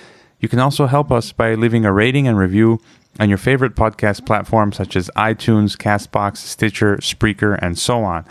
You 0.40 0.48
can 0.48 0.58
also 0.58 0.86
help 0.86 1.12
us 1.12 1.30
by 1.30 1.54
leaving 1.54 1.84
a 1.84 1.92
rating 1.92 2.26
and 2.26 2.36
review 2.36 2.80
on 3.20 3.28
your 3.28 3.38
favorite 3.38 3.76
podcast 3.76 4.26
platforms 4.26 4.76
such 4.76 4.96
as 4.96 5.08
iTunes, 5.14 5.76
Castbox, 5.76 6.38
Stitcher, 6.38 6.96
Spreaker, 6.96 7.56
and 7.62 7.78
so 7.78 8.02
on. 8.02 8.24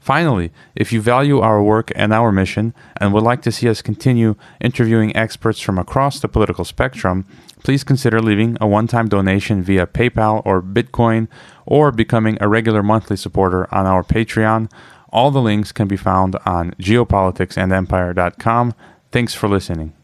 Finally, 0.00 0.52
if 0.74 0.94
you 0.94 1.02
value 1.02 1.40
our 1.40 1.62
work 1.62 1.92
and 1.94 2.10
our 2.14 2.32
mission 2.32 2.72
and 2.96 3.12
would 3.12 3.24
like 3.24 3.42
to 3.42 3.52
see 3.52 3.68
us 3.68 3.82
continue 3.82 4.34
interviewing 4.62 5.14
experts 5.14 5.60
from 5.60 5.78
across 5.78 6.20
the 6.20 6.28
political 6.28 6.64
spectrum, 6.64 7.26
please 7.66 7.82
consider 7.82 8.22
leaving 8.22 8.56
a 8.60 8.66
one 8.66 8.86
time 8.86 9.08
donation 9.08 9.60
via 9.60 9.88
PayPal 9.88 10.40
or 10.44 10.62
Bitcoin 10.62 11.26
or 11.66 11.90
becoming 11.90 12.38
a 12.40 12.46
regular 12.46 12.80
monthly 12.80 13.16
supporter 13.16 13.66
on 13.74 13.86
our 13.86 14.04
Patreon. 14.04 14.70
All 15.10 15.32
the 15.32 15.42
links 15.42 15.72
can 15.72 15.88
be 15.88 15.96
found 15.96 16.36
on 16.46 16.70
geopoliticsandempire.com. 16.74 18.72
Thanks 19.10 19.34
for 19.34 19.48
listening. 19.48 19.95